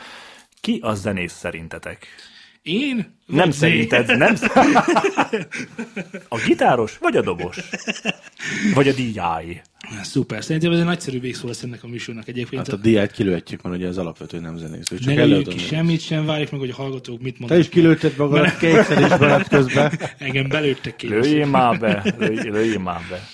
[0.61, 2.07] Ki a zenész szerintetek?
[2.61, 3.19] Én?
[3.25, 4.35] Nem szerinted, nem
[6.27, 7.57] A gitáros, vagy a dobos?
[8.73, 9.61] Vagy a DI?
[10.01, 12.67] Szuper, szerintem ez egy nagyszerű végszó lesz ennek a műsornak egyébként.
[12.67, 14.83] Hát a DI-t kilőhetjük, mert ugye az alapvető nem zenész.
[14.83, 17.63] Csak ne lőjük ki semmit sem, várjuk meg, hogy a hallgatók mit mondanak.
[17.63, 19.99] Te is kilőtted magad kétszer is veled közben.
[20.17, 21.19] Engem belőttek kétszer.
[21.19, 23.27] Lőjél már be, lőjél már be.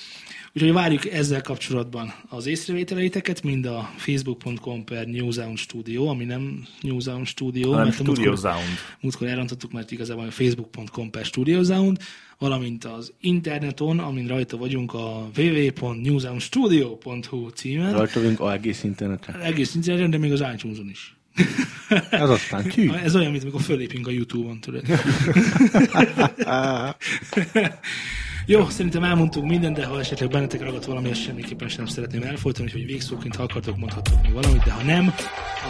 [0.58, 7.28] Úgyhogy várjuk ezzel kapcsolatban az észrevételeiteket, mind a facebook.com per Newsound Studio, ami nem Newsound
[7.28, 8.78] Studio, hanem mert Studio múltkor, Sound.
[9.00, 11.98] Múltkor elrontottuk, mert igazából a facebook.com per Studio Sound,
[12.38, 17.94] valamint az interneton, amin rajta vagyunk a www.newsoundstudio.hu címen.
[17.94, 19.42] Rajta vagyunk a egész interneten.
[19.42, 21.16] Egész interneten, de még az itunes is.
[22.10, 22.92] Ez aztán tű.
[23.04, 24.84] Ez olyan, mint amikor fölépünk a Youtube-on, tudod.
[28.50, 32.72] Jó, szerintem elmondtuk mindent, de ha esetleg bennetek ragadt valami, azt semmiképpen sem szeretném elfolytani,
[32.72, 35.14] hogy végszóként ha akartok, mondhatok még valamit, de ha nem,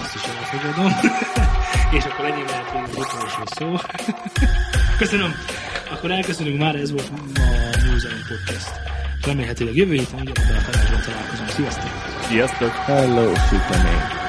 [0.01, 0.91] azt is elfogadom.
[1.97, 3.75] És akkor ennyi lehet még az utolsó szó.
[4.99, 5.31] Köszönöm.
[5.91, 7.41] Akkor elköszönünk már, ez volt a
[7.91, 8.71] Múzeum Podcast.
[9.25, 10.55] Remélhetőleg jövő héten ugyanabban
[10.93, 11.49] a találkozunk.
[11.49, 11.89] Sziasztok!
[12.21, 12.69] Sziasztok!
[12.69, 14.26] Hello, Superman!